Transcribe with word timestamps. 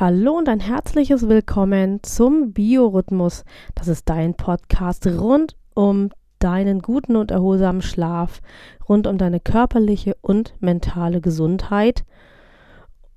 Hallo 0.00 0.38
und 0.38 0.48
ein 0.48 0.60
herzliches 0.60 1.28
Willkommen 1.28 2.00
zum 2.04 2.52
Biorhythmus. 2.52 3.44
Das 3.74 3.88
ist 3.88 4.08
dein 4.08 4.34
Podcast 4.34 5.04
rund 5.08 5.56
um 5.74 6.10
deinen 6.38 6.82
guten 6.82 7.16
und 7.16 7.32
erholsamen 7.32 7.82
Schlaf, 7.82 8.40
rund 8.88 9.08
um 9.08 9.18
deine 9.18 9.40
körperliche 9.40 10.14
und 10.20 10.54
mentale 10.60 11.20
Gesundheit. 11.20 12.04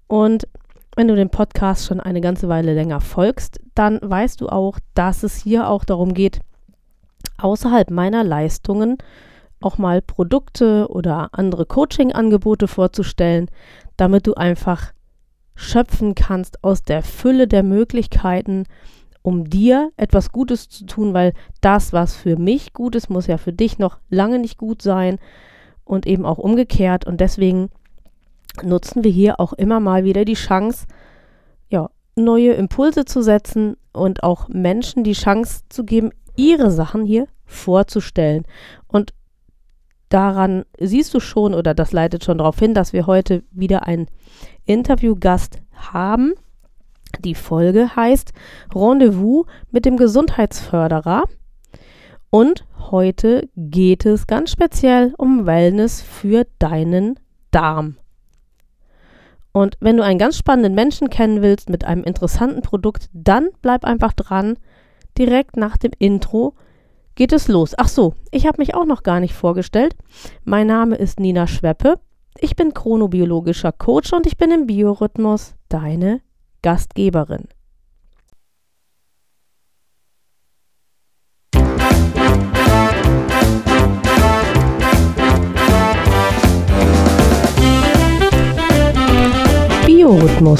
Und 0.08 0.48
wenn 0.96 1.08
du 1.08 1.16
den 1.16 1.30
Podcast 1.30 1.86
schon 1.86 2.00
eine 2.00 2.20
ganze 2.20 2.50
Weile 2.50 2.74
länger 2.74 3.00
folgst, 3.00 3.60
dann 3.76 4.00
weißt 4.02 4.42
du 4.42 4.50
auch, 4.50 4.80
dass 4.96 5.22
es 5.22 5.36
hier 5.36 5.70
auch 5.70 5.86
darum 5.86 6.16
geht, 6.16 6.40
außerhalb 7.38 7.92
meiner 7.92 8.24
Leistungen 8.24 8.98
auch 9.62 9.78
mal 9.78 10.02
Produkte 10.02 10.88
oder 10.90 11.30
andere 11.34 11.68
Coaching-Angebote 11.68 12.68
vorzustellen, 12.68 13.52
damit 13.98 14.26
du 14.26 14.34
einfach 14.34 14.94
schöpfen 15.62 16.16
kannst 16.16 16.64
aus 16.64 16.84
der 16.84 17.04
Fülle 17.04 17.48
der 17.48 17.64
Möglichkeiten, 17.64 18.66
um 19.22 19.50
dir 19.50 19.92
etwas 19.98 20.32
Gutes 20.32 20.68
zu 20.68 20.86
tun, 20.86 21.14
weil 21.14 21.34
das, 21.62 21.94
was 21.94 22.16
für 22.16 22.38
mich 22.38 22.74
gut 22.74 22.96
ist, 22.96 23.10
muss 23.10 23.28
ja 23.28 23.38
für 23.38 23.54
dich 23.54 23.78
noch 23.78 24.00
lange 24.10 24.40
nicht 24.40 24.58
gut 24.58 24.82
sein 24.82 25.20
und 25.86 26.08
eben 26.08 26.26
auch 26.26 26.40
umgekehrt. 26.40 27.06
Und 27.06 27.22
deswegen 27.22 27.70
nutzen 28.64 29.04
wir 29.04 29.12
hier 29.12 29.40
auch 29.40 29.54
immer 29.54 29.80
mal 29.80 30.04
wieder 30.04 30.26
die 30.26 30.34
Chance, 30.34 30.88
ja, 31.70 31.90
neue 32.16 32.54
Impulse 32.54 33.06
zu 33.06 33.22
setzen 33.22 33.78
und 33.94 34.24
auch 34.24 34.50
Menschen 34.50 35.04
die 35.04 35.14
Chance 35.14 35.62
zu 35.70 35.86
geben, 35.86 36.10
ihre 36.36 36.72
Sachen 36.72 37.06
hier 37.06 37.28
vorzustellen. 37.46 38.46
Und 38.88 39.14
daran 40.14 40.66
siehst 40.80 41.14
du 41.14 41.20
schon 41.20 41.54
oder 41.54 41.74
das 41.74 41.92
leitet 41.92 42.24
schon 42.24 42.38
darauf 42.38 42.60
hin, 42.60 42.74
dass 42.74 42.94
wir 42.94 43.08
heute 43.08 43.44
wieder 43.52 43.88
einen 43.88 44.08
Interviewgast 44.66 45.60
haben. 45.76 46.34
Die 47.20 47.36
Folge 47.36 47.96
heißt 47.96 48.34
Rendezvous 48.74 49.46
mit 49.72 49.86
dem 49.86 49.98
Gesundheitsförderer. 49.98 51.24
Und 52.30 52.66
heute 52.92 53.50
geht 53.58 54.06
es 54.06 54.28
ganz 54.28 54.52
speziell 54.52 55.14
um 55.18 55.46
Wellness 55.46 56.02
für 56.02 56.46
deinen 56.60 57.20
Darm. 57.52 57.98
Und 59.52 59.76
wenn 59.82 59.98
du 59.98 60.04
einen 60.04 60.20
ganz 60.20 60.38
spannenden 60.38 60.76
Menschen 60.76 61.10
kennen 61.10 61.42
willst 61.42 61.70
mit 61.70 61.84
einem 61.84 62.04
interessanten 62.04 62.62
Produkt, 62.62 63.10
dann 63.12 63.50
bleib 63.62 63.84
einfach 63.84 64.14
dran. 64.14 64.58
Direkt 65.18 65.58
nach 65.58 65.76
dem 65.76 65.92
Intro 66.00 66.56
geht 67.16 67.34
es 67.34 67.48
los. 67.48 67.74
Ach 67.78 67.88
so, 67.88 68.14
ich 68.32 68.48
habe 68.48 68.58
mich 68.60 68.76
auch 68.76 68.86
noch 68.86 69.04
gar 69.04 69.20
nicht 69.20 69.34
vorgestellt. 69.34 69.96
Mein 70.44 70.68
Name 70.68 70.96
ist 70.96 71.20
Nina 71.20 71.48
Schweppe. 71.48 72.00
Ich 72.40 72.56
bin 72.56 72.74
chronobiologischer 72.74 73.72
Coach 73.72 74.14
und 74.14 74.26
ich 74.26 74.38
bin 74.38 74.52
im 74.52 74.68
Biorhythmus 74.68 75.56
deine 75.70 76.22
Gastgeberin. 76.62 77.48
Biorhythmus. 89.86 90.60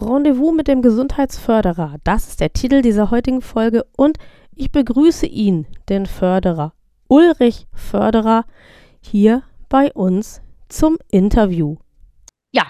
Rendezvous 0.00 0.54
mit 0.54 0.68
dem 0.68 0.82
Gesundheitsförderer. 0.82 1.96
Das 2.04 2.28
ist 2.28 2.40
der 2.40 2.52
Titel 2.52 2.82
dieser 2.82 3.10
heutigen 3.10 3.40
Folge 3.42 3.84
und 3.96 4.18
ich 4.54 4.70
begrüße 4.70 5.26
ihn, 5.26 5.66
den 5.88 6.06
Förderer, 6.06 6.72
Ulrich 7.08 7.66
Förderer, 7.72 8.44
hier 9.00 9.42
bei 9.68 9.92
uns 9.92 10.40
zum 10.68 10.98
Interview. 11.10 11.76
Ja, 12.52 12.66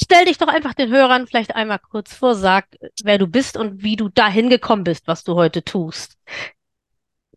stell 0.00 0.24
dich 0.24 0.38
doch 0.38 0.48
einfach 0.48 0.74
den 0.74 0.90
Hörern 0.90 1.26
vielleicht 1.26 1.54
einmal 1.54 1.78
kurz 1.78 2.14
vor, 2.14 2.34
sag, 2.34 2.66
wer 3.02 3.18
du 3.18 3.26
bist 3.26 3.56
und 3.56 3.82
wie 3.82 3.96
du 3.96 4.08
dahin 4.08 4.50
gekommen 4.50 4.84
bist, 4.84 5.06
was 5.06 5.24
du 5.24 5.34
heute 5.34 5.62
tust. 5.62 6.16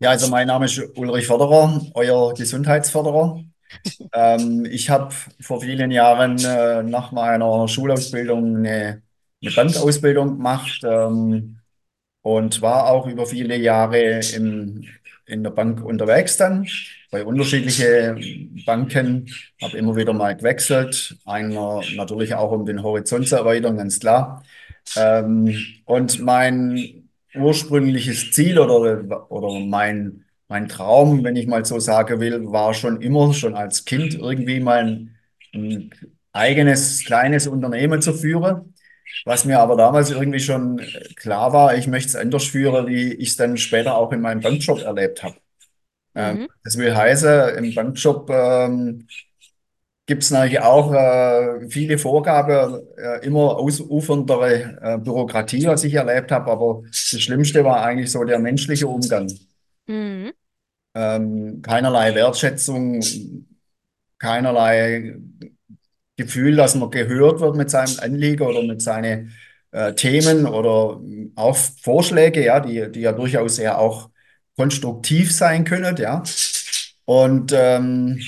Ja, 0.00 0.10
also 0.10 0.28
mein 0.28 0.48
Name 0.48 0.64
ist 0.64 0.80
Ulrich 0.96 1.26
Förderer, 1.26 1.80
euer 1.94 2.34
Gesundheitsförderer. 2.34 3.40
ähm, 4.12 4.64
ich 4.66 4.90
habe 4.90 5.14
vor 5.40 5.60
vielen 5.60 5.90
Jahren 5.90 6.38
äh, 6.44 6.82
nach 6.82 7.12
meiner 7.12 7.68
Schulausbildung 7.68 8.56
eine 8.56 9.03
eine 9.44 9.54
Bankausbildung 9.54 10.36
gemacht 10.36 10.80
ähm, 10.84 11.58
und 12.22 12.62
war 12.62 12.88
auch 12.88 13.06
über 13.06 13.26
viele 13.26 13.56
Jahre 13.56 14.20
im, 14.34 14.84
in 15.26 15.42
der 15.42 15.50
Bank 15.50 15.84
unterwegs 15.84 16.36
dann, 16.36 16.66
bei 17.10 17.24
unterschiedlichen 17.24 18.62
Banken, 18.66 19.30
habe 19.62 19.76
immer 19.76 19.96
wieder 19.96 20.12
mal 20.12 20.36
gewechselt, 20.36 21.16
einer 21.24 21.80
natürlich 21.94 22.34
auch 22.34 22.50
um 22.52 22.66
den 22.66 22.82
Horizont 22.82 23.28
zu 23.28 23.36
erweitern, 23.36 23.76
ganz 23.76 24.00
klar. 24.00 24.42
Ähm, 24.96 25.56
und 25.84 26.20
mein 26.20 27.08
ursprüngliches 27.34 28.32
Ziel 28.32 28.58
oder, 28.58 29.30
oder 29.30 29.60
mein, 29.60 30.24
mein 30.48 30.68
Traum, 30.68 31.24
wenn 31.24 31.36
ich 31.36 31.46
mal 31.46 31.64
so 31.64 31.78
sagen 31.78 32.20
will, 32.20 32.46
war 32.50 32.74
schon 32.74 33.00
immer, 33.00 33.32
schon 33.32 33.54
als 33.54 33.84
Kind 33.84 34.14
irgendwie 34.14 34.60
mal 34.60 35.08
ein 35.52 35.90
eigenes 36.32 37.04
kleines 37.04 37.46
Unternehmen 37.46 38.02
zu 38.02 38.12
führen. 38.12 38.73
Was 39.24 39.44
mir 39.44 39.60
aber 39.60 39.76
damals 39.76 40.10
irgendwie 40.10 40.40
schon 40.40 40.80
klar 41.16 41.52
war, 41.52 41.76
ich 41.76 41.86
möchte 41.86 42.08
es 42.08 42.16
anders 42.16 42.44
führen, 42.44 42.86
wie 42.86 43.12
ich 43.14 43.30
es 43.30 43.36
dann 43.36 43.56
später 43.56 43.96
auch 43.96 44.12
in 44.12 44.20
meinem 44.20 44.40
Bankjob 44.40 44.80
erlebt 44.82 45.22
habe. 45.22 45.36
Ähm, 46.14 46.38
mhm. 46.40 46.48
das 46.62 46.78
will 46.78 46.94
heißen, 46.94 47.56
im 47.56 47.74
Bankjob 47.74 48.30
ähm, 48.30 49.08
gibt 50.06 50.22
es 50.22 50.30
natürlich 50.30 50.60
auch 50.60 50.92
äh, 50.92 51.68
viele 51.68 51.98
Vorgaben, 51.98 52.82
äh, 52.96 53.24
immer 53.24 53.56
ausuferndere 53.56 54.78
äh, 54.82 54.98
Bürokratie, 54.98 55.66
was 55.66 55.84
ich 55.84 55.94
erlebt 55.94 56.30
habe, 56.30 56.50
aber 56.50 56.82
das 56.86 57.20
Schlimmste 57.20 57.64
war 57.64 57.82
eigentlich 57.82 58.10
so 58.10 58.22
der 58.24 58.38
menschliche 58.38 58.86
Umgang. 58.86 59.32
Mhm. 59.86 60.32
Ähm, 60.94 61.62
keinerlei 61.62 62.14
Wertschätzung, 62.14 63.00
keinerlei 64.18 65.16
Gefühl, 66.16 66.56
dass 66.56 66.74
man 66.74 66.90
gehört 66.90 67.40
wird 67.40 67.56
mit 67.56 67.70
seinem 67.70 67.98
Anliegen 68.00 68.42
oder 68.42 68.62
mit 68.62 68.82
seinen 68.82 69.32
äh, 69.72 69.94
Themen 69.94 70.46
oder 70.46 71.00
auch 71.34 71.56
Vorschläge, 71.82 72.44
ja, 72.44 72.60
die, 72.60 72.90
die 72.90 73.00
ja 73.00 73.12
durchaus 73.12 73.58
ja 73.58 73.76
auch 73.78 74.10
konstruktiv 74.56 75.32
sein 75.32 75.64
können, 75.64 75.96
ja. 75.96 76.22
Und 77.04 77.52
ähm, 77.54 78.20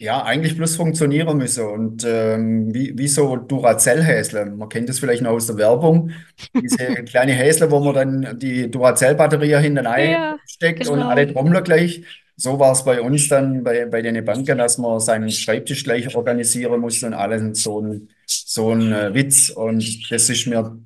ja, 0.00 0.24
eigentlich 0.24 0.56
bloß 0.56 0.76
funktionieren 0.76 1.36
müssen. 1.36 1.66
Und 1.66 2.04
ähm, 2.04 2.72
wie, 2.72 2.96
wie 2.96 3.06
so 3.06 3.36
Duracell-Häsle. 3.36 4.46
Man 4.46 4.70
kennt 4.70 4.88
das 4.88 4.98
vielleicht 4.98 5.22
noch 5.22 5.32
aus 5.32 5.46
der 5.46 5.58
Werbung. 5.58 6.12
Diese 6.54 6.76
kleine 7.04 7.32
Häsle, 7.32 7.70
wo 7.70 7.80
man 7.80 7.94
dann 7.94 8.38
die 8.38 8.70
Duracell-Batterie 8.70 9.56
hinten 9.58 9.84
ja, 9.84 10.38
einsteckt 10.40 10.80
genau. 10.80 10.92
und 10.92 11.02
alle 11.02 11.30
Trommler 11.30 11.60
gleich 11.60 12.02
so 12.40 12.58
war 12.58 12.72
es 12.72 12.84
bei 12.84 13.02
uns 13.02 13.28
dann 13.28 13.62
bei, 13.62 13.84
bei 13.84 14.00
den 14.00 14.24
Banken, 14.24 14.56
dass 14.56 14.78
man 14.78 14.98
seinen 14.98 15.30
Schreibtisch 15.30 15.84
gleich 15.84 16.14
organisieren 16.16 16.80
musste 16.80 17.06
und 17.06 17.12
alles 17.12 17.62
so 17.62 17.82
ein, 17.82 18.08
so 18.26 18.70
ein 18.70 18.92
äh, 18.92 19.12
Witz. 19.12 19.50
Und 19.50 20.10
das 20.10 20.30
ist 20.30 20.46
mir 20.46 20.78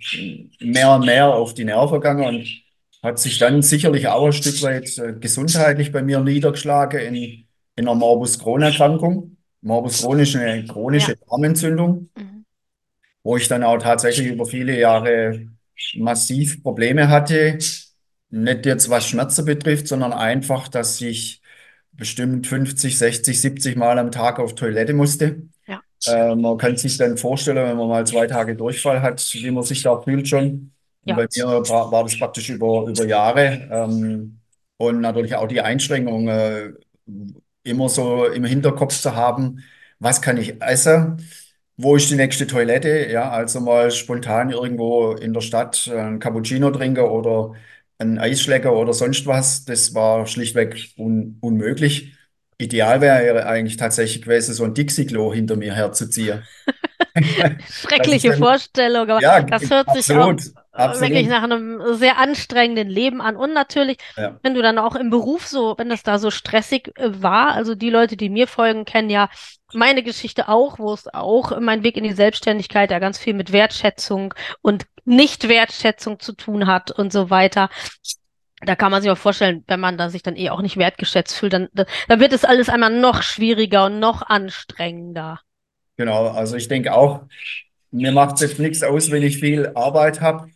mehr 0.59 0.91
und 0.91 1.07
mehr 1.07 1.29
auf 1.29 1.55
die 1.55 1.65
Nerven 1.65 2.01
gegangen 2.01 2.27
und 2.27 2.63
hat 3.05 3.21
sich 3.21 3.39
dann 3.39 3.63
sicherlich 3.63 4.09
auch 4.09 4.27
ein 4.27 4.33
Stück 4.33 4.63
weit 4.63 4.99
äh, 4.99 5.13
gesundheitlich 5.13 5.93
bei 5.93 6.03
mir 6.03 6.19
niedergeschlagen 6.19 7.01
in, 7.01 7.15
in 7.15 7.47
einer 7.77 7.95
Morbus 7.95 8.41
Crohn-Erkrankung. 8.41 9.37
Morbus 9.61 10.03
Crohn 10.03 10.19
ist 10.19 10.35
eine 10.35 10.65
chronische 10.65 11.13
ja. 11.13 11.19
Darmentzündung, 11.31 12.11
mhm. 12.17 12.45
wo 13.23 13.37
ich 13.37 13.47
dann 13.47 13.63
auch 13.63 13.79
tatsächlich 13.79 14.27
über 14.27 14.45
viele 14.45 14.77
Jahre 14.77 15.47
massiv 15.97 16.65
Probleme 16.65 17.09
hatte. 17.09 17.59
Nicht 18.31 18.67
jetzt 18.67 18.91
was 18.91 19.07
Schmerzen 19.07 19.45
betrifft, 19.45 19.87
sondern 19.87 20.13
einfach, 20.13 20.67
dass 20.67 21.01
ich 21.01 21.43
bestimmt 21.97 22.47
50, 22.47 22.99
60, 22.99 23.41
70 23.41 23.77
Mal 23.77 23.99
am 23.99 24.11
Tag 24.11 24.39
auf 24.39 24.55
Toilette 24.55 24.95
musste. 24.95 25.43
Ja. 25.67 25.81
Äh, 26.07 26.35
man 26.35 26.59
kann 26.59 26.77
sich 26.77 26.97
dann 26.97 27.17
vorstellen, 27.17 27.57
wenn 27.57 27.77
man 27.77 27.89
mal 27.89 28.07
zwei 28.07 28.27
Tage 28.27 28.57
Durchfall 28.57 29.03
hat, 29.03 29.27
wie 29.33 29.51
man 29.51 29.63
sich 29.63 29.83
da 29.83 30.01
fühlt 30.01 30.29
schon. 30.29 30.73
Ja. 31.05 31.17
Bei 31.17 31.27
mir 31.35 31.45
war, 31.47 31.93
war, 31.93 32.03
das 32.03 32.19
praktisch 32.19 32.51
über, 32.51 32.87
über 32.89 33.07
Jahre. 33.07 33.69
Ähm, 33.71 34.39
und 34.77 35.01
natürlich 35.01 35.35
auch 35.35 35.47
die 35.47 35.61
Einschränkung, 35.61 36.29
äh, 36.29 36.73
immer 37.63 37.89
so 37.89 38.27
im 38.27 38.45
Hinterkopf 38.45 38.99
zu 38.99 39.15
haben, 39.15 39.63
was 39.99 40.21
kann 40.21 40.37
ich 40.37 40.63
essen? 40.63 41.27
Wo 41.77 41.97
ist 41.97 42.11
die 42.11 42.17
nächste 42.17 42.47
Toilette? 42.47 43.09
Ja, 43.11 43.31
also 43.31 43.61
mal 43.61 43.91
spontan 43.91 44.51
irgendwo 44.51 45.13
in 45.13 45.33
der 45.33 45.41
Stadt 45.41 45.91
ein 45.93 46.19
Cappuccino 46.21 46.71
trinken 46.71 47.05
oder 47.05 47.55
ein 47.99 48.19
Eisschlecker 48.19 48.75
oder 48.75 48.93
sonst 48.93 49.27
was. 49.27 49.65
Das 49.65 49.95
war 49.95 50.27
schlichtweg 50.27 50.91
un 50.97 51.39
unmöglich. 51.41 52.13
Ideal 52.59 53.01
wäre 53.01 53.47
eigentlich 53.47 53.77
tatsächlich 53.77 54.23
gewesen, 54.23 54.55
so 54.55 54.65
ein 54.65 54.75
Dixie-Klo 54.75 55.33
hinter 55.33 55.57
mir 55.57 55.75
herzuziehen. 55.75 56.45
Schreckliche 57.69 58.31
dann, 58.31 58.39
Vorstellung, 58.39 59.09
aber 59.09 59.21
ja, 59.21 59.41
das 59.43 59.71
hört 59.71 59.93
sich 59.93 60.11
auch 60.17 60.35
absolut, 60.73 61.01
wirklich 61.01 61.31
absolut. 61.31 61.31
nach 61.31 61.43
einem 61.43 61.95
sehr 61.95 62.19
anstrengenden 62.19 62.89
Leben 62.89 63.21
an. 63.21 63.37
Und 63.37 63.53
natürlich, 63.55 63.99
Ja, 64.17 64.39
wenn 64.43 64.55
du 64.55 64.63
dann 64.63 64.79
auch 64.79 64.97
im 64.97 65.11
Beruf 65.11 65.47
so, 65.47 65.75
wenn 65.79 65.89
das 65.89 66.03
da 66.03 66.19
so 66.19 66.31
stressig 66.31 66.93
äh, 66.97 67.23
war, 67.23 67.55
also 67.55 67.75
die 67.75 67.91
Leute, 67.91 68.17
die 68.17 68.29
mir 68.29 68.49
folgen, 68.49 68.85
kennen 68.85 69.11
ja 69.11 69.29
meine 69.73 70.03
Geschichte 70.03 70.49
auch, 70.49 70.79
wo 70.79 70.93
es 70.93 71.13
auch 71.13 71.59
mein 71.61 71.83
Weg 71.83 71.97
in 71.97 72.05
die 72.05 72.13
Selbstständigkeit 72.13 72.91
ja 72.91 72.99
ganz 72.99 73.19
viel 73.19 73.35
mit 73.35 73.53
Wertschätzung 73.53 74.35
und 74.63 74.87
Nicht-Wertschätzung 75.05 76.21
zu 76.21 76.33
tun 76.33 76.67
hat 76.67 76.91
und 76.91 77.13
so 77.13 77.31
weiter. 77.31 77.69
Da 78.61 78.77
kann 78.77 78.91
man 78.91 79.03
sich 79.03 79.11
auch 79.11 79.19
vorstellen, 79.19 79.65
wenn 79.67 79.81
man 79.81 79.99
da 79.99 80.09
sich 80.09 80.23
dann 80.23 80.37
eh 80.37 80.51
auch 80.51 80.63
nicht 80.63 80.77
wertgeschätzt 80.77 81.37
fühlt, 81.37 81.53
dann, 81.53 81.69
dann 81.73 82.21
wird 82.21 82.33
es 82.33 82.45
alles 82.45 82.69
einmal 82.69 82.91
noch 82.91 83.23
schwieriger 83.23 83.87
und 83.87 83.99
noch 83.99 84.23
anstrengender. 84.23 85.41
genau. 85.97 86.29
Also 86.29 86.57
ich 86.57 86.69
denke 86.69 86.95
auch, 86.95 87.23
mir 87.91 88.13
macht 88.13 88.37
es 88.37 88.41
jetzt 88.41 88.59
nichts 88.59 88.83
aus, 88.83 89.11
wenn 89.11 89.23
ich 89.23 89.39
viel 89.39 89.71
Arbeit 89.75 90.21
habe 90.21 90.49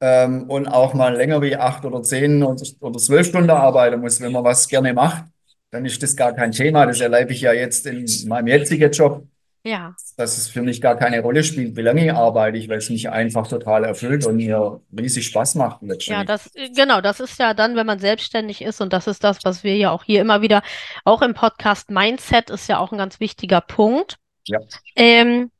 ähm, 0.00 0.44
und 0.48 0.68
auch 0.68 0.94
mal 0.94 1.16
länger 1.16 1.42
wie 1.42 1.56
acht 1.56 1.84
oder 1.84 2.02
zehn 2.02 2.42
oder, 2.42 2.62
zwölf 2.98 3.26
Stunden 3.26 3.50
arbeiten 3.50 4.00
muss. 4.00 4.20
Wenn 4.20 4.32
man 4.32 4.44
was 4.44 4.68
gerne 4.68 4.92
macht, 4.92 5.24
dann 5.70 5.84
ist 5.84 6.02
das 6.02 6.16
gar 6.16 6.32
kein 6.34 6.52
Thema. 6.52 6.86
Das 6.86 7.00
erlebe 7.00 7.32
ich 7.32 7.40
ja 7.40 7.52
jetzt 7.52 7.86
in 7.86 8.06
meinem 8.28 8.46
jetzigen 8.46 8.90
Job, 8.92 9.26
Ja. 9.64 9.94
dass 10.16 10.38
es 10.38 10.48
für 10.48 10.62
mich 10.62 10.80
gar 10.80 10.96
keine 10.96 11.20
Rolle 11.20 11.42
spielt, 11.44 11.76
wie 11.76 11.82
lange 11.82 12.04
ich 12.04 12.12
arbeite 12.12 12.56
ich, 12.56 12.68
weil 12.68 12.78
es 12.78 12.90
mich 12.90 13.10
einfach 13.10 13.46
total 13.46 13.84
erfüllt 13.84 14.24
und 14.24 14.36
mir 14.36 14.80
riesig 14.96 15.26
Spaß 15.26 15.56
macht 15.56 15.80
Ja, 16.00 16.24
das, 16.24 16.50
genau, 16.74 17.00
das 17.00 17.20
ist 17.20 17.38
ja 17.38 17.54
dann, 17.54 17.76
wenn 17.76 17.86
man 17.86 17.98
selbstständig 17.98 18.62
ist 18.62 18.80
und 18.80 18.92
das 18.92 19.06
ist 19.06 19.24
das, 19.24 19.38
was 19.44 19.64
wir 19.64 19.76
ja 19.76 19.90
auch 19.90 20.04
hier 20.04 20.20
immer 20.20 20.42
wieder, 20.42 20.62
auch 21.04 21.22
im 21.22 21.34
Podcast 21.34 21.90
Mindset 21.90 22.50
ist 22.50 22.68
ja 22.68 22.78
auch 22.78 22.92
ein 22.92 22.98
ganz 22.98 23.20
wichtiger 23.20 23.60
Punkt, 23.60 24.16
Ja, 24.46 24.60
ähm, 24.96 25.50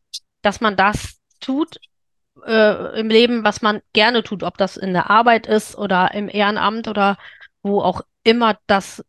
dass 0.42 0.60
man 0.60 0.76
das 0.76 1.18
tut, 1.40 1.78
äh, 2.46 3.00
im 3.00 3.08
Leben, 3.08 3.44
was 3.44 3.62
man 3.62 3.80
gerne 3.92 4.22
tut, 4.22 4.42
ob 4.42 4.56
das 4.58 4.76
in 4.76 4.92
der 4.92 5.10
Arbeit 5.10 5.46
ist 5.46 5.76
oder 5.76 6.14
im 6.14 6.28
Ehrenamt 6.28 6.88
oder 6.88 7.16
wo 7.62 7.80
auch 7.80 8.02
immer, 8.22 8.58
dass 8.66 9.04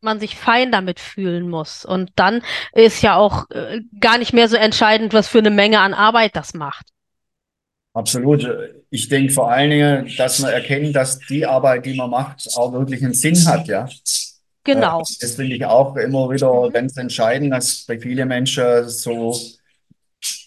man 0.00 0.20
sich 0.20 0.36
fein 0.36 0.72
damit 0.72 1.00
fühlen 1.00 1.48
muss. 1.48 1.84
Und 1.84 2.10
dann 2.16 2.42
ist 2.72 3.02
ja 3.02 3.16
auch 3.16 3.50
äh, 3.50 3.80
gar 4.00 4.18
nicht 4.18 4.32
mehr 4.32 4.48
so 4.48 4.56
entscheidend, 4.56 5.12
was 5.12 5.28
für 5.28 5.38
eine 5.38 5.50
Menge 5.50 5.80
an 5.80 5.94
Arbeit 5.94 6.36
das 6.36 6.54
macht. 6.54 6.86
absolut. 7.94 8.46
Ich 8.90 9.08
denke 9.08 9.32
vor 9.32 9.50
allen 9.50 9.70
Dingen, 9.70 10.10
dass 10.16 10.38
man 10.38 10.52
erkennt, 10.52 10.94
dass 10.96 11.18
die 11.18 11.44
Arbeit, 11.46 11.84
die 11.86 11.94
man 11.94 12.10
macht, 12.10 12.48
auch 12.56 12.72
wirklich 12.72 13.02
einen 13.04 13.14
Sinn 13.14 13.44
hat, 13.46 13.68
ja. 13.68 13.86
Äh, 13.86 13.90
Genau. 14.64 15.02
Das 15.20 15.34
finde 15.36 15.56
ich 15.56 15.64
auch 15.64 15.96
immer 15.96 16.28
wieder 16.30 16.68
Mhm. 16.68 16.72
ganz 16.72 16.96
entscheidend, 16.96 17.52
dass 17.52 17.84
bei 17.86 17.98
vielen 17.98 18.28
Menschen 18.28 18.88
so 18.88 19.34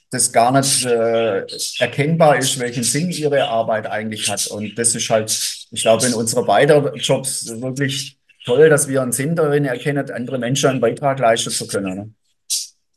das 0.09 0.31
gar 0.31 0.51
nicht 0.51 0.85
äh, 0.85 1.45
erkennbar 1.79 2.37
ist, 2.37 2.59
welchen 2.59 2.83
Sinn 2.83 3.09
ihre 3.11 3.47
Arbeit 3.47 3.87
eigentlich 3.87 4.29
hat. 4.29 4.47
Und 4.47 4.77
das 4.77 4.93
ist 4.95 5.09
halt, 5.09 5.31
ich 5.71 5.81
glaube, 5.81 6.05
in 6.05 6.13
unserer 6.13 6.43
beiden 6.45 6.93
Jobs 6.95 7.47
wirklich 7.61 8.17
toll, 8.45 8.69
dass 8.69 8.87
wir 8.87 9.01
einen 9.01 9.11
Sinn 9.11 9.35
darin 9.35 9.65
erkennen, 9.65 10.09
andere 10.11 10.37
Menschen 10.37 10.69
einen 10.69 10.81
Beitrag 10.81 11.19
leisten 11.19 11.51
zu 11.51 11.67
können. 11.67 11.95
Ne? 11.95 12.13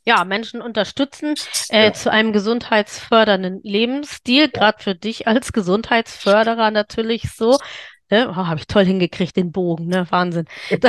Ja, 0.06 0.24
Menschen 0.24 0.60
unterstützen 0.60 1.34
äh, 1.70 1.84
Genau. 1.90 1.94
zu 1.94 2.10
einem 2.10 2.32
gesundheitsfördernden 2.32 3.60
Lebensstil, 3.62 4.42
Ja. 4.42 4.46
gerade 4.48 4.82
für 4.82 4.94
dich 4.94 5.26
als 5.26 5.52
Gesundheitsförderer 5.52 6.70
natürlich 6.70 7.30
so. 7.34 7.58
Ne? 8.10 8.28
Oh, 8.30 8.34
habe 8.36 8.60
ich 8.60 8.66
toll 8.66 8.84
hingekriegt, 8.84 9.36
den 9.36 9.50
Bogen, 9.50 9.86
ne? 9.86 10.06
Wahnsinn. 10.10 10.44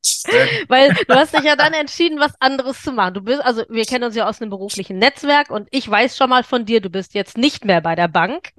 Sehr, 0.00 0.46
weil 0.68 0.94
du 1.06 1.14
hast 1.14 1.34
dich 1.36 1.42
ja 1.44 1.54
dann 1.54 1.74
entschieden, 1.74 2.18
was 2.18 2.32
anderes 2.40 2.80
zu 2.82 2.92
machen. 2.92 3.14
Du 3.14 3.20
bist, 3.20 3.42
also 3.44 3.64
wir 3.68 3.84
kennen 3.84 4.04
uns 4.04 4.16
ja 4.16 4.26
aus 4.26 4.40
einem 4.40 4.50
beruflichen 4.50 4.98
Netzwerk 4.98 5.50
und 5.50 5.68
ich 5.70 5.88
weiß 5.88 6.16
schon 6.16 6.30
mal 6.30 6.42
von 6.42 6.64
dir, 6.64 6.80
du 6.80 6.88
bist 6.88 7.12
jetzt 7.14 7.36
nicht 7.36 7.64
mehr 7.66 7.82
bei 7.82 7.94
der 7.94 8.08
Bank. 8.08 8.50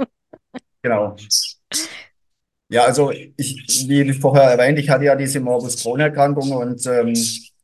genau. 0.84 1.16
Ja, 2.70 2.86
also 2.86 3.12
ich, 3.12 3.86
wie 3.88 4.14
vorher 4.14 4.52
erwähnt, 4.52 4.78
ich 4.78 4.90
hatte 4.90 5.06
ja 5.06 5.16
diese 5.16 5.40
Morbus 5.40 5.82
Crohn-Erkrankung 5.82 6.52
und 6.52 6.86
ähm, 6.86 7.16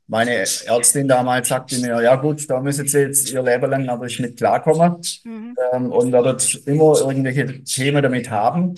meine 0.07 0.36
Ärztin 0.36 1.07
damals 1.07 1.50
sagte 1.50 1.78
mir, 1.80 2.02
ja 2.02 2.16
gut, 2.16 2.50
da 2.50 2.60
müssen 2.60 2.88
Sie 2.88 3.00
jetzt 3.00 3.31
Ihr 3.31 3.42
Leben 3.42 3.69
lang 3.69 3.86
natürlich 3.86 4.19
mit 4.19 4.38
klarkommen. 4.38 4.98
Mhm. 5.24 5.56
ähm, 5.74 5.92
und 5.92 6.12
werdet 6.12 6.62
immer 6.66 7.00
irgendwelche 7.00 7.63
Themen 7.63 8.04
damit 8.04 8.30
haben. 8.30 8.75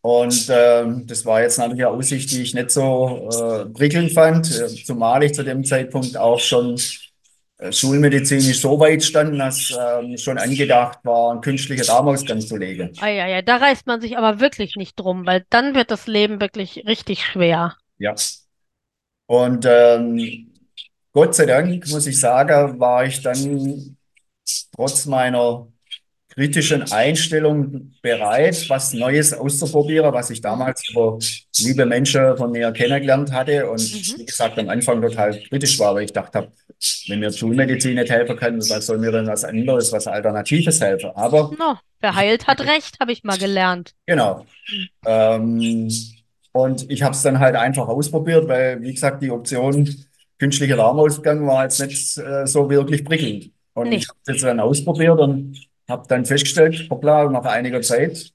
Und 0.00 0.48
ähm, 0.50 1.06
das 1.06 1.24
war 1.24 1.40
jetzt 1.40 1.58
natürlich 1.58 1.86
eine 1.86 1.96
Aussicht, 1.96 2.30
die 2.30 2.42
ich 2.42 2.52
nicht 2.52 2.70
so 2.70 3.30
äh, 3.32 3.64
prickelnd 3.66 4.12
fand, 4.12 4.50
äh, 4.50 4.68
zumal 4.84 5.22
ich 5.24 5.32
zu 5.32 5.42
dem 5.42 5.64
Zeitpunkt 5.64 6.16
auch 6.18 6.38
schon 6.38 6.78
äh, 7.58 7.72
schulmedizinisch 7.72 8.60
so 8.60 8.78
weit 8.80 9.02
stand, 9.02 9.38
dass 9.38 9.72
ähm, 9.78 10.16
schon 10.16 10.38
angedacht 10.38 10.98
war, 11.04 11.30
einen 11.30 11.40
künstlichen 11.40 11.86
Darmausgang 11.86 12.40
zu 12.40 12.56
legen. 12.56 12.90
Ah, 13.00 13.08
ja, 13.08 13.26
ja, 13.26 13.42
da 13.42 13.56
reißt 13.56 13.86
man 13.86 14.00
sich 14.00 14.18
aber 14.18 14.40
wirklich 14.40 14.76
nicht 14.76 14.98
drum, 14.98 15.24
weil 15.26 15.44
dann 15.50 15.74
wird 15.74 15.90
das 15.90 16.06
Leben 16.06 16.40
wirklich 16.40 16.84
richtig 16.86 17.24
schwer. 17.24 17.76
Ja. 17.98 18.14
Und 19.26 19.64
ähm, 19.68 20.52
Gott 21.12 21.34
sei 21.34 21.46
Dank, 21.46 21.86
muss 21.88 22.06
ich 22.06 22.18
sagen, 22.18 22.80
war 22.80 23.04
ich 23.04 23.22
dann 23.22 23.96
trotz 24.74 25.06
meiner 25.06 25.68
kritischen 26.34 26.82
Einstellung 26.92 27.92
bereit, 28.02 28.68
was 28.68 28.92
Neues 28.92 29.32
auszuprobieren, 29.32 30.12
was 30.12 30.30
ich 30.30 30.40
damals 30.40 30.88
über 30.90 31.18
liebe 31.58 31.86
Menschen 31.86 32.36
von 32.36 32.50
mir 32.52 32.72
kennengelernt 32.72 33.32
hatte 33.32 33.70
und 33.70 33.80
Mhm. 33.80 34.18
wie 34.18 34.26
gesagt 34.26 34.58
am 34.58 34.68
Anfang 34.68 35.00
total 35.00 35.38
kritisch 35.48 35.78
war, 35.78 35.94
weil 35.94 36.04
ich 36.04 36.12
dachte, 36.12 36.48
wenn 37.08 37.20
mir 37.20 37.32
Schulmedizin 37.32 37.94
nicht 37.94 38.10
helfen 38.10 38.36
kann, 38.36 38.58
was 38.58 38.86
soll 38.86 38.98
mir 38.98 39.12
denn 39.12 39.26
was 39.26 39.44
anderes, 39.44 39.92
was 39.92 40.06
Alternatives 40.06 40.80
helfen? 40.80 41.10
Aber 41.14 41.50
No, 41.58 41.76
wer 42.00 42.14
heilt, 42.14 42.46
hat 42.46 42.60
recht, 42.66 42.98
habe 43.00 43.12
ich 43.12 43.22
mal 43.24 43.38
gelernt. 43.38 43.92
genau. 44.06 44.44
Mhm. 44.70 44.88
Ähm, 45.06 45.90
und 46.52 46.90
ich 46.90 47.02
habe 47.02 47.14
es 47.14 47.22
dann 47.22 47.38
halt 47.40 47.56
einfach 47.56 47.88
ausprobiert, 47.88 48.46
weil, 48.48 48.80
wie 48.82 48.92
gesagt, 48.94 49.22
die 49.22 49.30
Option 49.30 49.88
künstlicher 50.38 50.76
Darmausgang 50.76 51.46
war 51.46 51.64
jetzt 51.64 51.80
nicht 51.80 52.16
äh, 52.18 52.46
so 52.46 52.68
wirklich 52.70 53.04
prickelnd. 53.04 53.50
Und 53.74 53.88
Nee. 53.88 53.96
ich 53.96 54.08
habe 54.08 54.18
es 54.26 54.32
jetzt 54.34 54.44
dann 54.44 54.60
ausprobiert 54.60 55.18
und 55.18 55.58
habe 55.88 56.06
dann 56.08 56.24
festgestellt, 56.24 56.88
hoppla, 56.90 57.28
nach 57.30 57.44
einiger 57.44 57.82
Zeit, 57.82 58.32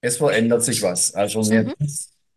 es 0.00 0.16
verändert 0.16 0.62
sich 0.64 0.82
was. 0.82 1.14
Also 1.14 1.42
mir 1.42 1.64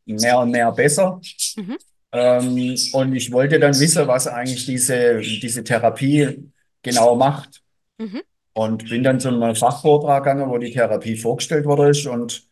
Mhm. 0.05 0.15
mehr 0.15 0.39
und 0.39 0.51
mehr 0.51 0.71
besser. 0.71 1.19
Mhm. 1.55 1.77
Ähm, 2.11 2.77
und 2.93 3.15
ich 3.15 3.31
wollte 3.31 3.59
dann 3.59 3.79
wissen, 3.79 4.07
was 4.07 4.27
eigentlich 4.27 4.65
diese, 4.65 5.21
diese 5.21 5.63
Therapie 5.63 6.49
genau 6.81 7.15
macht. 7.15 7.61
Mhm. 7.97 8.21
Und 8.53 8.89
bin 8.89 9.03
dann 9.03 9.19
zu 9.19 9.29
einem 9.29 9.55
Fachvortrag 9.55 10.23
gegangen, 10.23 10.49
wo 10.49 10.57
die 10.57 10.71
Therapie 10.71 11.15
vorgestellt 11.15 11.65
wurde 11.65 11.93
und 12.09 12.43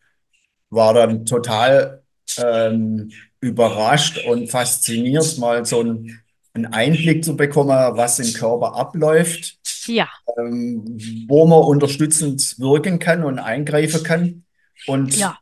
war 0.70 0.94
dann 0.94 1.26
total 1.26 2.04
ähm, 2.38 3.12
überrascht 3.42 4.24
und 4.26 4.50
fasziniert, 4.50 5.38
mal 5.40 5.66
so 5.66 5.82
einen 5.82 6.66
Einblick 6.68 7.26
zu 7.26 7.36
bekommen, 7.36 7.70
was 7.98 8.20
im 8.20 8.34
Körper 8.34 8.76
abläuft, 8.76 9.59
Ja. 9.88 10.10
ähm, 10.38 10.86
wo 11.28 11.46
man 11.48 11.64
unterstützend 11.64 12.60
wirken 12.60 13.00
kann 13.00 13.24
und 13.24 13.40
eingreifen 13.40 14.04
kann. 14.04 14.44
Und 14.88 15.16
Ja. 15.18 15.38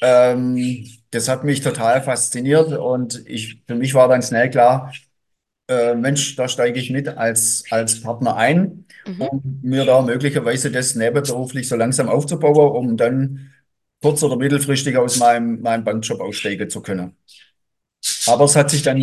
ähm, 0.00 0.86
das 1.10 1.28
hat 1.28 1.44
mich 1.44 1.60
total 1.60 2.02
fasziniert 2.02 2.72
und 2.72 3.22
ich, 3.26 3.62
für 3.66 3.74
mich 3.74 3.94
war 3.94 4.08
dann 4.08 4.22
schnell 4.22 4.50
klar, 4.50 4.92
äh, 5.68 5.94
Mensch, 5.94 6.36
da 6.36 6.48
steige 6.48 6.78
ich 6.80 6.90
mit 6.90 7.08
als, 7.08 7.64
als 7.70 8.00
Partner 8.02 8.36
ein, 8.36 8.86
Mhm. 9.06 9.22
um 9.22 9.60
mir 9.62 9.84
da 9.84 10.02
möglicherweise 10.02 10.70
das 10.70 10.94
nebenberuflich 10.94 11.68
so 11.68 11.76
langsam 11.76 12.08
aufzubauen, 12.08 12.76
um 12.76 12.96
dann 12.96 13.50
kurz- 14.00 14.22
oder 14.22 14.36
mittelfristig 14.36 14.96
aus 14.96 15.18
meinem, 15.18 15.60
meinem 15.60 15.84
Bankjob 15.84 16.20
aussteigen 16.20 16.68
zu 16.70 16.82
können. 16.82 17.16
Aber 18.26 18.44
es 18.44 18.56
hat 18.56 18.70
sich 18.70 18.82
dann 18.82 18.98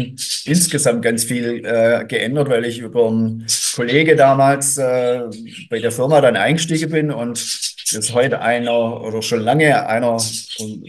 insgesamt 0.46 1.02
ganz 1.04 1.24
viel 1.26 1.66
äh, 1.66 2.06
geändert, 2.06 2.50
weil 2.50 2.66
ich 2.66 2.80
über 2.80 3.08
einen 3.08 3.46
Kollege 3.76 4.16
damals 4.16 4.78
äh, 4.78 5.22
bei 5.70 5.80
der 5.80 5.92
Firma 5.92 6.22
dann 6.22 6.36
eingestiegen 6.38 6.90
bin 6.92 7.12
und 7.12 7.38
jetzt 7.92 8.14
heute 8.14 8.42
einer 8.42 9.02
oder 9.02 9.22
schon 9.22 9.42
lange 9.42 9.88
einer 9.88 10.18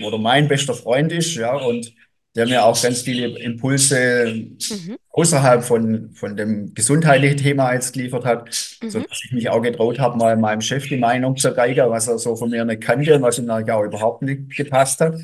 oder 0.05 0.19
mein 0.19 0.49
bester 0.49 0.75
Freund 0.75 1.13
ist, 1.13 1.35
ja, 1.35 1.55
und 1.55 1.93
der 2.37 2.47
mir 2.47 2.65
auch 2.65 2.81
ganz 2.81 3.03
viele 3.03 3.39
Impulse 3.41 4.27
Mhm. 4.71 4.97
außerhalb 5.11 5.65
von, 5.65 6.11
von 6.15 6.37
dem 6.37 6.73
gesundheitlichen 6.75 7.39
Thema 7.39 7.73
jetzt 7.75 7.93
geliefert 7.93 8.25
hat, 8.25 8.49
Mhm. 8.83 8.91
sodass 8.91 9.21
ich 9.25 9.33
mich 9.33 9.49
auch 9.51 9.61
getraut 9.61 9.99
habe, 9.99 10.17
mal 10.17 10.37
meinem 10.37 10.61
Chef 10.61 10.87
die 10.87 10.97
Meinung 10.97 11.37
zu 11.37 11.53
geigen, 11.53 11.91
was 11.91 12.07
er 12.07 12.19
so 12.19 12.37
von 12.37 12.51
mir 12.51 12.65
nicht 12.65 12.83
kannte 12.83 13.15
und 13.17 13.23
was 13.23 13.39
ihm 13.39 13.51
auch 13.51 13.83
überhaupt 13.83 14.23
nicht 14.23 14.57
gepasst 14.57 15.01
hat. 15.01 15.17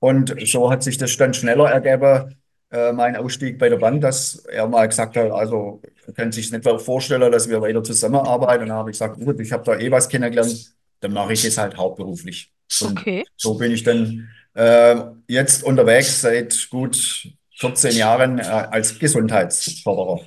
Und 0.00 0.34
so 0.46 0.70
hat 0.70 0.82
sich 0.82 0.96
das 0.98 1.16
dann 1.16 1.34
schneller 1.34 1.70
ergeben, 1.70 2.36
äh, 2.70 2.92
mein 2.92 3.16
Ausstieg 3.16 3.58
bei 3.58 3.68
der 3.68 3.78
Bank, 3.78 4.00
dass 4.02 4.36
er 4.46 4.68
mal 4.68 4.86
gesagt 4.86 5.16
hat, 5.16 5.30
also 5.30 5.80
kann 6.14 6.32
sich 6.32 6.52
nicht 6.52 6.64
vorstellen, 6.80 7.32
dass 7.32 7.48
wir 7.48 7.60
weiter 7.60 7.82
zusammenarbeiten. 7.82 8.62
Und 8.64 8.68
dann 8.68 8.78
habe 8.78 8.90
ich 8.90 8.94
gesagt, 8.94 9.18
gut, 9.18 9.40
ich 9.40 9.52
habe 9.52 9.64
da 9.64 9.76
eh 9.78 9.90
was 9.90 10.08
kennengelernt, 10.08 10.72
dann 11.00 11.12
mache 11.12 11.32
ich 11.32 11.44
es 11.44 11.58
halt 11.58 11.76
hauptberuflich. 11.76 12.52
Und 12.80 12.98
Okay. 12.98 13.24
so 13.36 13.54
bin 13.54 13.72
ich 13.72 13.82
dann 13.82 14.28
äh, 14.54 14.96
jetzt 15.26 15.64
unterwegs 15.64 16.20
seit 16.20 16.68
gut 16.70 17.28
14 17.56 17.96
Jahren 17.96 18.38
äh, 18.38 18.42
als 18.42 18.98
Gesundheitsförderer. 18.98 20.20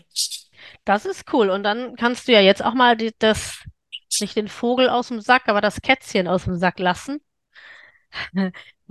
Das 0.86 1.06
ist 1.06 1.32
cool. 1.34 1.50
Und 1.50 1.64
dann 1.64 1.96
kannst 1.96 2.28
du 2.28 2.32
ja 2.32 2.42
jetzt 2.42 2.64
auch 2.64 2.74
mal 2.74 2.98
die, 2.98 3.12
das, 3.20 3.64
nicht 4.20 4.36
den 4.36 4.48
Vogel 4.48 4.90
aus 4.90 5.10
dem 5.10 5.22
Sack, 5.22 5.44
aber 5.48 5.62
das 5.62 5.82
Kätzchen 5.82 6.28
aus 6.28 6.46
dem 6.46 6.58
Sack 6.58 6.80
lassen. 6.80 7.22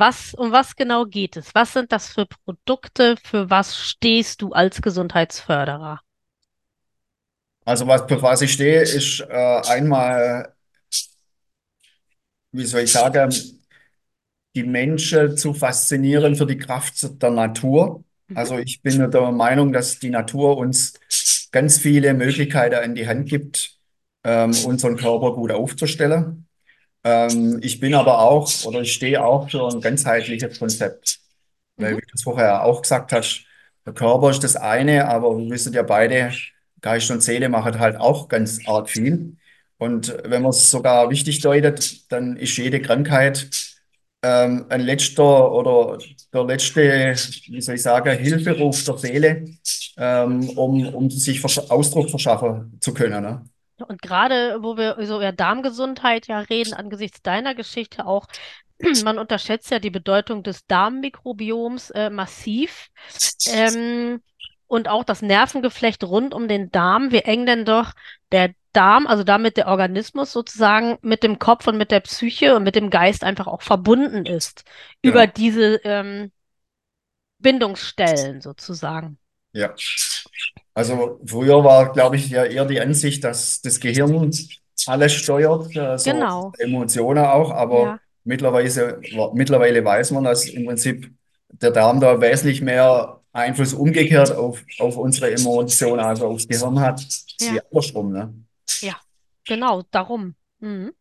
Was, 0.01 0.33
um 0.33 0.51
was 0.51 0.77
genau 0.77 1.05
geht 1.05 1.37
es? 1.37 1.55
Was 1.55 1.75
sind 1.75 1.93
das 1.93 2.09
für 2.09 2.25
Produkte? 2.25 3.17
Für 3.23 3.51
was 3.51 3.77
stehst 3.77 4.41
du 4.41 4.53
als 4.53 4.81
Gesundheitsförderer? 4.81 6.01
Also 7.67 7.87
was, 7.87 8.05
für 8.09 8.23
was 8.23 8.41
ich 8.41 8.55
stehe, 8.55 8.81
ist 8.81 9.21
äh, 9.21 9.61
einmal, 9.69 10.55
wie 12.53 12.65
soll 12.65 12.81
ich 12.81 12.93
sagen, 12.93 13.31
die 14.55 14.63
Menschen 14.63 15.37
zu 15.37 15.53
faszinieren 15.53 16.35
für 16.35 16.47
die 16.47 16.57
Kraft 16.57 17.23
der 17.23 17.31
Natur. 17.31 18.03
Mhm. 18.29 18.37
Also 18.39 18.57
ich 18.57 18.81
bin 18.81 19.11
der 19.11 19.31
Meinung, 19.33 19.71
dass 19.71 19.99
die 19.99 20.09
Natur 20.09 20.57
uns 20.57 20.95
ganz 21.53 21.77
viele 21.77 22.15
Möglichkeiten 22.15 22.83
in 22.83 22.95
die 22.95 23.07
Hand 23.07 23.29
gibt, 23.29 23.77
ähm, 24.25 24.53
unseren 24.65 24.97
Körper 24.97 25.35
gut 25.35 25.53
aufzustellen. 25.53 26.47
Ähm, 27.05 27.61
ich 27.63 27.81
bin 27.81 27.95
aber 27.95 28.21
auch 28.21 28.51
oder 28.65 28.81
ich 28.83 28.93
stehe 28.93 29.25
auch 29.25 29.49
für 29.51 29.69
ein 29.69 29.81
ganzheitliches 29.81 30.59
Konzept. 30.59 31.21
Weil, 31.79 31.93
Mhm. 31.93 31.99
wie 31.99 32.03
du 32.03 32.13
es 32.15 32.23
vorher 32.25 32.65
auch 32.65 32.83
gesagt 32.83 33.13
hast, 33.13 33.45
der 33.87 33.95
Körper 33.95 34.31
ist 34.31 34.45
das 34.45 34.57
eine, 34.57 35.09
aber 35.09 35.37
wir 35.39 35.51
wissen 35.51 35.73
ja 35.73 35.83
beide, 35.83 36.33
Geist 36.83 37.11
und 37.11 37.23
Seele 37.23 37.49
machen 37.49 37.79
halt 37.79 37.97
auch 37.99 38.29
ganz 38.29 38.61
arg 38.67 38.89
viel. 38.91 39.37
Und 39.79 40.17
wenn 40.25 40.43
man 40.43 40.51
es 40.51 40.71
sogar 40.71 41.11
wichtig 41.11 41.41
deutet, 41.41 42.11
dann 42.13 42.37
ist 42.37 42.57
jede 42.59 42.81
Krankheit 42.83 43.49
ähm, 44.23 44.67
ein 44.69 44.81
letzter 44.83 45.53
oder 45.53 45.99
der 46.33 46.45
letzte, 46.45 46.83
wie 47.49 47.61
soll 47.61 47.77
ich 47.77 47.83
sagen, 47.83 48.19
Hilferuf 48.19 48.85
der 48.85 48.99
Seele, 48.99 49.49
ähm, 49.97 50.49
um, 50.51 50.87
um 50.95 51.11
sich 51.11 51.43
Ausdruck 51.71 52.11
verschaffen 52.11 52.79
zu 52.81 52.93
können. 52.95 53.23
Ne? 53.23 53.50
Und 53.83 54.03
gerade, 54.03 54.63
wo 54.63 54.77
wir 54.77 54.97
so 55.07 55.17
über 55.17 55.33
Darmgesundheit 55.33 56.27
ja 56.27 56.41
reden, 56.41 56.75
angesichts 56.75 57.23
deiner 57.23 57.55
Geschichte 57.55 58.07
auch, 58.07 58.27
man 59.05 59.19
unterschätzt 59.19 59.71
ja 59.71 59.79
die 59.79 59.91
Bedeutung 59.91 60.43
des 60.43 60.67
Darmmikrobioms 60.67 61.91
äh, 61.91 62.11
massiv. 62.11 62.89
Ähm, 63.47 64.23
und 64.67 64.89
auch 64.89 65.05
das 65.05 65.23
Nervengeflecht 65.23 66.05
rund 66.05 66.33
um 66.33 66.47
den 66.47 66.71
Darm, 66.71 67.11
wie 67.11 67.19
eng 67.19 67.45
denn 67.47 67.65
doch 67.65 67.93
der 68.31 68.55
Darm, 68.73 69.07
also 69.07 69.25
damit 69.25 69.57
der 69.57 69.67
Organismus 69.67 70.33
sozusagen 70.33 70.99
mit 71.03 71.23
dem 71.25 71.39
Kopf 71.41 71.67
und 71.67 71.77
mit 71.77 71.91
der 71.91 72.01
Psyche 72.01 72.55
und 72.55 72.63
mit 72.63 72.77
dem 72.77 72.91
Geist 72.91 73.25
einfach 73.25 73.49
auch 73.49 73.63
verbunden 73.63 74.27
ist. 74.27 74.65
Über 75.03 75.27
Genau. 75.27 75.33
diese 75.37 75.81
ähm, 75.85 76.33
Bindungsstellen 77.39 78.41
sozusagen. 78.41 79.20
Ja. 79.53 79.75
Also 80.75 81.21
früher 81.27 81.65
war, 81.65 81.93
glaube 81.93 82.17
ich, 82.17 82.31
ja 82.31 82.45
eher 82.45 82.65
die 82.65 82.81
Ansicht, 82.81 83.25
dass 83.25 83.61
das 83.61 83.81
Gehirn 83.81 84.31
alles 84.87 85.13
steuert, 85.13 85.75
äh, 85.77 85.99
so 85.99 86.11
Genau, 86.11 86.53
Emotionen 86.59 87.25
auch, 87.25 87.51
aber 87.51 87.83
ja, 87.83 88.01
mittlerweile, 88.25 89.01
mittlerweile 89.35 89.85
weiß 89.85 90.13
man, 90.13 90.25
dass 90.25 90.47
im 90.49 90.67
Prinzip 90.67 91.11
der 91.49 91.71
Darm 91.71 92.01
da 92.01 92.21
wesentlich 92.21 92.63
mehr 92.63 93.21
Einfluss 93.33 93.75
umgekehrt 93.75 94.33
auf, 94.33 94.65
auf 94.79 94.97
unsere 94.97 95.31
Emotionen, 95.33 96.01
also 96.01 96.29
aufs 96.29 96.49
Gehirn 96.49 96.81
hat, 96.81 97.07
wie 97.41 97.57
ja, 97.57 97.63
andersrum, 97.71 98.13
ne? 98.13 98.35
ja, 98.81 98.97
genau, 99.47 99.83
darum. 99.91 100.35
Mhm. 100.61 100.93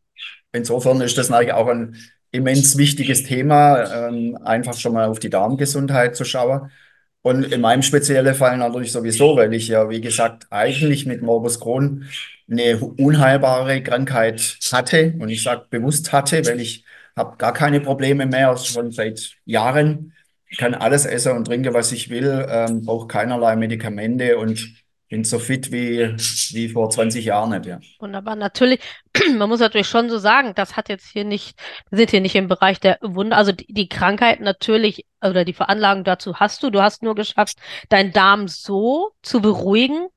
Insofern 0.52 1.02
ist 1.02 1.18
das 1.18 1.30
natürlich 1.30 1.54
auch 1.54 1.68
ein 1.68 1.96
immens 2.32 2.78
wichtiges 2.78 3.24
Thema, 3.24 4.08
ähm, 4.08 4.38
einfach 4.44 4.76
schon 4.76 4.94
mal 4.94 5.08
auf 5.08 5.20
die 5.20 5.30
Darmgesundheit 5.30 6.16
zu 6.16 6.26
schauen. 6.26 6.72
Und 7.22 7.52
in 7.52 7.62
meinem 7.62 7.82
speziellen 7.82 8.34
Fall 8.34 8.58
natürlich 8.58 8.92
sowieso, 8.92 9.36
weil 9.36 9.54
ich 9.54 9.68
ja, 9.68 9.90
wie 9.90 10.00
gesagt, 10.02 10.48
eigentlich 10.50 11.06
mit 11.06 11.22
Morbus 11.22 11.60
Crohn 11.60 12.06
eine 12.50 12.80
unheilbare 12.80 13.84
Krankheit 13.84 14.58
hatte. 14.72 15.16
Und 15.20 15.30
ich 15.30 15.44
sage 15.44 15.66
bewusst 15.70 16.14
hatte, 16.14 16.46
weil 16.46 16.60
ich 16.62 16.86
habe 17.16 17.38
gar 17.38 17.54
keine 17.54 17.82
Probleme 17.82 18.26
mehr, 18.26 18.56
schon 18.58 18.92
seit 18.92 19.36
Jahren. 19.46 20.14
Ich 20.48 20.58
kann 20.58 20.74
alles 20.74 21.06
essen 21.06 21.34
und 21.34 21.46
trinken, 21.46 21.74
was 21.74 21.92
ich 21.92 22.10
will, 22.10 22.46
ähm, 22.50 22.86
brauche 22.86 23.08
keinerlei 23.08 23.56
Medikamente 23.56 24.38
und 24.38 24.74
bin 25.10 25.24
so 25.24 25.40
fit 25.40 25.72
wie, 25.72 26.16
wie 26.54 26.70
vor 26.70 26.90
20 26.90 27.26
Jahren 27.26 27.50
nicht, 27.50 27.66
ja. 27.66 27.80
Wunderbar. 28.00 28.36
Natürlich, 28.36 28.80
man 29.36 29.50
muss 29.50 29.60
natürlich 29.60 29.88
schon 29.88 30.10
so 30.10 30.20
sagen, 30.20 30.54
das 30.56 30.78
hat 30.78 30.88
jetzt 30.88 31.08
hier 31.08 31.26
nicht, 31.26 31.60
wir 31.90 31.98
sind 31.98 32.12
hier 32.12 32.22
nicht 32.22 32.36
im 32.36 32.48
Bereich 32.48 32.80
der 32.80 33.00
Wunder, 33.02 33.36
also 33.36 33.52
die, 33.52 33.66
die 33.74 33.90
Krankheit 33.90 34.40
natürlich 34.40 35.06
oder 35.22 35.44
die 35.46 35.54
Veranlagung 35.54 36.04
dazu 36.04 36.36
hast 36.36 36.62
du. 36.64 36.70
Du 36.70 36.82
hast 36.82 37.02
nur 37.02 37.16
geschafft, 37.16 37.58
deinen 37.90 38.14
Darm 38.14 38.48
so 38.48 39.12
zu 39.24 39.42
beruhigen 39.42 40.08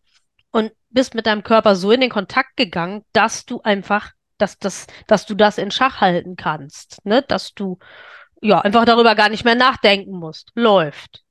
und 0.50 0.72
bist 0.90 1.14
mit 1.14 1.26
deinem 1.26 1.42
Körper 1.42 1.74
so 1.74 1.90
in 1.90 2.02
den 2.02 2.10
Kontakt 2.10 2.56
gegangen, 2.56 3.02
dass 3.14 3.46
du 3.46 3.62
einfach, 3.62 4.10
dass 4.36 4.58
das, 4.58 4.86
dass 5.06 5.24
du 5.24 5.34
das 5.34 5.56
in 5.56 5.70
Schach 5.70 6.02
halten 6.02 6.36
kannst, 6.36 7.04
ne? 7.06 7.22
Dass 7.22 7.54
du 7.54 7.78
ja 8.42 8.60
einfach 8.60 8.84
darüber 8.84 9.14
gar 9.14 9.30
nicht 9.30 9.44
mehr 9.44 9.54
nachdenken 9.54 10.12
musst. 10.18 10.50
Läuft. 10.54 11.21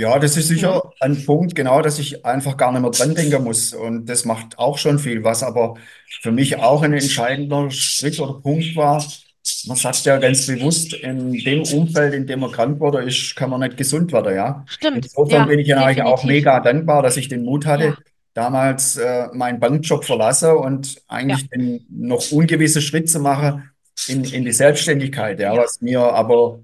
Ja, 0.00 0.18
das 0.18 0.36
ist 0.36 0.48
sicher 0.48 0.94
ein 1.00 1.24
Punkt, 1.26 1.54
genau, 1.54 1.82
dass 1.82 1.98
ich 1.98 2.24
einfach 2.24 2.56
gar 2.56 2.72
nicht 2.72 2.80
mehr 2.82 2.90
dran 2.90 3.14
denken 3.14 3.42
muss. 3.44 3.72
Und 3.74 4.06
das 4.08 4.24
macht 4.24 4.58
auch 4.58 4.78
schon 4.78 4.98
viel, 4.98 5.24
was 5.24 5.42
aber 5.42 5.74
für 6.20 6.32
mich 6.32 6.56
auch 6.58 6.82
ein 6.82 6.92
entscheidender 6.94 7.70
Schritt 7.70 8.18
oder 8.18 8.40
Punkt 8.40 8.76
war. 8.76 9.04
Man 9.66 9.76
sagt 9.76 10.04
ja 10.06 10.18
ganz 10.18 10.46
bewusst, 10.46 10.94
in 10.94 11.42
dem 11.44 11.62
Umfeld, 11.64 12.14
in 12.14 12.26
dem 12.26 12.40
man 12.40 12.50
krank 12.52 12.80
wurde, 12.80 13.02
ist, 13.02 13.36
kann 13.36 13.50
man 13.50 13.60
nicht 13.60 13.76
gesund 13.76 14.12
werden, 14.12 14.34
ja. 14.34 14.64
Stimmt. 14.66 15.06
Insofern 15.06 15.28
Ja, 15.28 15.44
bin 15.46 15.58
ich 15.58 15.66
ja 15.68 15.82
eigentlich 15.84 16.02
auch 16.04 16.22
definitiv. 16.22 16.24
mega 16.24 16.60
dankbar, 16.60 17.02
dass 17.02 17.16
ich 17.16 17.28
den 17.28 17.42
Mut 17.44 17.66
hatte, 17.66 17.84
Ja, 17.84 17.96
damals 18.34 18.96
äh, 18.96 19.28
meinen 19.32 19.60
Bankjob 19.60 20.04
verlassen 20.04 20.52
und 20.52 21.02
ja, 21.20 21.38
eigentlich 21.38 21.48
den 21.50 21.86
noch 21.90 22.30
ungewissen 22.30 22.82
Schritt 22.82 23.10
zu 23.10 23.20
machen 23.20 23.70
in, 24.06 24.24
in 24.24 24.44
die 24.44 24.52
Selbstständigkeit, 24.52 25.40
ja, 25.40 25.54
ja. 25.54 25.62
was 25.62 25.80
mir 25.80 26.00
aber 26.00 26.60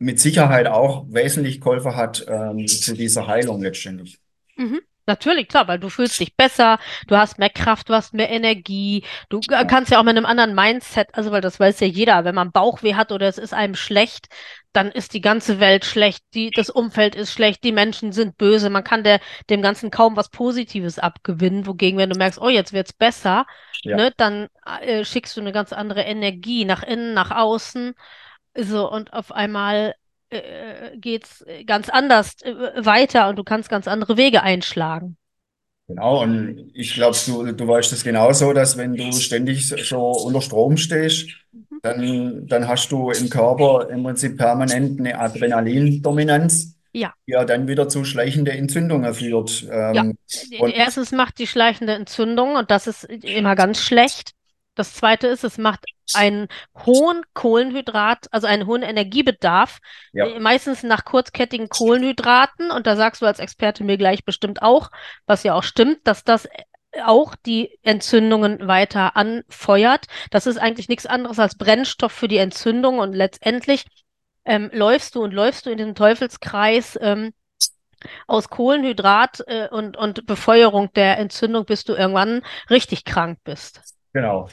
mit 0.00 0.20
Sicherheit 0.20 0.66
auch 0.68 1.06
wesentlich 1.10 1.60
geholfen 1.60 1.96
hat 1.96 2.26
ähm, 2.28 2.66
zu 2.66 2.94
dieser 2.94 3.28
Heilung 3.28 3.62
letztendlich. 3.62 4.20
Mhm. 4.56 4.80
Natürlich, 5.06 5.48
klar, 5.48 5.66
weil 5.66 5.80
du 5.80 5.88
fühlst 5.88 6.20
dich 6.20 6.36
besser, 6.36 6.78
du 7.08 7.16
hast 7.16 7.38
mehr 7.38 7.50
Kraft, 7.50 7.88
du 7.88 7.94
hast 7.94 8.14
mehr 8.14 8.30
Energie, 8.30 9.04
du 9.28 9.42
Ja, 9.48 9.64
kannst 9.66 9.90
ja 9.90 9.98
auch 9.98 10.04
mit 10.04 10.16
einem 10.16 10.26
anderen 10.26 10.54
Mindset, 10.54 11.08
also 11.14 11.32
weil 11.32 11.40
das 11.40 11.58
weiß 11.58 11.80
ja 11.80 11.88
jeder, 11.88 12.24
wenn 12.24 12.34
man 12.34 12.52
Bauchweh 12.52 12.94
hat 12.94 13.10
oder 13.10 13.26
es 13.26 13.38
ist 13.38 13.52
einem 13.52 13.74
schlecht, 13.74 14.28
dann 14.72 14.92
ist 14.92 15.12
die 15.14 15.20
ganze 15.20 15.58
Welt 15.58 15.84
schlecht, 15.84 16.22
die, 16.34 16.52
das 16.52 16.70
Umfeld 16.70 17.16
ist 17.16 17.32
schlecht, 17.32 17.64
die 17.64 17.72
Menschen 17.72 18.12
sind 18.12 18.36
böse, 18.38 18.70
man 18.70 18.84
kann 18.84 19.02
der, 19.02 19.20
dem 19.48 19.62
Ganzen 19.62 19.90
kaum 19.90 20.16
was 20.16 20.28
Positives 20.28 21.00
abgewinnen, 21.00 21.66
wogegen, 21.66 21.98
wenn 21.98 22.10
du 22.10 22.16
merkst, 22.16 22.40
oh, 22.40 22.48
jetzt 22.48 22.72
wird's 22.72 22.92
besser, 22.92 23.46
ja, 23.84 23.98
ne, 23.98 24.12
dann 24.16 24.46
äh, 24.82 25.04
schickst 25.04 25.36
du 25.36 25.40
eine 25.40 25.50
ganz 25.52 25.72
andere 25.72 26.02
Energie 26.02 26.64
nach 26.64 26.84
innen, 26.84 27.14
nach 27.14 27.32
außen, 27.32 27.94
so, 28.56 28.90
und 28.90 29.12
auf 29.12 29.32
einmal 29.32 29.94
äh, 30.30 30.96
geht's 30.98 31.42
äh, 31.42 31.64
ganz 31.64 31.88
anders 31.88 32.40
äh, 32.42 32.54
weiter 32.84 33.28
und 33.28 33.36
du 33.36 33.44
kannst 33.44 33.68
ganz 33.68 33.88
andere 33.88 34.16
Wege 34.16 34.42
einschlagen. 34.42 35.16
genau. 35.86 36.22
Und 36.22 36.70
ich 36.74 36.94
glaube, 36.94 37.16
du, 37.26 37.52
du 37.52 37.68
weißt 37.68 37.92
es 37.92 38.04
genauso, 38.04 38.52
dass 38.52 38.76
wenn 38.76 38.94
du 38.94 39.12
ständig 39.12 39.68
so 39.68 40.00
unter 40.12 40.40
Strom 40.40 40.76
stehst, 40.76 41.28
Mhm. 41.52 41.80
dann, 41.82 42.46
dann 42.46 42.68
hast 42.68 42.92
du 42.92 43.10
im 43.10 43.28
Körper 43.30 43.88
im 43.90 44.04
Prinzip 44.04 44.36
permanent 44.38 45.00
eine 45.00 45.18
Adrenalindominanz, 45.18 46.76
Ja, 46.92 47.14
die 47.26 47.32
ja 47.32 47.44
dann 47.44 47.66
wieder 47.68 47.88
zu 47.88 48.04
schleichenden 48.04 48.54
Entzündungen 48.56 49.12
führt. 49.14 49.62
ja. 49.90 50.02
Ähm, 50.02 50.16
Äh, 50.50 50.58
und 50.58 50.70
Erstens 50.70 51.12
macht 51.12 51.38
die 51.38 51.46
schleichende 51.46 51.94
Entzündung 51.94 52.54
und 52.56 52.70
das 52.70 52.86
ist 52.86 53.04
immer 53.04 53.56
ganz 53.56 53.80
schlecht. 53.80 54.32
Das 54.74 54.94
zweite 54.94 55.26
ist, 55.26 55.44
es 55.44 55.58
macht 55.58 55.84
einen 56.14 56.48
hohen 56.86 57.22
Kohlenhydrat, 57.34 58.26
also 58.30 58.46
einen 58.46 58.66
hohen 58.66 58.82
Energiebedarf, 58.82 59.78
ja, 60.12 60.26
äh, 60.26 60.40
meistens 60.40 60.82
nach 60.82 61.04
kurzkettigen 61.04 61.68
Kohlenhydraten. 61.68 62.70
Und 62.70 62.86
da 62.86 62.96
sagst 62.96 63.22
du 63.22 63.26
als 63.26 63.38
Experte 63.38 63.84
mir 63.84 63.96
gleich 63.96 64.24
bestimmt 64.24 64.62
auch, 64.62 64.90
was 65.26 65.42
ja 65.42 65.54
auch 65.54 65.62
stimmt, 65.62 65.98
dass 66.04 66.24
das 66.24 66.46
äh, 66.46 67.02
auch 67.04 67.34
die 67.34 67.78
Entzündungen 67.82 68.66
weiter 68.66 69.16
anfeuert. 69.16 70.06
Das 70.30 70.46
ist 70.46 70.58
eigentlich 70.58 70.88
nichts 70.88 71.06
anderes 71.06 71.38
als 71.38 71.56
Brennstoff 71.56 72.12
für 72.12 72.28
die 72.28 72.38
Entzündung 72.38 72.98
und 72.98 73.12
letztendlich 73.12 73.84
ähm, 74.44 74.70
läufst 74.72 75.14
du 75.14 75.22
und 75.22 75.32
läufst 75.32 75.66
du 75.66 75.70
in 75.70 75.78
diesem 75.78 75.94
Teufelskreis. 75.94 76.98
Ähm, 77.00 77.32
aus 78.26 78.48
Kohlenhydrat 78.48 79.42
äh, 79.46 79.68
und, 79.68 79.96
und 79.98 80.24
Befeuerung 80.24 80.90
der 80.94 81.18
Entzündung, 81.18 81.66
bis 81.66 81.84
du 81.84 81.92
irgendwann 81.92 82.40
richtig 82.70 83.04
krank 83.04 83.40
bist. 83.44 83.82
Genau. 84.12 84.48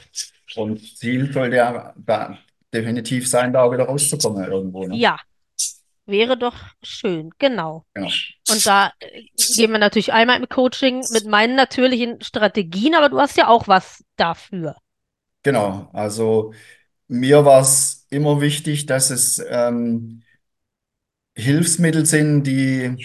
Und 0.56 0.80
Ziel 0.96 1.32
sollte 1.32 1.56
ja 1.56 1.94
da 1.96 2.38
definitiv 2.72 3.28
sein, 3.28 3.52
da 3.52 3.70
wieder 3.70 3.84
rauszukommen 3.84 4.50
irgendwo, 4.50 4.86
ne? 4.86 4.96
Ja, 4.96 5.18
wäre 6.06 6.36
doch 6.36 6.56
schön, 6.82 7.30
genau. 7.38 7.84
Genau. 7.94 8.10
Und 8.50 8.66
da 8.66 8.92
äh, 9.00 9.24
gehen 9.54 9.70
wir 9.70 9.78
natürlich 9.78 10.12
einmal 10.12 10.40
im 10.40 10.48
Coaching 10.48 11.04
mit 11.12 11.26
meinen 11.26 11.54
natürlichen 11.54 12.20
Strategien, 12.22 12.94
aber 12.94 13.08
du 13.08 13.18
hast 13.18 13.36
ja 13.36 13.48
auch 13.48 13.68
was 13.68 14.04
dafür. 14.16 14.76
Genau. 15.42 15.88
Also 15.92 16.52
mir 17.06 17.44
war 17.44 17.60
es 17.60 18.06
immer 18.10 18.40
wichtig, 18.40 18.86
dass 18.86 19.10
es 19.10 19.42
ähm, 19.48 20.22
Hilfsmittel 21.36 22.04
sind, 22.04 22.44
die, 22.44 22.96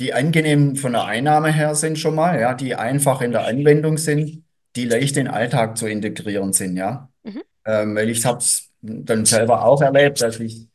die 0.00 0.12
angenehm 0.12 0.76
von 0.76 0.92
der 0.92 1.04
Einnahme 1.04 1.52
her 1.52 1.74
sind 1.74 1.98
schon 1.98 2.14
mal, 2.14 2.38
ja, 2.38 2.54
die 2.54 2.74
einfach 2.74 3.22
in 3.22 3.32
der 3.32 3.46
Anwendung 3.46 3.96
sind, 3.96 4.44
die 4.78 4.84
leicht 4.86 5.16
in 5.16 5.24
den 5.26 5.34
Alltag 5.34 5.76
zu 5.76 5.86
integrieren 5.88 6.52
sind, 6.52 6.76
ja. 6.76 7.10
Mhm. 7.24 7.42
Ähm, 7.66 7.96
weil 7.96 8.08
ich 8.10 8.24
habe 8.24 8.38
es 8.38 8.70
dann 8.80 9.24
selber 9.26 9.64
auch 9.64 9.82
erlebt, 9.82 10.20
dass 10.22 10.38
ich 10.40 10.68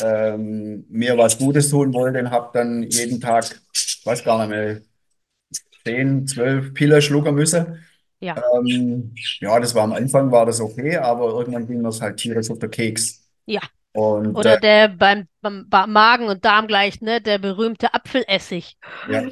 ähm, 0.00 0.84
mir 0.88 1.18
was 1.18 1.38
Gutes 1.38 1.70
tun 1.70 1.92
wollte 1.92 2.20
und 2.20 2.30
habe 2.30 2.50
dann 2.52 2.84
jeden 2.84 3.20
Tag, 3.20 3.60
weiß 4.04 4.24
gar 4.24 4.38
nicht 4.38 4.50
mehr, 4.50 4.80
10, 5.84 6.26
12 6.26 6.74
Pillen 6.74 7.02
schlucken 7.02 7.34
müssen. 7.34 7.84
Ja, 8.20 8.36
Ähm, 8.36 9.14
ja, 9.40 9.58
das 9.58 9.74
war 9.74 9.84
am 9.84 9.92
Anfang 9.92 10.30
war 10.30 10.46
das 10.46 10.60
okay, 10.60 10.96
aber 10.96 11.28
irgendwann 11.30 11.66
ging 11.66 11.82
das 11.82 12.00
halt 12.00 12.18
tierisch 12.18 12.50
auf 12.50 12.58
den 12.58 12.70
Keks. 12.70 13.28
ja. 13.46 13.60
Und 13.92 14.36
Oder 14.36 14.56
äh, 14.56 14.60
der 14.60 14.88
beim, 14.88 15.26
beim 15.40 15.92
Magen- 15.92 16.28
und 16.28 16.44
Darm 16.44 16.66
gleich, 16.66 17.00
ne, 17.00 17.20
der 17.20 17.38
berühmte 17.38 17.94
Apfelessig, 17.94 18.76
ja, 19.10 19.28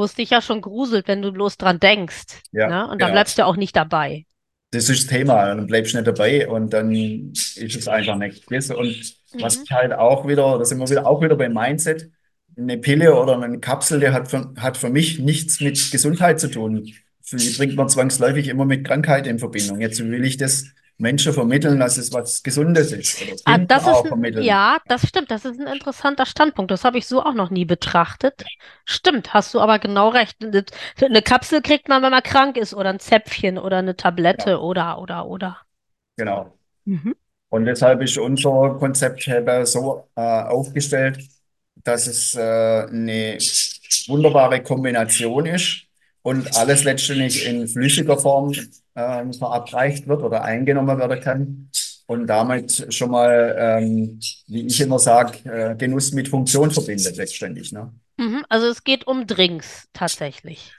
wo 0.00 0.04
es 0.04 0.14
dich 0.14 0.30
ja 0.30 0.40
schon 0.40 0.62
gruselt, 0.62 1.06
wenn 1.08 1.20
du 1.20 1.30
bloß 1.30 1.58
dran 1.58 1.78
denkst, 1.78 2.42
ja, 2.52 2.68
ne? 2.68 2.84
Und 2.84 3.00
dann 3.02 3.08
genau. 3.08 3.12
bleibst 3.12 3.38
du 3.38 3.44
auch 3.44 3.56
nicht 3.56 3.76
dabei. 3.76 4.24
Das 4.70 4.88
ist 4.88 5.04
das 5.04 5.18
Thema. 5.18 5.46
Dann 5.46 5.66
bleibst 5.66 5.92
du 5.92 5.98
nicht 5.98 6.06
dabei 6.06 6.48
und 6.48 6.72
dann 6.72 6.90
ist 6.94 7.58
es 7.58 7.86
einfach 7.86 8.16
nicht. 8.16 8.50
Und 8.50 9.14
was 9.38 9.58
Mhm. 9.58 9.62
ich 9.64 9.70
halt 9.72 9.92
auch 9.92 10.26
wieder, 10.26 10.58
da 10.58 10.64
sind 10.64 10.78
wir 10.78 10.88
wieder 10.88 11.06
auch 11.06 11.20
wieder 11.22 11.36
beim 11.36 11.52
Mindset. 11.52 12.10
Eine 12.56 12.78
Pille 12.78 13.14
oder 13.14 13.40
eine 13.40 13.60
Kapsel, 13.60 14.00
die 14.00 14.08
hat 14.08 14.30
für, 14.30 14.54
hat 14.56 14.76
für 14.78 14.88
mich 14.90 15.18
nichts 15.18 15.60
mit 15.60 15.90
Gesundheit 15.90 16.40
zu 16.40 16.50
tun. 16.50 16.84
Die 17.32 17.50
bringt 17.56 17.76
man 17.76 17.88
zwangsläufig 17.88 18.48
immer 18.48 18.64
mit 18.64 18.86
Krankheit 18.86 19.26
in 19.26 19.38
Verbindung. 19.38 19.80
Jetzt 19.80 20.00
will 20.00 20.24
ich 20.24 20.38
das 20.38 20.64
Menschen 21.00 21.32
vermitteln, 21.32 21.80
dass 21.80 21.96
es 21.96 22.12
was 22.12 22.42
Gesundes 22.42 22.92
ist. 22.92 23.22
Oder 23.22 23.36
Ah, 23.46 23.58
das 23.58 23.86
ist 23.86 24.12
ein, 24.12 24.42
ja, 24.42 24.78
das 24.86 25.08
stimmt, 25.08 25.30
das 25.30 25.44
ist 25.44 25.58
ein 25.58 25.66
interessanter 25.66 26.26
Standpunkt. 26.26 26.70
Das 26.70 26.84
habe 26.84 26.98
ich 26.98 27.06
so 27.06 27.22
auch 27.22 27.32
noch 27.32 27.50
nie 27.50 27.64
betrachtet. 27.64 28.44
Stimmt, 28.84 29.32
hast 29.32 29.54
du 29.54 29.60
aber 29.60 29.78
genau 29.78 30.10
recht. 30.10 30.36
Eine, 30.44 30.64
eine 31.00 31.22
Kapsel 31.22 31.62
kriegt 31.62 31.88
man, 31.88 32.02
wenn 32.02 32.10
man 32.10 32.22
krank 32.22 32.56
ist, 32.58 32.74
oder 32.74 32.90
ein 32.90 33.00
Zäpfchen 33.00 33.58
oder 33.58 33.78
eine 33.78 33.96
Tablette 33.96 34.60
oder, 34.60 34.98
oder, 35.00 35.26
oder. 35.26 35.58
Genau. 36.16 36.52
Mhm. 36.84 37.16
Und 37.48 37.64
deshalb 37.64 38.02
ist 38.02 38.18
unser 38.18 38.76
Konzept 38.78 39.26
eben 39.26 39.66
so 39.66 40.08
äh, 40.16 40.20
aufgestellt, 40.20 41.18
dass 41.76 42.06
es 42.06 42.34
äh, 42.34 42.40
eine 42.40 43.38
wunderbare 44.06 44.62
Kombination 44.62 45.46
ist 45.46 45.89
und 46.22 46.56
alles 46.56 46.84
letztendlich 46.84 47.46
in 47.46 47.66
flüssiger 47.68 48.18
Form 48.18 48.52
ähm, 48.94 49.32
verabreicht 49.32 50.06
wird 50.06 50.22
oder 50.22 50.42
eingenommen 50.42 50.98
werden 50.98 51.20
kann 51.20 51.70
und 52.06 52.26
damit 52.26 52.86
schon 52.92 53.12
mal, 53.12 53.54
ähm, 53.58 54.18
wie 54.48 54.66
ich 54.66 54.80
immer 54.80 54.98
sage, 54.98 55.48
äh, 55.48 55.76
Genuss 55.76 56.12
mit 56.12 56.28
Funktion 56.28 56.70
verbindet 56.70 57.16
letztendlich. 57.16 57.72
Ne? 57.72 57.92
Mhm. 58.18 58.44
Also 58.48 58.66
es 58.66 58.84
geht 58.84 59.06
um 59.06 59.26
Drinks 59.26 59.86
tatsächlich. 59.92 60.74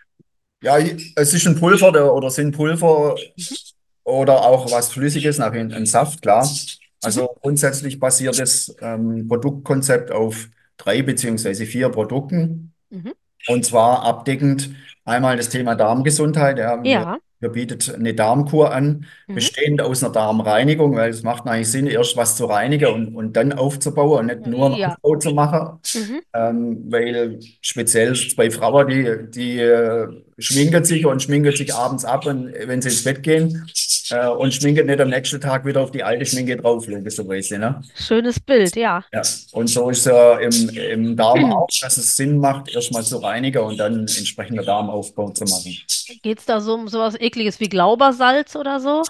Ja, 0.61 0.77
es 0.77 1.33
ist 1.33 1.47
ein 1.47 1.59
Pulver 1.59 1.91
der, 1.91 2.13
oder 2.13 2.29
sind 2.29 2.55
Pulver 2.55 3.15
Mhm. 3.35 3.55
oder 4.03 4.45
auch 4.45 4.71
was 4.71 4.91
Flüssiges, 4.91 5.37
nach 5.37 5.53
ein, 5.53 5.71
ein 5.73 5.85
Saft, 5.85 6.21
klar. 6.21 6.45
Mhm. 6.45 6.57
Also 7.03 7.35
grundsätzlich 7.41 7.99
basiert 7.99 8.37
das 8.37 8.75
ähm, 8.81 9.27
Produktkonzept 9.27 10.11
auf 10.11 10.49
drei 10.77 11.01
beziehungsweise 11.01 11.65
vier 11.65 11.89
Produkten. 11.89 12.73
Mhm. 12.89 13.13
Und 13.47 13.65
zwar 13.65 14.03
abdeckend 14.03 14.71
einmal 15.05 15.37
das 15.37 15.49
Thema 15.49 15.75
Darmgesundheit. 15.75 16.57
Ja, 16.59 16.81
wir, 16.83 16.91
Ja. 16.91 17.17
wir 17.39 17.49
bietet 17.49 17.93
eine 17.95 18.13
Darmkur 18.13 18.71
an, 18.73 19.05
Mhm. 19.27 19.35
bestehend 19.35 19.81
aus 19.81 20.03
einer 20.03 20.13
Darmreinigung, 20.13 20.95
weil 20.95 21.09
es 21.09 21.23
macht 21.23 21.47
eigentlich 21.47 21.69
Sinn, 21.71 21.87
erst 21.87 22.15
was 22.17 22.35
zu 22.35 22.45
reinigen 22.45 22.87
und, 22.93 23.15
und 23.15 23.35
dann 23.35 23.51
aufzubauen 23.53 24.19
und 24.19 24.25
nicht 24.27 24.47
nur 24.47 24.67
einen 24.67 24.75
Ja. 24.75 24.89
Aufbau 25.01 25.15
zu 25.17 25.31
machen. 25.31 25.79
Mhm. 25.95 26.21
Ähm, 26.35 26.85
weil 26.89 27.39
speziell 27.61 28.15
bei 28.37 28.51
Frauen, 28.51 28.87
die, 28.87 29.17
die 29.31 29.59
äh, 29.59 30.07
schminken 30.37 30.83
sich 30.85 31.05
und 31.05 31.21
schminken 31.23 31.51
sich 31.55 31.73
abends 31.73 32.05
ab, 32.05 32.25
und, 32.27 32.53
wenn 32.65 32.81
sie 32.81 32.89
ins 32.89 33.03
Bett 33.03 33.23
gehen 33.23 33.65
äh, 34.11 34.27
und 34.27 34.53
schminken 34.53 34.85
nicht 34.87 34.99
am 34.99 35.09
nächsten 35.09 35.39
Tag 35.41 35.65
wieder 35.65 35.81
auf 35.81 35.91
die 35.91 36.03
alte 36.03 36.25
Schminke 36.25 36.57
drauf, 36.57 36.87
logischerweise. 36.87 37.57
Ne? 37.57 37.81
Schönes 37.95 38.39
Bild, 38.39 38.75
ja. 38.75 39.03
Ja. 39.13 39.21
Und 39.53 39.67
so 39.67 39.89
ist 39.89 40.05
es 40.07 40.13
äh, 40.13 40.45
im, 40.45 40.69
im 41.01 41.15
Darm 41.17 41.51
auch, 41.53 41.67
dass 41.81 41.97
es 41.97 42.15
Sinn 42.15 42.37
macht, 42.37 42.73
erstmal 42.73 43.03
zu 43.03 43.17
reinigen 43.17 43.59
und 43.63 43.77
dann 43.77 43.99
entsprechender 44.01 44.63
Darmaufbau 44.63 45.31
zu 45.31 45.43
machen. 45.45 45.75
Geht's 46.23 46.45
da 46.45 46.59
so 46.61 46.73
um 46.75 46.87
sowas 46.87 47.15
Ekliges 47.19 47.59
wie 47.59 47.69
Glaubersalz 47.69 48.55
oder 48.55 48.79
so? 48.79 49.03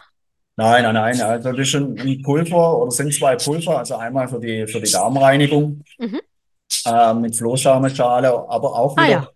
Nein, 0.58 0.84
nein, 0.84 0.94
nein. 0.94 1.22
Also 1.22 1.52
das 1.52 1.68
ist 1.68 1.76
ein, 1.76 2.00
ein 2.00 2.22
Pulver 2.22 2.78
oder 2.78 2.92
sind 2.92 3.14
zwei 3.14 3.36
Pulver, 3.36 3.80
also 3.80 3.96
einmal 3.96 4.28
für 4.28 4.40
die, 4.40 4.68
für 4.68 4.82
die 4.82 4.92
Darmreinigung 4.92 5.82
Mhm. 5.98 6.20
äh, 6.86 7.14
mit 7.14 7.36
Flohsamenschale, 7.36 8.28
aber 8.50 8.76
auch 8.76 8.96
Ah 8.98 9.04
wieder 9.04 9.12
ja. 9.12 9.30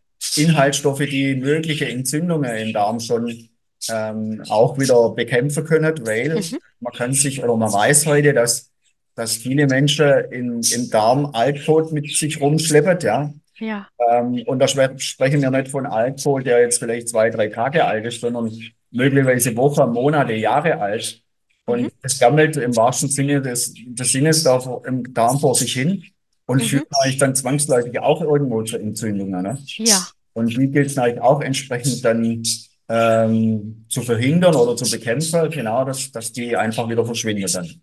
Inhaltsstoffe, 0.43 0.99
die 0.99 1.35
mögliche 1.35 1.87
Entzündungen 1.87 2.55
im 2.57 2.73
Darm 2.73 2.99
schon 2.99 3.49
ähm, 3.91 4.43
auch 4.49 4.77
wieder 4.79 5.09
bekämpfen 5.11 5.63
können, 5.65 5.93
weil 6.05 6.35
Mhm. 6.35 6.57
man 6.79 6.93
kann 6.93 7.13
sich 7.13 7.43
oder 7.43 7.55
man 7.55 7.71
weiß 7.71 8.05
heute, 8.05 8.33
dass, 8.33 8.71
dass 9.15 9.35
viele 9.35 9.67
Menschen 9.67 10.07
in, 10.31 10.61
im 10.73 10.89
Darm 10.89 11.27
Altkot 11.33 11.91
mit 11.91 12.09
sich 12.15 12.39
rumschleppen, 12.41 12.97
ja. 13.01 13.33
Ja. 13.57 13.87
Ähm, 14.11 14.43
und 14.47 14.59
da 14.59 14.65
spre- 14.65 14.99
sprechen 14.99 15.41
wir 15.41 15.49
nicht 15.49 15.69
von 15.69 15.85
Alkohol, 15.85 16.43
der 16.43 16.59
jetzt 16.61 16.79
vielleicht 16.79 17.07
zwei, 17.09 17.29
drei 17.29 17.47
Tage 17.47 17.85
alt 17.85 18.05
ist, 18.05 18.19
sondern 18.19 18.51
möglicherweise 18.91 19.55
Wochen, 19.55 19.91
Monate, 19.93 20.33
Jahre 20.33 20.79
alt. 20.81 21.21
Und 21.65 21.83
Mhm. 21.83 21.91
das 22.03 22.19
gammelt 22.19 22.57
im 22.57 22.75
wahrsten 22.75 23.09
Sinne 23.09 23.41
des, 23.41 23.73
des 23.87 24.11
Sinnes 24.11 24.43
da 24.43 24.59
im 24.85 25.13
Darm 25.13 25.39
vor 25.39 25.55
sich 25.55 25.73
hin 25.73 26.03
und 26.47 26.61
Mhm. 26.61 26.65
führt 26.65 26.87
eigentlich 27.01 27.17
dann 27.17 27.33
zwangsläufig 27.33 27.97
auch 27.99 28.21
irgendwo 28.21 28.61
zu 28.63 28.77
Entzündungen. 28.77 29.41
Ne? 29.41 29.57
Ja. 29.77 30.05
Und 30.33 30.49
die 30.57 30.67
gilt 30.69 30.87
es 30.87 30.95
natürlich 30.97 31.21
auch 31.21 31.39
entsprechend 31.41 32.03
dann 32.03 32.43
ähm, 32.89 33.85
zu 33.89 34.01
verhindern 34.03 34.55
oder 34.55 34.75
zu 34.75 34.89
bekämpfen, 34.89 35.49
genau, 35.49 35.85
dass, 35.85 36.11
dass 36.11 36.31
die 36.31 36.55
einfach 36.57 36.87
wieder 36.89 37.05
verschwinden 37.05 37.51
dann. 37.51 37.81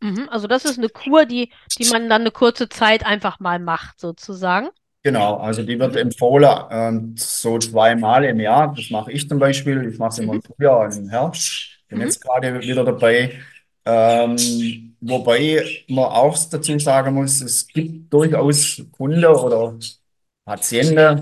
Mhm. 0.00 0.28
Also 0.30 0.46
das 0.48 0.64
ist 0.64 0.78
eine 0.78 0.88
Kur, 0.88 1.24
die, 1.26 1.52
die 1.78 1.86
man 1.86 2.08
dann 2.08 2.22
eine 2.22 2.30
kurze 2.30 2.68
Zeit 2.68 3.06
einfach 3.06 3.40
mal 3.40 3.58
macht, 3.58 4.00
sozusagen. 4.00 4.68
Genau, 5.04 5.36
also 5.38 5.62
die 5.64 5.78
wird 5.80 5.94
Mhm. 5.94 5.96
empfohlen 5.96 6.48
ähm, 6.70 7.14
so 7.16 7.58
zweimal 7.58 8.24
im 8.24 8.38
Jahr. 8.38 8.72
Das 8.76 8.88
mache 8.90 9.10
ich 9.12 9.28
zum 9.28 9.38
Beispiel. 9.40 9.88
Ich 9.90 9.98
mache 9.98 10.10
es 10.10 10.18
immer 10.18 10.34
Mhm. 10.34 10.40
im 10.40 10.42
Frühjahr 10.42 10.80
und 10.86 10.96
im 10.96 11.08
Herbst. 11.08 11.80
Bin 11.88 11.98
Mhm. 11.98 12.04
jetzt 12.04 12.20
gerade 12.20 12.60
wieder 12.60 12.84
dabei. 12.84 13.40
Ähm, 13.84 14.96
wobei 15.00 15.84
man 15.88 16.04
auch 16.04 16.38
dazu 16.50 16.78
sagen 16.78 17.14
muss, 17.14 17.40
es 17.40 17.66
gibt 17.66 18.12
durchaus 18.12 18.80
Kunden 18.92 19.24
oder 19.24 19.76
Patienten, 20.44 21.20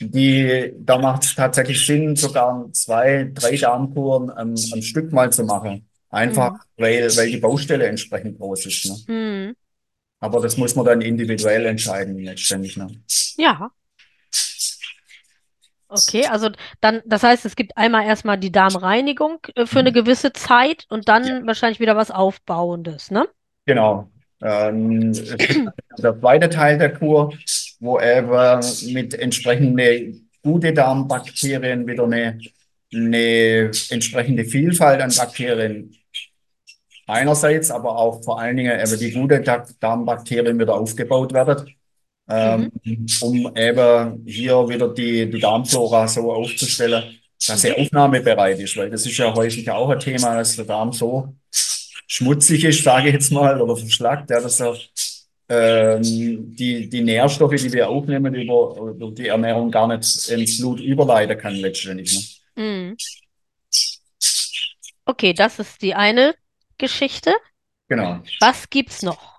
die, 0.00 0.72
da 0.78 0.98
macht 0.98 1.24
es 1.24 1.34
tatsächlich 1.34 1.84
Sinn, 1.86 2.16
sogar 2.16 2.68
zwei, 2.72 3.30
drei 3.32 3.56
Darmkuren 3.56 4.30
am, 4.30 4.54
am 4.72 4.82
Stück 4.82 5.12
mal 5.12 5.32
zu 5.32 5.44
machen. 5.44 5.88
Einfach, 6.10 6.52
Mhm. 6.52 6.58
weil, 6.76 7.16
weil 7.16 7.30
die 7.30 7.36
Baustelle 7.38 7.86
entsprechend 7.86 8.38
groß 8.38 8.66
ist. 8.66 8.86
Ne? 9.08 9.14
Mhm. 9.14 9.56
Aber 10.20 10.40
das 10.40 10.56
muss 10.56 10.74
man 10.74 10.84
dann 10.84 11.00
individuell 11.00 11.66
entscheiden, 11.66 12.18
letztendlich. 12.18 12.76
Ne? 12.76 12.88
Ja. 13.36 13.70
Okay, 15.90 16.26
also 16.26 16.50
dann, 16.82 17.00
das 17.06 17.22
heißt, 17.22 17.46
es 17.46 17.56
gibt 17.56 17.76
einmal 17.78 18.04
erstmal 18.04 18.36
die 18.38 18.52
Darmreinigung 18.52 19.38
äh, 19.54 19.64
für 19.64 19.78
eine 19.78 19.92
gewisse 19.92 20.32
Zeit 20.34 20.84
und 20.90 21.08
dann 21.08 21.46
wahrscheinlich 21.46 21.80
wieder 21.80 21.96
was 21.96 22.10
Aufbauendes, 22.10 23.10
ne? 23.10 23.26
Genau. 23.64 24.10
Ähm, 24.42 25.12
der 25.98 26.20
zweite 26.20 26.50
Teil 26.50 26.76
der 26.78 26.92
Kur, 26.92 27.32
wo 27.80 28.00
eben 28.00 28.60
mit 28.92 29.14
entsprechende 29.14 30.14
gute 30.42 30.72
Darmbakterien 30.72 31.86
wieder 31.86 32.04
eine, 32.04 32.38
eine 32.92 33.70
entsprechende 33.90 34.44
Vielfalt 34.44 35.00
an 35.00 35.12
Bakterien 35.14 35.94
einerseits, 37.06 37.70
aber 37.70 37.96
auch 37.96 38.22
vor 38.22 38.40
allen 38.40 38.56
Dingen 38.56 38.78
eben 38.78 38.98
die 38.98 39.12
gute 39.12 39.40
Da- 39.40 39.66
Darmbakterien 39.80 40.58
wieder 40.58 40.74
aufgebaut 40.74 41.32
werden, 41.32 41.74
ähm, 42.28 42.70
um 43.22 43.56
eben 43.56 44.24
hier 44.26 44.68
wieder 44.68 44.88
die, 44.92 45.30
die 45.30 45.38
Darmflora 45.40 46.06
so 46.08 46.32
aufzustellen, 46.32 47.18
dass 47.46 47.62
sie 47.62 47.72
aufnahmebereit 47.72 48.58
ist, 48.60 48.76
weil 48.76 48.90
das 48.90 49.06
ist 49.06 49.16
ja 49.16 49.34
häufig 49.34 49.70
auch 49.70 49.88
ein 49.90 50.00
Thema, 50.00 50.36
dass 50.36 50.56
der 50.56 50.64
Darm 50.66 50.92
so 50.92 51.34
schmutzig 52.06 52.64
ist, 52.64 52.82
sage 52.82 53.08
ich 53.08 53.14
jetzt 53.14 53.32
mal, 53.32 53.60
oder 53.60 53.76
verschlackt, 53.76 54.30
ja, 54.30 54.40
dass 54.40 54.60
er 54.60 54.76
ähm, 55.48 56.02
die, 56.02 56.88
die 56.88 57.00
Nährstoffe, 57.00 57.54
die 57.54 57.72
wir 57.72 57.88
aufnehmen, 57.88 58.34
über, 58.34 58.92
über 58.94 59.10
die 59.10 59.28
Ernährung 59.28 59.70
gar 59.70 59.88
nicht 59.88 60.28
ins 60.28 60.58
Blut 60.58 60.80
überleiten 60.80 61.38
kann 61.38 61.54
letztendlich. 61.54 62.42
Ne? 62.56 62.62
Mhm. 62.62 62.96
Okay, 65.06 65.32
das 65.32 65.58
ist 65.58 65.80
die 65.80 65.94
eine 65.94 66.34
Geschichte. 66.76 67.32
Genau. 67.88 68.20
Was 68.40 68.68
gibt's 68.68 69.02
noch? 69.02 69.38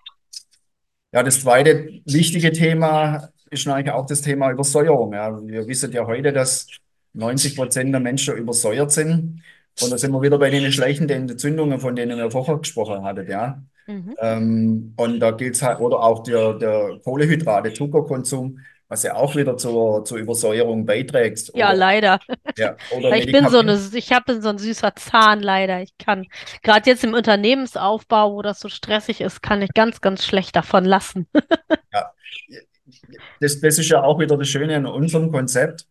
Ja, 1.12 1.22
das 1.22 1.42
zweite 1.42 2.02
wichtige 2.06 2.52
Thema 2.52 3.30
ist 3.52 3.68
eigentlich 3.68 3.94
auch 3.94 4.06
das 4.06 4.22
Thema 4.22 4.52
Übersäuerung. 4.52 5.14
Ja, 5.14 5.40
wir 5.46 5.68
wissen 5.68 5.92
ja 5.92 6.06
heute, 6.06 6.34
dass 6.34 6.68
90 7.14 7.56
Prozent 7.56 7.94
der 7.94 8.00
Menschen 8.00 8.36
übersäuert 8.36 8.92
sind. 8.92 9.44
Und 9.82 9.92
da 9.92 9.98
sind 9.98 10.12
wir 10.12 10.22
wieder 10.22 10.38
bei 10.38 10.50
den 10.50 10.72
schleichenden 10.72 11.30
Entzündungen, 11.30 11.80
von 11.80 11.96
denen 11.96 12.18
wir 12.18 12.30
vorher 12.32 12.58
gesprochen 12.58 13.04
hatten. 13.04 13.30
Ja. 13.30 13.64
Mhm. 13.90 14.16
Ähm, 14.20 14.94
und 14.98 15.20
da 15.20 15.32
gilt 15.32 15.56
es 15.56 15.64
halt, 15.64 15.80
oder 15.80 16.04
auch 16.04 16.22
der, 16.22 16.54
der 16.54 17.00
Kohlehydrate, 17.04 17.74
Zuckerkonsum, 17.74 18.60
was 18.88 19.02
ja 19.02 19.16
auch 19.16 19.36
wieder 19.36 19.58
zur, 19.58 20.06
zur 20.06 20.20
Übersäuerung 20.20 20.86
beiträgt. 20.86 21.52
Ja, 21.56 21.70
Oder, 21.70 21.78
leider. 21.78 22.20
ja, 22.56 22.76
oder 22.92 23.16
Ich 23.18 23.32
bin 23.32 23.48
so 23.50 23.60
eine, 23.60 23.80
ich 23.94 24.12
habe 24.12 24.40
so 24.42 24.50
ein 24.50 24.60
süßer 24.60 24.96
Zahn 24.96 25.42
leider. 25.42 25.82
Ich 25.82 25.98
kann, 25.98 26.28
gerade 26.62 26.88
jetzt 26.88 27.04
im 27.04 27.16
Unternehmensaufbau, 27.16 28.36
wo 28.36 28.42
das 28.44 28.60
so 28.60 28.70
stressig 28.70 29.22
ist, 29.22 29.42
kann 29.42 29.64
ich 29.64 29.74
ganz, 29.74 30.02
ganz 30.02 30.24
schlecht 30.24 30.56
davon 30.56 30.86
lassen. 30.86 31.28
Ja. 31.92 32.12
Das, 33.40 33.60
das 33.62 33.80
ist 33.80 33.90
ja 33.90 34.04
auch 34.04 34.20
wieder 34.20 34.38
das 34.38 34.48
Schöne 34.48 34.76
an 34.76 34.86
unserem 34.86 35.32
Konzept, 35.32 35.88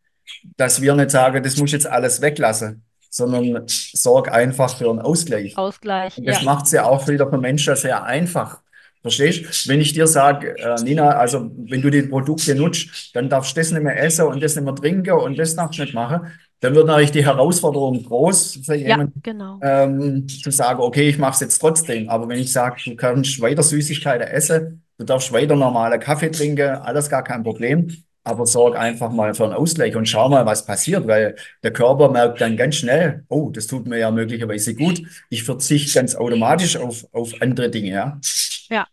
dass 0.57 0.81
wir 0.81 0.95
nicht 0.95 1.11
sagen, 1.11 1.43
das 1.43 1.57
muss 1.57 1.73
jetzt 1.73 1.87
alles 1.87 2.21
weglassen, 2.23 2.85
sondern 3.11 3.65
sorg 3.67 4.33
einfach 4.33 4.77
für 4.77 4.89
einen 4.91 5.01
Ausgleich. 5.01 5.57
Ausgleich, 5.57 6.19
Und 6.19 6.27
das 6.27 6.39
ja. 6.39 6.45
macht 6.45 6.67
es 6.67 6.73
ja 6.73 6.85
auch 6.85 7.07
wieder 7.09 7.29
für 7.29 7.39
Menschen 7.39 7.75
sehr 7.77 8.05
einfach. 8.05 8.61
Verstehst? 9.03 9.69
Wenn 9.69 9.81
ich 9.81 9.93
dir 9.93 10.07
sage, 10.09 10.59
äh, 10.59 10.81
Nina, 10.83 11.11
also 11.11 11.51
wenn 11.57 11.81
du 11.81 11.91
die 11.91 12.03
Produkte 12.03 12.55
nutzt, 12.55 13.15
dann 13.15 13.29
darfst 13.29 13.57
du 13.57 13.61
das 13.61 13.71
nicht 13.71 13.83
mehr 13.83 14.03
essen 14.03 14.27
und 14.27 14.43
das 14.43 14.57
nicht 14.57 14.65
mehr 14.65 14.75
trinken 14.75 15.13
und 15.13 15.39
das 15.39 15.55
darfst 15.55 15.79
du 15.79 15.83
nicht 15.83 15.95
machen, 15.95 16.27
dann 16.61 16.75
wird 16.75 16.89
natürlich 16.89 17.13
die 17.13 17.25
Herausforderung 17.25 18.03
groß 18.03 18.61
für 18.67 18.75
Ja, 18.83 18.89
jemanden, 18.89 19.21
genau. 19.23 19.61
ähm, 19.63 20.27
zu 20.29 20.51
sagen, 20.51 20.81
okay, 20.81 21.09
ich 21.09 21.19
mache 21.19 21.35
es 21.35 21.41
jetzt 21.41 21.59
trotzdem. 21.61 22.09
Aber 22.09 22.29
wenn 22.29 22.41
ich 22.41 22.53
sage, 22.53 22.77
du 22.85 22.97
kannst 22.97 23.41
weiter 23.41 23.63
Süßigkeiten 23.63 24.27
essen, 24.27 24.83
du 24.99 25.05
darfst 25.05 25.33
weiter 25.33 25.55
normale 25.55 26.01
Kaffee 26.01 26.31
trinken, 26.31 26.69
alles 26.71 27.09
gar 27.09 27.23
kein 27.23 27.45
Problem. 27.45 27.89
Aber 28.25 28.47
sorg 28.47 28.77
einfach 28.77 29.11
mal 29.11 29.35
für 29.35 29.45
einen 29.45 29.55
Ausgleich 29.55 29.97
und 29.97 30.07
schau 30.07 30.29
mal, 30.29 30.45
was 30.45 30.67
passiert, 30.67 31.07
weil 31.07 31.37
der 31.63 31.73
Körper 31.73 32.11
merkt 32.11 32.41
dann 32.41 32.57
ganz 32.57 32.77
schnell, 32.77 33.25
oh, 33.29 33.51
das 33.51 33.67
tut 33.67 33.87
mir 33.87 33.99
ja 33.99 34.11
möglicherweise 34.11 34.75
gut. 34.75 35.03
Ich 35.31 35.45
verzichte 35.45 35.95
ganz 35.95 36.15
automatisch 36.15 36.77
auf, 36.77 37.07
auf 37.13 37.33
andere 37.41 37.71
Dinge, 37.71 37.91
ja. 37.91 38.21
Ja. 38.69 38.87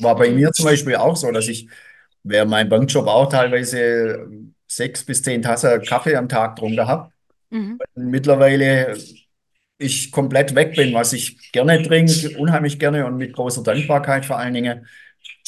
War 0.00 0.16
bei 0.16 0.30
mir 0.30 0.52
zum 0.52 0.66
Beispiel 0.66 0.96
auch 0.96 1.16
so, 1.16 1.30
dass 1.32 1.48
ich 1.48 1.68
während 2.22 2.50
meinem 2.50 2.68
Bankjob 2.68 3.06
auch 3.06 3.28
teilweise 3.28 4.28
sechs 4.66 5.04
bis 5.04 5.22
zehn 5.22 5.42
Tassen 5.42 5.82
Kaffee 5.82 6.16
am 6.16 6.28
Tag 6.28 6.56
drunter 6.56 6.86
habe. 6.86 7.12
Mhm. 7.50 7.78
Mittlerweile 7.94 8.96
ich 9.78 10.12
komplett 10.12 10.54
weg 10.54 10.76
bin, 10.76 10.94
was 10.94 11.12
ich 11.12 11.52
gerne 11.52 11.82
trinke, 11.82 12.38
unheimlich 12.38 12.78
gerne 12.78 13.06
und 13.06 13.16
mit 13.16 13.32
großer 13.32 13.62
Dankbarkeit 13.62 14.26
vor 14.26 14.38
allen 14.38 14.54
Dingen, 14.54 14.86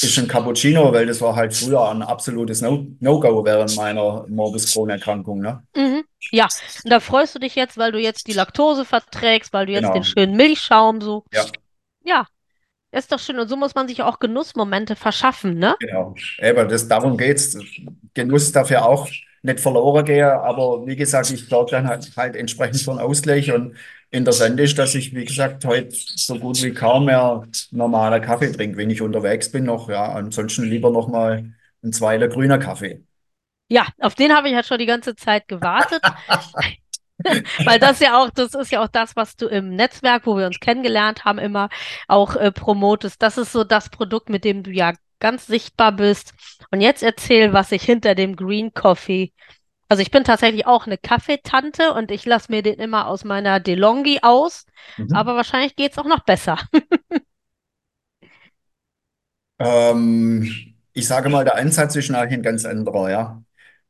ist 0.00 0.18
ein 0.18 0.28
Cappuccino, 0.28 0.92
weil 0.92 1.07
das 1.07 1.20
war 1.20 1.37
halt 1.37 1.55
früher 1.55 1.88
ein 1.90 2.02
absolutes 2.02 2.61
No- 2.62 2.87
No-Go 3.00 3.44
während 3.44 3.76
meiner 3.76 4.26
Morbus 4.28 4.72
Crohn-Erkrankung, 4.72 5.40
ne? 5.40 5.62
Mhm. 5.76 6.05
Ja, 6.31 6.50
und 6.83 6.90
da 6.90 7.00
freust 7.00 7.35
du 7.35 7.38
dich 7.38 7.55
jetzt, 7.55 7.76
weil 7.78 7.92
du 7.92 7.98
jetzt 8.00 8.26
die 8.26 8.33
Laktose 8.33 8.85
verträgst, 8.85 9.52
weil 9.52 9.66
du 9.66 9.72
jetzt 9.72 9.94
den 9.94 10.05
Genau, 10.05 10.05
schönen 10.05 10.37
Milchschaum 10.37 11.00
so. 11.00 11.24
ja, 11.33 11.52
Ja, 12.05 12.28
ist 12.92 13.12
doch 13.12 13.20
schön. 13.20 13.38
Und 13.40 13.48
so 13.48 13.57
muss 13.57 13.74
man 13.74 13.88
sich 13.88 14.02
auch 14.02 14.20
Genussmomente 14.20 14.96
verschaffen, 14.96 15.59
ne? 15.59 15.76
genau. 15.78 16.14
Eben, 16.38 16.68
das, 16.68 16.88
darum 16.88 17.16
geht's. 17.16 17.57
Genuss 18.14 18.52
darf 18.52 18.70
ja 18.70 18.85
auch 18.85 19.09
nicht 19.42 19.61
verloren 19.61 20.05
gehen, 20.05 20.24
aber 20.24 20.87
wie 20.87 20.96
gesagt, 20.96 21.31
ich 21.31 21.48
glaube 21.48 21.70
dann 21.70 21.88
halt, 21.88 22.12
halt 22.16 22.37
entsprechend 22.37 22.81
für 22.81 22.92
einen 22.92 23.00
Ausgleich 23.00 23.50
und 23.52 23.76
interessant 24.12 24.61
ist, 24.61 24.79
dass 24.79 24.94
ich, 24.94 25.14
wie 25.14 25.25
gesagt, 25.25 25.64
heute 25.64 25.88
so 25.90 26.38
gut 26.38 26.62
wie 26.62 26.72
kaum 26.72 27.07
mehr 27.07 27.44
normaler 27.72 28.20
Kaffee 28.20 28.53
trinke, 28.53 28.77
wenn 28.77 28.90
ich 28.90 29.03
unterwegs 29.03 29.51
bin 29.51 29.64
noch, 29.64 29.88
ja, 29.88 30.12
ansonsten 30.12 30.64
lieber 30.64 30.90
noch 30.90 31.09
mal 31.09 31.53
ein 31.83 31.92
zweiter 31.92 32.29
grüner 32.29 32.59
Kaffee. 32.59 33.03
Ja, 33.68 33.88
auf 33.98 34.14
den 34.14 34.35
habe 34.35 34.48
ich 34.48 34.55
ja 34.55 34.62
schon 34.62 34.79
die 34.79 34.87
ganze 34.87 35.16
Zeit 35.16 35.48
gewartet, 35.48 36.03
weil 37.64 37.81
das 37.81 38.01
ja 38.01 38.22
auch, 38.22 38.29
das 38.31 38.55
ist 38.55 38.70
ja 38.70 38.85
auch 38.85 38.88
das, 38.88 39.16
was 39.16 39.35
du 39.35 39.46
im 39.46 39.75
Netzwerk, 39.75 40.27
wo 40.27 40.37
wir 40.37 40.46
uns 40.46 40.61
kennengelernt 40.61 41.25
haben, 41.25 41.38
immer 41.38 41.70
auch 42.07 42.37
äh, 42.37 42.53
promotest. 42.53 43.22
Das 43.22 43.38
ist 43.38 43.51
so 43.51 43.64
das 43.64 43.88
Produkt, 43.88 44.29
mit 44.29 44.44
dem 44.44 44.62
du 44.62 44.70
ja 44.70 44.92
ganz 45.20 45.46
sichtbar 45.46 45.92
bist. 45.92 46.35
Und 46.70 46.83
jetzt 46.83 47.03
erzähl, 47.03 47.55
was 47.55 47.70
sich 47.70 47.83
hinter 47.83 48.14
dem 48.14 48.37
Green 48.37 48.75
Coffee. 48.75 49.33
Also 49.92 50.00
ich 50.00 50.11
bin 50.11 50.24
tatsächlich 50.24 50.66
auch 50.66 50.87
eine 50.87 50.96
Kaffeetante 50.96 51.92
und 51.92 52.11
ich 52.11 52.24
lasse 52.24 52.50
mir 52.50 52.62
den 52.62 52.76
immer 52.76 53.09
aus 53.09 53.24
meiner 53.24 53.61
DeLonghi 53.61 54.20
aus, 54.22 54.64
Mhm. 54.96 55.12
aber 55.12 55.37
wahrscheinlich 55.37 55.76
geht's 55.76 55.98
auch 55.98 56.07
noch 56.07 56.24
besser. 56.24 56.57
Ähm, 59.59 60.50
ich 60.92 61.07
sage 61.07 61.28
mal, 61.28 61.44
der 61.44 61.57
Ansatz 61.57 61.96
ist 61.96 62.11
eigentlich 62.11 62.38
ein 62.38 62.42
ganz 62.42 62.64
anderer, 62.64 63.11
ja. 63.11 63.42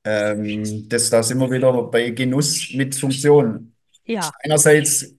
Ähm, 0.04 0.88
das, 0.88 1.10
da 1.10 1.22
sind 1.22 1.38
wir 1.38 1.50
wieder 1.50 1.72
bei 1.84 2.10
Genuss 2.10 2.72
mit 2.74 2.94
Funktion. 2.94 3.74
Ja. 4.04 4.30
Einerseits, 4.42 5.14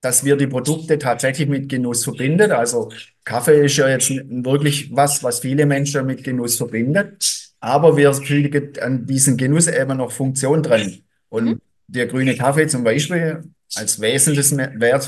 dass 0.00 0.24
wir 0.24 0.36
die 0.36 0.46
Produkte 0.48 0.98
tatsächlich 0.98 1.48
mit 1.48 1.68
Genuss 1.68 2.04
verbindet. 2.04 2.50
Also 2.50 2.90
Kaffee 3.24 3.64
ist 3.66 3.76
ja 3.76 3.88
jetzt 3.88 4.10
wirklich 4.10 4.94
was, 4.94 5.22
was 5.22 5.40
viele 5.40 5.66
Menschen 5.66 6.04
mit 6.06 6.24
Genuss 6.24 6.56
verbindet. 6.56 7.43
Aber 7.64 7.96
wir 7.96 8.12
fügen 8.12 8.78
an 8.78 9.06
diesen 9.06 9.38
Genuss 9.38 9.68
eben 9.68 9.96
noch 9.96 10.12
Funktion 10.12 10.62
dran. 10.62 10.82
Mhm. 10.82 10.98
Und 11.30 11.60
der 11.88 12.06
grüne 12.06 12.36
Kaffee 12.36 12.66
zum 12.66 12.84
Beispiel 12.84 13.42
als 13.74 13.98
wesentliches, 14.00 14.52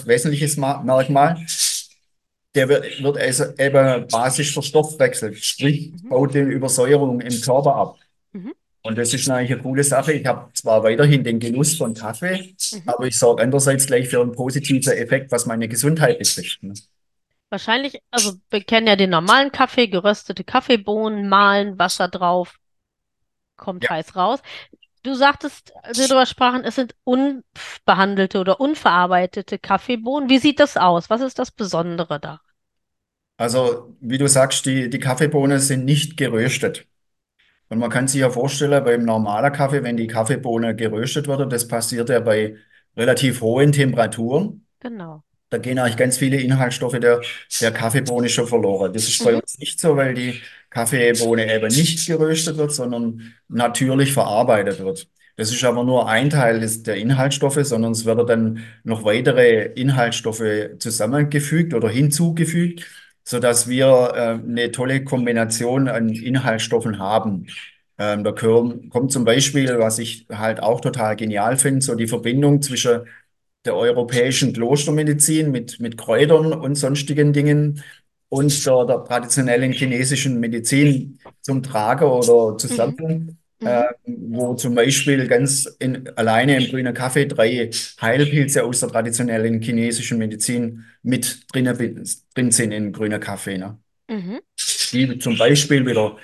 wesentliches 0.07 0.57
Ma- 0.57 0.83
Merkmal, 0.83 1.37
der 2.55 2.69
wird, 2.71 3.03
wird 3.03 3.19
also 3.19 3.45
eben 3.59 4.09
basisch 4.09 4.55
verstoffwechselt, 4.55 5.37
sprich 5.45 5.93
Mhm. 6.03 6.09
baut 6.09 6.33
die 6.35 6.39
Übersäuerung 6.39 7.21
im 7.21 7.41
Körper 7.43 7.75
ab. 7.77 7.99
Mhm. 8.33 8.53
Und 8.83 8.97
das 8.97 9.13
ist 9.13 9.29
eigentlich 9.29 9.53
eine 9.53 9.61
coole 9.63 9.85
Sache. 9.85 10.13
Ich 10.15 10.25
habe 10.25 10.49
zwar 10.55 10.83
weiterhin 10.83 11.23
den 11.25 11.39
Genuss 11.39 11.75
von 11.77 11.93
Kaffee, 11.93 12.55
Mhm. 12.73 12.83
aber 12.87 13.07
ich 13.07 13.19
sorge 13.19 13.43
andererseits 13.43 13.87
gleich 13.87 14.09
für 14.09 14.23
einen 14.23 14.33
positiven 14.33 14.93
Effekt, 14.95 15.31
was 15.31 15.45
meine 15.45 15.69
Gesundheit 15.69 16.19
betrifft. 16.19 16.61
Wahrscheinlich, 17.57 18.03
also 18.11 18.35
wir 18.51 18.63
kennen 18.63 18.87
ja 18.87 18.97
den 18.97 19.09
normalen 19.09 19.51
Kaffee, 19.51 19.87
geröstete 19.87 20.45
Kaffeebohnen, 20.45 21.27
mahlen, 21.27 21.79
Wasser 21.79 22.07
drauf, 22.07 22.59
kommt 23.57 23.85
Ja, 23.85 23.89
heiß 23.89 24.15
raus. 24.15 24.43
Du 25.03 25.15
sagtest, 25.15 25.73
als 25.83 25.97
wir 25.97 26.07
darüber 26.07 26.27
sprachen, 26.27 26.65
es 26.65 26.75
sind 26.75 26.95
unbehandelte 27.05 28.41
oder 28.41 28.61
unverarbeitete 28.61 29.59
Kaffeebohnen. 29.59 30.29
Wie 30.29 30.37
sieht 30.37 30.61
das 30.61 30.77
aus? 30.77 31.09
Was 31.09 31.23
ist 31.23 31.39
das 31.39 31.51
Besondere 31.51 32.21
da? 32.21 32.43
also 33.37 33.97
wie 34.01 34.19
du 34.19 34.29
sagst, 34.29 34.67
die, 34.67 34.91
die 34.91 34.99
Kaffeebohnen 34.99 35.61
sind 35.61 35.85
nicht 35.85 36.17
geröstet. 36.17 36.87
Und 37.71 37.79
man 37.79 37.91
kann 37.91 38.09
sich 38.09 38.21
ja 38.23 38.31
vorstellen, 38.31 38.85
beim 38.85 39.05
normalen 39.05 39.53
Kaffee, 39.53 39.83
wenn 39.83 39.97
die 39.97 40.09
Kaffeebohne 40.09 40.77
geröstet 40.77 41.29
wird, 41.29 41.53
das 41.53 41.69
passiert 41.69 42.09
ja 42.11 42.21
bei 42.21 42.57
relativ 42.97 43.41
hohen 43.43 43.73
Temperaturen. 43.73 44.67
Genau. 44.81 45.23
Da 45.51 45.59
gehen 45.59 45.79
eigentlich 45.79 45.97
ganz 45.97 46.19
viele 46.19 46.39
Inhaltsstoffe 46.41 46.99
der, 46.99 47.21
der 47.61 47.73
Kaffeebohne 47.73 48.29
schon 48.29 48.49
verloren. 48.49 48.93
Das 48.93 49.07
ist 49.09 49.23
bei 49.23 49.35
Mhm. 49.35 49.41
uns 49.41 49.59
nicht 49.59 49.81
so, 49.81 49.97
weil 49.97 50.15
die 50.15 50.43
Kaffeebohne 50.71 51.53
eben 51.55 51.73
nicht 51.75 52.05
geröstet 52.07 52.57
wird, 52.57 52.73
sondern 52.73 53.33
natürlich 53.49 54.13
verarbeitet 54.13 54.81
wird. 54.81 55.09
Das 55.37 55.53
ist 55.53 55.63
aber 55.65 55.85
nur 55.85 56.09
ein 56.09 56.31
Teil 56.31 56.61
des, 56.61 56.83
der 56.83 56.97
Inhaltsstoffe, 56.97 57.59
sondern 57.63 57.93
es 57.93 58.05
werden 58.07 58.27
dann 58.27 58.65
noch 58.85 59.05
weitere 59.05 59.67
Inhaltsstoffe 59.75 60.43
zusammengefügt 60.79 61.75
oder 61.75 61.89
hinzugefügt, 61.91 62.85
sodass 63.25 63.69
wir 63.69 63.87
äh, 64.15 64.19
eine 64.49 64.73
tolle 64.73 65.05
Kombination 65.05 65.89
an 65.89 66.09
Inhaltsstoffen 66.09 66.99
haben. 66.99 67.47
Ähm, 67.99 68.25
da 68.25 68.33
kommt, 68.33 68.91
kommt 68.91 69.13
zum 69.13 69.25
Beispiel, 69.25 69.79
was 69.79 69.99
ich 69.99 70.27
halt 70.31 70.61
auch 70.63 70.81
total 70.81 71.17
genial 71.17 71.57
finde, 71.57 71.81
so 71.83 71.95
die 71.95 72.07
Verbindung 72.09 72.61
zwischen 72.63 73.03
der 73.67 73.77
europäischen 73.77 74.53
Klostermedizin 74.53 75.51
mit, 75.51 75.81
mit 75.81 75.97
Kräutern 75.99 76.53
und 76.53 76.75
sonstigen 76.77 77.33
Dingen 77.33 77.83
und 78.29 78.67
der, 78.67 78.85
der 78.87 79.05
traditionellen 79.05 79.73
chinesischen 79.73 80.41
Medizin 80.41 81.19
zum 81.41 81.63
Tragen 81.63 82.05
oder 82.05 82.53
Mhm. 82.55 82.59
zusammen, 82.59 83.39
äh, 83.63 83.83
Mhm. 84.07 84.33
wo 84.33 84.55
zum 84.55 84.75
Beispiel 84.75 85.27
ganz 85.29 85.67
in, 85.79 86.09
alleine 86.17 86.57
im 86.57 86.69
grünen 86.71 86.95
Kaffee 86.95 87.27
drei 87.27 87.71
Heilpilze 88.01 88.65
aus 88.65 88.81
der 88.81 88.89
traditionellen 88.91 89.61
chinesischen 89.63 90.19
Medizin 90.19 90.85
mit 91.03 91.41
drin, 91.53 91.67
drin 92.35 92.51
sind 92.51 92.73
in 92.73 92.93
grüner 92.93 93.19
Kaffee. 93.19 93.59
Ne? 93.59 93.79
Mhm. 94.09 94.41
Die 94.93 95.19
zum 95.19 95.37
Beispiel 95.37 95.85
wieder 95.87 96.17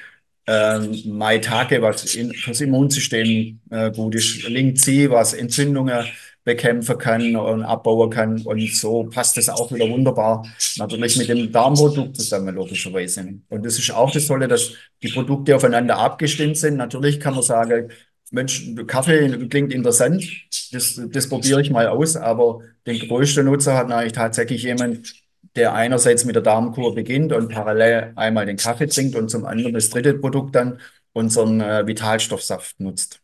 ähm, 0.46 1.02
Maitake, 1.06 1.82
was 1.82 2.14
in, 2.14 2.32
fürs 2.34 2.60
Immunsystem 2.60 3.60
äh, 3.70 3.90
gut 3.92 4.14
ist, 4.14 4.42
Lingzhi, 4.48 5.10
was 5.10 5.34
Entzündungen 5.34 6.04
bekämpfen 6.44 6.98
kann 6.98 7.36
und 7.36 7.62
abbauen 7.62 8.10
kann. 8.10 8.42
Und 8.42 8.60
so 8.72 9.04
passt 9.04 9.36
das 9.36 9.48
auch 9.48 9.70
wieder 9.72 9.88
wunderbar 9.88 10.46
natürlich 10.76 11.16
mit 11.16 11.28
dem 11.28 11.52
Darmprodukt 11.52 12.16
zusammen, 12.16 12.54
logischerweise. 12.54 13.34
Und 13.48 13.64
das 13.64 13.78
ist 13.78 13.90
auch 13.92 14.10
das 14.10 14.26
Tolle, 14.26 14.48
dass 14.48 14.72
die 15.02 15.08
Produkte 15.08 15.54
aufeinander 15.54 15.98
abgestimmt 15.98 16.56
sind. 16.56 16.76
Natürlich 16.76 17.20
kann 17.20 17.34
man 17.34 17.42
sagen, 17.42 17.90
Mensch, 18.32 18.74
Kaffee 18.86 19.28
klingt 19.48 19.72
interessant, 19.72 20.24
das, 20.72 21.00
das 21.10 21.28
probiere 21.28 21.60
ich 21.60 21.70
mal 21.70 21.86
aus, 21.88 22.16
aber 22.16 22.60
den 22.86 22.98
größten 22.98 23.44
Nutzer 23.44 23.76
hat 23.76 23.88
natürlich 23.88 24.14
tatsächlich 24.14 24.62
jemand, 24.62 25.14
der 25.54 25.74
einerseits 25.74 26.24
mit 26.24 26.34
der 26.34 26.42
Darmkur 26.42 26.94
beginnt 26.94 27.32
und 27.32 27.50
parallel 27.50 28.12
einmal 28.16 28.46
den 28.46 28.56
Kaffee 28.56 28.86
trinkt 28.86 29.16
und 29.16 29.28
zum 29.28 29.44
anderen 29.44 29.74
das 29.74 29.90
dritte 29.90 30.14
Produkt 30.14 30.54
dann 30.54 30.80
unseren 31.12 31.60
äh, 31.60 31.86
Vitalstoffsaft 31.86 32.80
nutzt. 32.80 33.20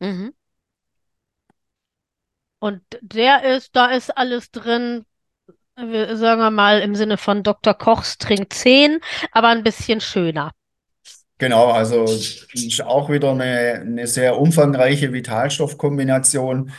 Mhm. 0.00 0.32
Und 2.62 2.80
der 3.00 3.42
ist, 3.56 3.74
da 3.74 3.86
ist 3.86 4.16
alles 4.16 4.52
drin, 4.52 5.04
wir, 5.76 6.16
sagen 6.16 6.40
wir 6.40 6.50
mal 6.52 6.80
im 6.80 6.94
Sinne 6.94 7.18
von 7.18 7.42
Dr. 7.42 7.74
Kochs 7.74 8.18
Trink 8.18 8.52
10, 8.52 9.00
aber 9.32 9.48
ein 9.48 9.64
bisschen 9.64 10.00
schöner. 10.00 10.52
Genau, 11.38 11.72
also 11.72 12.04
ist 12.04 12.82
auch 12.84 13.10
wieder 13.10 13.32
eine, 13.32 13.80
eine 13.80 14.06
sehr 14.06 14.38
umfangreiche 14.38 15.12
Vitalstoffkombination 15.12 16.70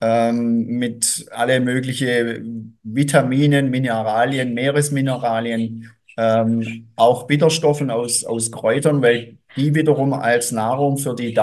ähm, 0.00 0.66
mit 0.66 1.26
alle 1.32 1.58
möglichen 1.60 2.78
Vitaminen, 2.84 3.70
Mineralien, 3.70 4.54
Meeresmineralien, 4.54 5.90
ähm, 6.16 6.92
auch 6.94 7.26
Bitterstoffen 7.26 7.90
aus, 7.90 8.24
aus 8.24 8.52
Kräutern, 8.52 9.02
weil 9.02 9.38
die 9.56 9.74
wiederum 9.74 10.12
als 10.12 10.52
Nahrung 10.52 10.98
für 10.98 11.14
die 11.16 11.34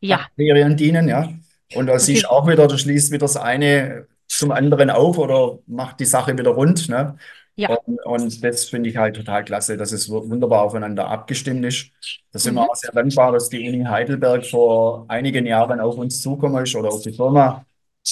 Ja, 0.00 0.30
Darmbakterien 0.36 0.76
dienen, 0.76 1.08
ja. 1.08 1.32
Und 1.74 1.86
da 1.86 1.98
und 1.98 1.98
siehst 1.98 2.24
du 2.24 2.30
auch 2.30 2.46
wieder, 2.48 2.66
da 2.68 2.76
schließt 2.78 3.10
wieder 3.12 3.20
das 3.26 3.36
eine 3.36 4.06
zum 4.28 4.52
anderen 4.52 4.90
auf 4.90 5.18
oder 5.18 5.58
macht 5.66 6.00
die 6.00 6.04
Sache 6.04 6.36
wieder 6.36 6.50
rund, 6.50 6.88
ne? 6.88 7.16
ja, 7.56 7.70
Und, 7.86 8.00
und 8.04 8.44
das 8.44 8.64
finde 8.64 8.90
ich 8.90 8.96
halt 8.96 9.16
total 9.16 9.44
klasse, 9.44 9.76
dass 9.76 9.92
es 9.92 10.08
wu- 10.10 10.28
wunderbar 10.28 10.62
aufeinander 10.62 11.08
abgestimmt 11.08 11.64
ist. 11.64 11.90
Da 12.32 12.38
sind 12.38 12.54
wir 12.54 12.62
mhm, 12.62 12.68
auch 12.68 12.74
sehr 12.74 12.92
dankbar, 12.92 13.32
dass 13.32 13.48
die 13.48 13.68
Uni 13.68 13.84
Heidelberg 13.84 14.44
vor 14.46 15.04
einigen 15.08 15.46
Jahren 15.46 15.78
auf 15.80 15.96
uns 15.96 16.20
zugekommen 16.22 16.64
ist 16.64 16.74
oder 16.74 16.90
auf 16.90 17.02
die 17.02 17.12
Firma 17.12 17.64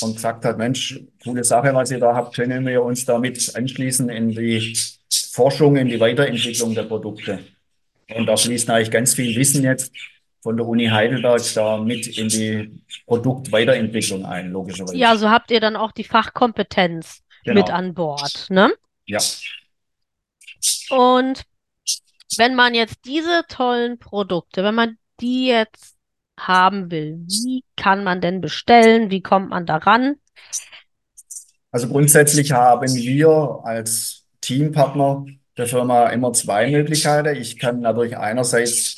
und 0.03 0.15
gesagt 0.17 0.45
hat, 0.45 0.59
Mensch, 0.59 1.01
coole 1.25 1.43
Sache, 1.45 1.75
was 1.75 1.91
ihr 1.91 1.99
da 1.99 2.15
habt, 2.15 2.37
können 2.37 2.65
wir 2.67 2.83
uns 2.85 3.05
damit 3.05 3.55
anschließen 3.57 4.09
in 4.11 4.31
die 4.31 4.77
Forschung, 5.33 5.77
in 5.77 5.89
die 5.89 5.99
Weiterentwicklung 6.01 6.75
der 6.75 6.85
Produkte. 6.85 7.41
Und 8.15 8.27
da 8.27 8.37
fließt 8.37 8.71
eigentlich 8.71 8.91
ganz 8.91 9.15
viel 9.15 9.37
Wissen 9.39 9.65
jetzt 9.65 9.93
von 10.49 10.57
der 10.57 10.67
Uni 10.67 10.87
Heidelberg 10.87 11.43
da 11.55 11.77
mit 11.77 12.07
in 12.07 12.29
die 12.31 12.81
Produktweiterentwicklung 13.07 14.25
ein, 14.25 14.51
logischerweise. 14.51 14.97
ja, 14.97 15.15
so 15.15 15.29
habt 15.29 15.51
ihr 15.51 15.61
dann 15.61 15.77
auch 15.77 15.93
die 15.93 16.05
Fachkompetenz 16.05 17.21
mit 17.45 17.67
Genau, 17.67 17.67
an 17.67 17.93
Bord, 17.93 18.47
ne? 18.49 18.73
ja. 19.05 19.19
Und 20.89 21.43
wenn 22.39 22.55
man 22.55 22.75
jetzt 22.75 22.97
diese 23.05 23.43
tollen 23.47 23.99
Produkte, 23.99 24.65
wenn 24.65 24.75
man 24.75 24.97
die 25.21 25.49
jetzt 25.49 25.97
haben 26.39 26.91
will, 26.91 27.19
wie 27.27 27.63
kann 27.77 28.03
man 28.03 28.23
denn 28.23 28.41
bestellen? 28.41 29.11
Wie 29.11 29.21
kommt 29.21 29.51
man 29.51 29.67
daran? 29.67 30.17
Also 31.73 31.89
grundsätzlich 31.89 32.53
haben 32.53 32.89
wir 32.95 33.61
als 33.65 34.25
Teampartner 34.41 35.27
der 35.59 35.67
Firma 35.67 36.09
immer 36.09 36.33
zwei 36.33 36.71
Möglichkeiten. 36.71 37.37
Ich 37.37 37.59
kann 37.59 37.81
natürlich 37.81 38.17
einerseits 38.17 38.98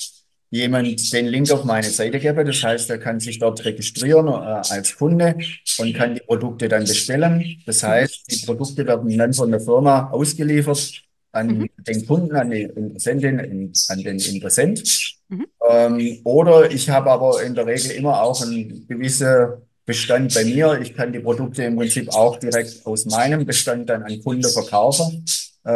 jemand 0.50 1.12
den 1.12 1.26
Link 1.26 1.50
auf 1.50 1.64
meine 1.64 1.90
Seite 1.90 2.18
geben. 2.20 2.46
Das 2.46 2.62
heißt, 2.62 2.90
er 2.90 2.98
kann 2.98 3.20
sich 3.20 3.38
dort 3.38 3.64
registrieren 3.64 4.28
äh, 4.28 4.30
als 4.68 4.96
Kunde 4.96 5.36
und 5.76 5.92
kann 5.94 6.14
die 6.14 6.20
Produkte 6.20 6.68
dann 6.68 6.86
bestellen. 6.88 7.62
Das 7.66 7.82
Mhm, 7.84 8.04
heißt, 8.04 8.30
die 8.30 8.36
Produkte 8.46 8.86
werden 8.86 9.16
dann 9.16 9.32
von 9.34 9.50
der 9.50 9.60
Firma 9.60 10.10
ausgeliefert 10.10 11.02
mhm, 11.46 11.66
an 11.70 11.70
den 11.78 12.06
Kunden, 12.06 12.34
an 12.36 12.50
die 12.50 12.62
Interessentin, 12.62 13.72
an 13.88 14.02
den 14.02 14.20
Interessent. 14.20 15.16
mhm, 15.30 15.44
Ähm, 15.68 16.20
oder 16.24 16.70
ich 16.70 16.88
habe 16.88 17.10
aber 17.10 17.42
in 17.42 17.54
der 17.54 17.66
Regel 17.66 17.90
immer 17.92 18.22
auch 18.22 18.40
einen 18.42 18.86
gewissen 18.88 19.62
Bestand 19.84 20.32
bei 20.34 20.44
mir. 20.44 20.80
Ich 20.80 20.94
kann 20.94 21.12
die 21.12 21.20
Produkte 21.20 21.64
im 21.64 21.76
Prinzip 21.76 22.08
auch 22.10 22.36
direkt 22.38 22.86
aus 22.86 23.04
meinem 23.06 23.44
Bestand 23.46 23.88
dann 23.90 24.02
an 24.02 24.22
Kunde 24.22 24.50
verkaufen. 24.52 25.24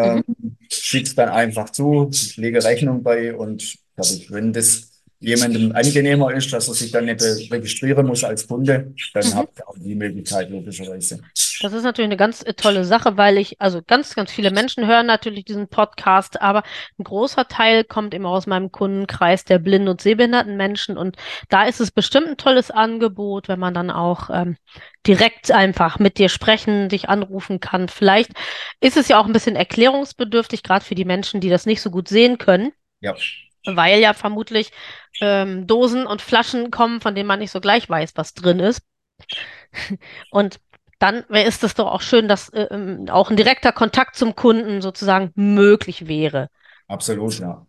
mhm, 0.03 0.21
Ähm, 0.21 0.57
schick's 0.71 1.15
dann 1.15 1.29
einfach 1.29 1.71
zu, 1.71 2.11
lege 2.37 2.65
Rechnung 2.65 3.03
bei 3.03 3.35
und 3.35 3.77
fertig. 3.95 4.31
Wenn 4.31 4.53
das 4.53 4.95
jemandem 5.25 5.73
angenehmer 5.73 6.33
ist, 6.35 6.53
dass 6.53 6.69
er 6.69 6.75
sich 6.75 6.91
dann 6.91 7.07
nicht 7.07 7.23
registrieren 7.51 8.07
muss 8.07 8.25
als 8.25 8.47
Kunde, 8.47 8.93
dann 9.15 9.27
mhm. 9.27 9.35
habt 9.35 9.59
ihr 9.59 9.69
auch 9.69 9.77
die 9.79 9.95
Möglichkeit, 9.95 10.51
logischerweise. 10.51 11.21
Das 11.63 11.73
ist 11.73 11.85
natürlich 11.85 12.09
eine 12.09 12.17
ganz 12.17 12.43
äh, 12.43 12.53
tolle 12.55 12.85
Sache, 12.85 13.17
weil 13.17 13.39
ich, 13.39 13.61
also 13.61 13.81
ganz, 13.87 14.15
ganz 14.15 14.31
viele 14.31 14.51
Menschen 14.51 14.87
hören 14.87 15.07
natürlich 15.07 15.45
diesen 15.45 15.69
Podcast, 15.69 16.41
aber 16.43 16.63
ein 16.99 17.05
großer 17.05 17.49
Teil 17.49 17.85
kommt 17.85 18.13
eben 18.13 18.27
aus 18.27 18.47
meinem 18.47 18.71
Kundenkreis 18.71 19.45
der 19.45 19.59
blinden 19.59 19.89
und 19.89 20.01
sehbehinderten 20.01 20.57
Menschen 20.57 20.99
und 20.99 21.17
da 21.49 21.65
ist 21.65 21.81
es 21.81 21.91
bestimmt 21.91 22.27
ein 22.27 22.37
tolles 22.37 22.71
Angebot, 22.71 23.49
wenn 23.49 23.61
man 23.61 23.73
dann 23.73 23.91
auch 23.91 24.31
ähm, 24.31 24.57
direkt 25.07 25.53
einfach 25.53 25.99
mit 25.99 26.19
dir 26.19 26.29
sprechen, 26.29 26.89
dich 26.89 27.09
anrufen 27.09 27.61
kann. 27.61 27.89
Vielleicht 27.89 28.33
ist 28.81 28.97
es 28.97 29.09
ja 29.09 29.21
auch 29.21 29.27
ein 29.27 29.33
bisschen 29.33 29.57
erklärungsbedürftig, 29.57 30.63
gerade 30.63 30.85
für 30.85 30.95
die 30.95 31.05
Menschen, 31.05 31.41
die 31.41 31.51
das 31.51 31.67
nicht 31.67 31.81
so 31.81 31.91
gut 31.91 32.09
sehen 32.09 32.37
können, 32.39 32.73
Ja, 33.01 33.15
weil 33.65 34.01
ja 34.01 34.15
vermutlich 34.15 34.71
ähm, 35.21 35.67
Dosen 35.67 36.07
und 36.07 36.23
Flaschen 36.23 36.71
kommen, 36.71 37.01
von 37.01 37.15
denen 37.15 37.27
man 37.27 37.39
nicht 37.39 37.51
so 37.51 37.61
gleich 37.61 37.89
weiß, 37.89 38.13
was 38.17 38.35
drin 38.35 38.61
ist. 38.61 38.83
Und 40.31 40.61
dann 40.99 41.25
ist 41.25 41.65
es 41.65 41.75
doch 41.75 41.87
auch 41.87 42.03
schön, 42.03 42.29
dass 42.29 42.49
äh, 42.51 42.69
ähm, 42.71 43.09
auch 43.09 43.31
ein 43.31 43.37
direkter 43.37 43.73
Kontakt 43.73 44.17
zum 44.17 44.35
Kunden 44.35 44.81
sozusagen 44.81 45.33
möglich 45.35 46.09
wäre. 46.09 46.49
absolut, 46.89 47.39
ja. 47.39 47.67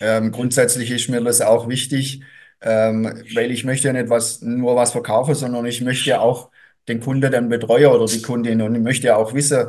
Ähm, 0.00 0.30
grundsätzlich 0.30 0.90
ist 0.90 1.08
mir 1.08 1.20
das 1.22 1.40
auch 1.40 1.68
wichtig, 1.68 2.22
ähm, 2.60 3.04
weil 3.34 3.50
ich 3.50 3.64
möchte 3.64 3.88
ja 3.88 3.92
nicht 3.92 4.10
was, 4.10 4.42
nur 4.42 4.76
was 4.76 4.92
verkaufen, 4.92 5.34
sondern 5.34 5.66
ich 5.66 5.80
möchte 5.80 6.10
ja 6.10 6.20
auch 6.20 6.50
den 6.86 7.00
Kunde 7.00 7.30
dann 7.30 7.48
betreuen 7.48 7.86
oder 7.86 8.06
die 8.06 8.22
Kundin 8.22 8.62
und 8.62 8.74
ich 8.74 8.80
möchte 8.80 9.08
ja 9.08 9.16
auch 9.16 9.34
wissen, 9.34 9.68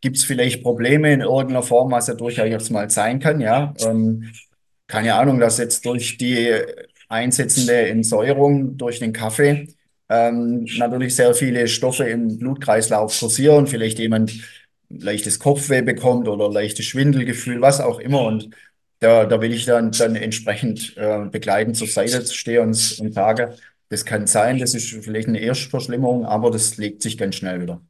gibt 0.00 0.16
es 0.16 0.24
vielleicht 0.24 0.62
Probleme 0.62 1.12
in 1.12 1.20
irgendeiner 1.20 1.62
Form, 1.62 1.90
was 1.90 2.06
ja 2.08 2.14
durchaus 2.14 2.70
mal 2.70 2.90
sein 2.90 3.20
kann, 3.20 3.40
ja. 3.40 3.74
Ähm, 3.80 4.32
keine 4.86 5.14
Ahnung, 5.14 5.38
dass 5.40 5.58
jetzt 5.58 5.84
durch 5.84 6.18
die 6.18 6.52
einsetzende 7.08 7.88
Entsäuerung 7.88 8.76
durch 8.76 8.98
den 8.98 9.12
Kaffee 9.12 9.68
ähm, 10.08 10.66
natürlich 10.78 11.16
sehr 11.16 11.34
viele 11.34 11.68
Stoffe 11.68 12.04
im 12.04 12.38
Blutkreislauf 12.38 13.18
kursieren, 13.18 13.66
vielleicht 13.66 13.98
jemand 13.98 14.32
leichtes 14.88 15.38
Kopfweh 15.38 15.82
bekommt 15.82 16.28
oder 16.28 16.50
leichtes 16.50 16.86
Schwindelgefühl, 16.86 17.60
was 17.60 17.80
auch 17.80 17.98
immer. 17.98 18.22
Und 18.22 18.50
da, 19.00 19.26
da 19.26 19.40
will 19.40 19.52
ich 19.52 19.64
dann, 19.64 19.90
dann 19.92 20.16
entsprechend 20.16 20.96
äh, 20.96 21.24
begleitend 21.30 21.76
zur 21.76 21.88
Seite 21.88 22.24
stehen 22.26 22.62
und, 22.62 22.98
und 23.00 23.12
sage, 23.12 23.56
das 23.88 24.04
kann 24.04 24.26
sein, 24.26 24.58
das 24.58 24.74
ist 24.74 24.88
vielleicht 25.04 25.28
eine 25.28 25.40
Erstverschlimmerung, 25.40 26.24
aber 26.24 26.50
das 26.50 26.76
legt 26.76 27.02
sich 27.02 27.18
ganz 27.18 27.36
schnell 27.36 27.60
wieder. 27.60 27.80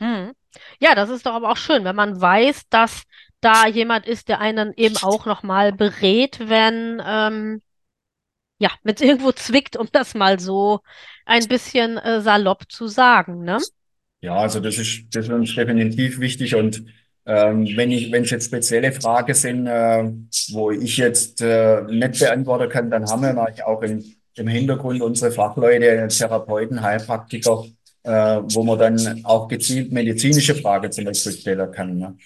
Mhm. 0.00 0.32
Ja, 0.80 0.94
das 0.94 1.10
ist 1.10 1.26
doch 1.26 1.32
aber 1.34 1.50
auch 1.50 1.56
schön, 1.56 1.84
wenn 1.84 1.96
man 1.96 2.20
weiß, 2.20 2.62
dass 2.70 3.02
da 3.44 3.66
jemand 3.66 4.06
ist, 4.06 4.28
der 4.28 4.40
einen 4.40 4.72
eben 4.76 4.96
auch 4.98 5.26
nochmal 5.26 5.72
berät, 5.72 6.38
wenn 6.40 7.02
ähm, 7.04 7.60
ja, 8.58 8.70
wenn 8.82 8.94
es 8.94 9.00
irgendwo 9.00 9.32
zwickt, 9.32 9.76
um 9.76 9.88
das 9.92 10.14
mal 10.14 10.38
so 10.38 10.80
ein 11.26 11.46
bisschen 11.48 11.98
äh, 11.98 12.20
salopp 12.20 12.70
zu 12.70 12.86
sagen, 12.86 13.42
ne? 13.42 13.58
Ja, 14.20 14.36
also 14.36 14.60
das 14.60 14.78
ist, 14.78 15.04
das 15.14 15.26
ist 15.26 15.32
uns 15.32 15.54
definitiv 15.54 16.18
wichtig. 16.18 16.54
Und 16.54 16.84
ähm, 17.26 17.68
wenn 17.76 17.90
ich, 17.90 18.10
wenn 18.10 18.22
es 18.22 18.30
jetzt 18.30 18.46
spezielle 18.46 18.92
Fragen 18.92 19.34
sind, 19.34 19.66
äh, 19.66 20.10
wo 20.52 20.70
ich 20.70 20.96
jetzt 20.96 21.42
äh, 21.42 21.82
nicht 21.82 22.20
beantworten 22.20 22.70
kann, 22.70 22.90
dann 22.90 23.06
haben 23.06 23.22
wir 23.22 23.32
natürlich 23.32 23.64
auch 23.64 23.82
im, 23.82 24.02
im 24.36 24.48
Hintergrund 24.48 25.02
unsere 25.02 25.30
Fachleute, 25.30 26.08
Therapeuten, 26.08 26.80
Heilpraktiker, 26.80 27.64
äh, 28.04 28.10
wo 28.10 28.62
man 28.62 28.78
dann 28.78 29.24
auch 29.24 29.48
gezielt 29.48 29.92
medizinische 29.92 30.54
Fragen 30.54 30.90
zum 30.90 31.04
Beispiel 31.04 31.32
stellen 31.32 31.70
kann. 31.72 31.98
Ne? 31.98 32.16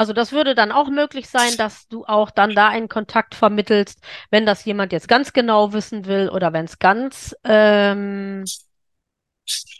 Also 0.00 0.14
das 0.14 0.32
würde 0.32 0.54
dann 0.54 0.72
auch 0.72 0.88
möglich 0.88 1.28
sein, 1.28 1.56
dass 1.58 1.86
du 1.88 2.06
auch 2.06 2.30
dann 2.30 2.54
da 2.54 2.68
einen 2.68 2.88
Kontakt 2.88 3.34
vermittelst, 3.34 4.00
wenn 4.30 4.46
das 4.46 4.64
jemand 4.64 4.92
jetzt 4.92 5.08
ganz 5.08 5.34
genau 5.34 5.74
wissen 5.74 6.06
will 6.06 6.30
oder 6.30 6.54
wenn 6.54 6.64
es 6.64 6.78
ganz 6.78 7.36
ähm, 7.44 8.44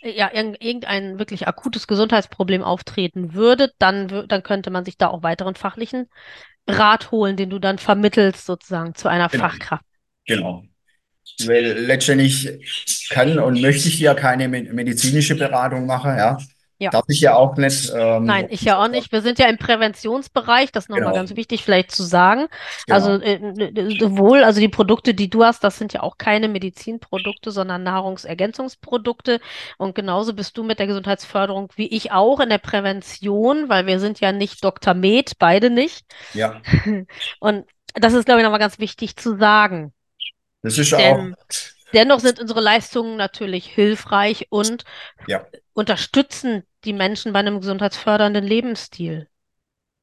ja 0.03 0.29
irg 0.33 0.57
irgendein 0.61 1.19
wirklich 1.19 1.47
akutes 1.47 1.87
Gesundheitsproblem 1.87 2.63
auftreten 2.63 3.33
würde, 3.33 3.71
dann 3.79 4.27
dann 4.27 4.43
könnte 4.43 4.69
man 4.69 4.85
sich 4.85 4.97
da 4.97 5.07
auch 5.07 5.23
weiteren 5.23 5.55
fachlichen 5.55 6.07
Rat 6.67 7.11
holen, 7.11 7.37
den 7.37 7.49
du 7.49 7.59
dann 7.59 7.77
vermittelst 7.79 8.45
sozusagen 8.45 8.95
zu 8.95 9.07
einer 9.09 9.29
Genau, 9.29 9.43
Fachkraft. 9.43 9.85
genau. 10.25 10.63
Weil 11.45 11.73
letztendlich 11.87 12.49
kann 13.09 13.39
und 13.39 13.61
möchte 13.61 13.87
ich 13.89 13.99
ja 13.99 14.13
keine 14.13 14.47
me- 14.47 14.63
medizinische 14.73 15.35
Beratung 15.35 15.85
machen, 15.87 16.17
ja. 16.17 16.37
Ja. 16.81 16.89
Darf 16.89 17.05
ich 17.09 17.21
ja 17.21 17.35
auch 17.35 17.57
nicht. 17.57 17.91
Ähm, 17.95 18.25
Nein, 18.25 18.47
ich 18.49 18.63
ja 18.63 18.83
auch 18.83 18.87
nicht. 18.87 19.11
Wir 19.11 19.21
sind 19.21 19.37
ja 19.37 19.45
im 19.45 19.59
Präventionsbereich, 19.59 20.71
das 20.71 20.89
nochmal 20.89 21.09
genau, 21.09 21.15
ganz 21.15 21.35
wichtig 21.35 21.63
vielleicht 21.63 21.91
zu 21.91 22.01
sagen. 22.01 22.47
Also 22.89 23.19
genau, 23.19 23.59
äh, 23.59 23.65
äh, 23.65 23.99
sowohl, 23.99 24.43
also 24.43 24.59
die 24.59 24.67
Produkte, 24.67 25.13
die 25.13 25.29
du 25.29 25.43
hast, 25.43 25.63
das 25.63 25.77
sind 25.77 25.93
ja 25.93 26.01
auch 26.01 26.17
keine 26.17 26.47
Medizinprodukte, 26.47 27.51
sondern 27.51 27.83
Nahrungsergänzungsprodukte. 27.83 29.41
Und 29.77 29.93
genauso 29.93 30.33
bist 30.33 30.57
du 30.57 30.63
mit 30.63 30.79
der 30.79 30.87
Gesundheitsförderung 30.87 31.69
wie 31.75 31.85
ich 31.87 32.11
auch 32.11 32.39
in 32.39 32.49
der 32.49 32.57
Prävention, 32.57 33.69
weil 33.69 33.85
wir 33.85 33.99
sind 33.99 34.19
ja 34.19 34.31
nicht 34.31 34.63
Dr. 34.63 34.95
Med, 34.95 35.33
beide 35.37 35.69
nicht. 35.69 36.03
ja. 36.33 36.63
Und 37.39 37.65
das 37.93 38.13
ist, 38.13 38.25
glaube 38.25 38.41
ich, 38.41 38.43
nochmal 38.43 38.59
ganz 38.59 38.79
wichtig 38.79 39.17
zu 39.17 39.37
sagen. 39.37 39.93
Das 40.63 40.79
ist 40.79 40.95
auch, 40.95 40.97
Denn 40.97 41.35
dennoch 41.93 42.19
sind 42.19 42.39
unsere 42.39 42.61
Leistungen 42.61 43.17
natürlich 43.17 43.65
hilfreich 43.65 44.47
und 44.49 44.83
ja. 45.27 45.45
unterstützen 45.73 46.63
die 46.85 46.93
Menschen 46.93 47.33
bei 47.33 47.39
einem 47.39 47.59
gesundheitsfördernden 47.59 48.43
Lebensstil. 48.43 49.27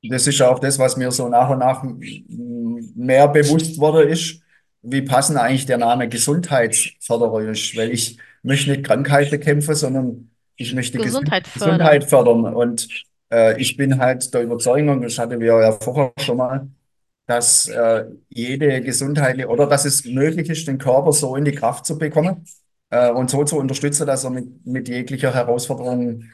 das 0.02 0.26
ist 0.26 0.40
auch 0.42 0.58
das, 0.58 0.78
was 0.78 0.96
mir 0.96 1.10
so 1.10 1.28
nach 1.28 1.50
und 1.50 1.58
nach 1.58 1.84
mehr 2.94 3.28
bewusst 3.28 3.78
wurde, 3.78 4.02
ist, 4.02 4.40
wie 4.82 5.02
passend 5.02 5.38
eigentlich 5.38 5.66
der 5.66 5.78
Name 5.78 6.08
Gesundheitsförderer 6.08 7.42
ist, 7.50 7.76
weil 7.76 7.90
ich 7.90 8.18
möchte 8.42 8.70
nicht 8.70 8.84
Krankheit 8.84 9.30
bekämpfen, 9.30 9.74
sondern 9.74 10.30
ich 10.56 10.74
möchte 10.74 10.98
Gesund 10.98 11.24
Gesundheit 11.30 11.46
fördern. 11.48 11.78
Gesundheit 11.78 12.04
fördern. 12.04 12.54
Und 12.54 12.88
äh, 13.32 13.60
ich 13.60 13.76
bin 13.76 13.98
halt 13.98 14.32
der 14.32 14.42
Überzeugung, 14.42 15.02
das 15.02 15.18
hatten 15.18 15.40
wir 15.40 15.60
ja 15.60 15.72
vorher 15.72 16.12
schon 16.18 16.36
mal, 16.36 16.68
dass 17.26 17.68
äh, 17.68 18.06
jede 18.28 18.80
gesundheitliche 18.82 19.48
oder 19.48 19.66
dass 19.66 19.84
es 19.84 20.04
möglich 20.04 20.48
ist, 20.48 20.66
den 20.66 20.78
Körper 20.78 21.12
so 21.12 21.36
in 21.36 21.44
die 21.44 21.52
Kraft 21.52 21.84
zu 21.86 21.98
bekommen 21.98 22.44
äh, 22.90 23.10
und 23.10 23.30
so 23.30 23.44
zu 23.44 23.56
unterstützen, 23.58 24.06
dass 24.06 24.24
er 24.24 24.30
mit, 24.30 24.66
mit 24.66 24.88
jeglicher 24.88 25.34
Herausforderung 25.34 26.24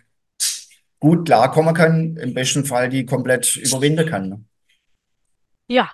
gut 1.05 1.27
klarkommen 1.27 1.75
kann, 1.75 2.17
im 2.17 2.33
besten 2.33 2.65
Fall 2.65 2.89
die 2.89 3.05
komplett 3.05 3.57
überwinden 3.57 4.09
kann. 4.09 4.29
Ne? 4.31 4.45
Ja, 5.69 5.91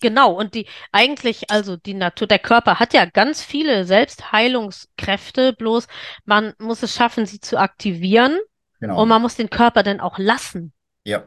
genau. 0.00 0.32
Und 0.32 0.54
die 0.54 0.66
eigentlich, 0.90 1.50
also 1.50 1.76
die 1.76 1.94
Natur, 1.94 2.26
der 2.26 2.40
Körper 2.40 2.80
hat 2.80 2.92
ja 2.92 3.04
ganz 3.04 3.40
viele 3.42 3.84
Selbstheilungskräfte, 3.84 5.52
bloß 5.52 5.86
man 6.24 6.54
muss 6.58 6.82
es 6.82 6.94
schaffen, 6.94 7.24
sie 7.24 7.40
zu 7.40 7.56
aktivieren 7.58 8.32
und 8.32 8.40
Genau. 8.80 9.06
man 9.06 9.22
muss 9.22 9.36
den 9.36 9.48
Körper 9.48 9.82
dann 9.82 10.00
auch 10.00 10.18
lassen. 10.18 10.72
Ja, 11.04 11.24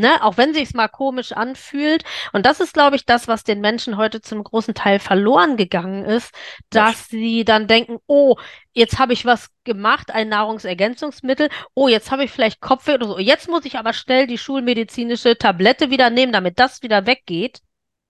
Ne, 0.00 0.22
auch 0.22 0.36
wenn 0.36 0.54
sich's 0.54 0.74
mal 0.74 0.86
komisch 0.86 1.32
anfühlt. 1.32 2.04
Und 2.32 2.46
das 2.46 2.60
ist, 2.60 2.72
glaube 2.72 2.94
ich, 2.94 3.04
das, 3.04 3.26
was 3.26 3.42
den 3.42 3.60
Menschen 3.60 3.96
heute 3.96 4.20
zum 4.20 4.44
großen 4.44 4.72
Teil 4.72 5.00
verloren 5.00 5.56
gegangen 5.56 6.04
ist, 6.04 6.32
dass 6.70 7.08
sie 7.08 7.44
dann 7.44 7.66
denken, 7.66 7.98
oh, 8.06 8.36
jetzt 8.72 9.00
habe 9.00 9.12
ich 9.12 9.24
was 9.24 9.50
gemacht, 9.64 10.12
ein 10.12 10.28
Nahrungsergänzungsmittel. 10.28 11.48
Oh, 11.74 11.88
jetzt 11.88 12.12
habe 12.12 12.22
ich 12.22 12.30
vielleicht 12.30 12.60
Kopfweh 12.60 12.94
oder 12.94 13.08
so. 13.08 13.18
Jetzt 13.18 13.48
muss 13.48 13.64
ich 13.64 13.76
aber 13.76 13.92
schnell 13.92 14.28
die 14.28 14.38
schulmedizinische 14.38 15.36
Tablette 15.36 15.90
wieder 15.90 16.10
nehmen, 16.10 16.30
damit 16.32 16.60
das 16.60 16.82
wieder 16.82 17.06
weggeht. 17.06 17.58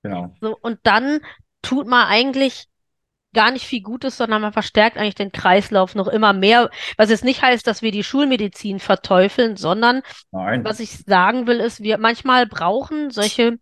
genau. 0.03 0.35
So, 0.43 0.59
und 0.61 0.81
dann 0.83 1.21
tut 1.63 1.87
man 1.87 2.07
eigentlich 2.07 2.67
gar 3.35 3.51
nicht 3.51 3.67
viel 3.67 3.83
Gutes, 3.83 4.17
sondern 4.17 4.43
man 4.43 4.53
verstärkt 4.53 4.97
eigentlich 4.97 5.15
den 5.15 5.33
Kreislauf 5.33 5.95
noch 5.95 6.09
immer 6.09 6.33
mehr. 6.33 6.71
Was 6.97 7.11
jetzt 7.11 7.25
nicht 7.25 7.43
heißt, 7.43 7.67
dass 7.67 7.83
wir 7.83 7.93
die 7.93 8.05
Schulmedizin 8.05 8.81
verteufeln, 8.81 9.57
sondern 9.57 10.03
Nein, 10.33 10.65
was 10.65 10.81
ich 10.81 10.99
sagen 11.05 11.47
will, 11.47 11.61
ist, 11.61 11.83
wir 11.83 11.99
manchmal 11.99 12.47
brauchen 12.47 13.11
solche 13.11 13.59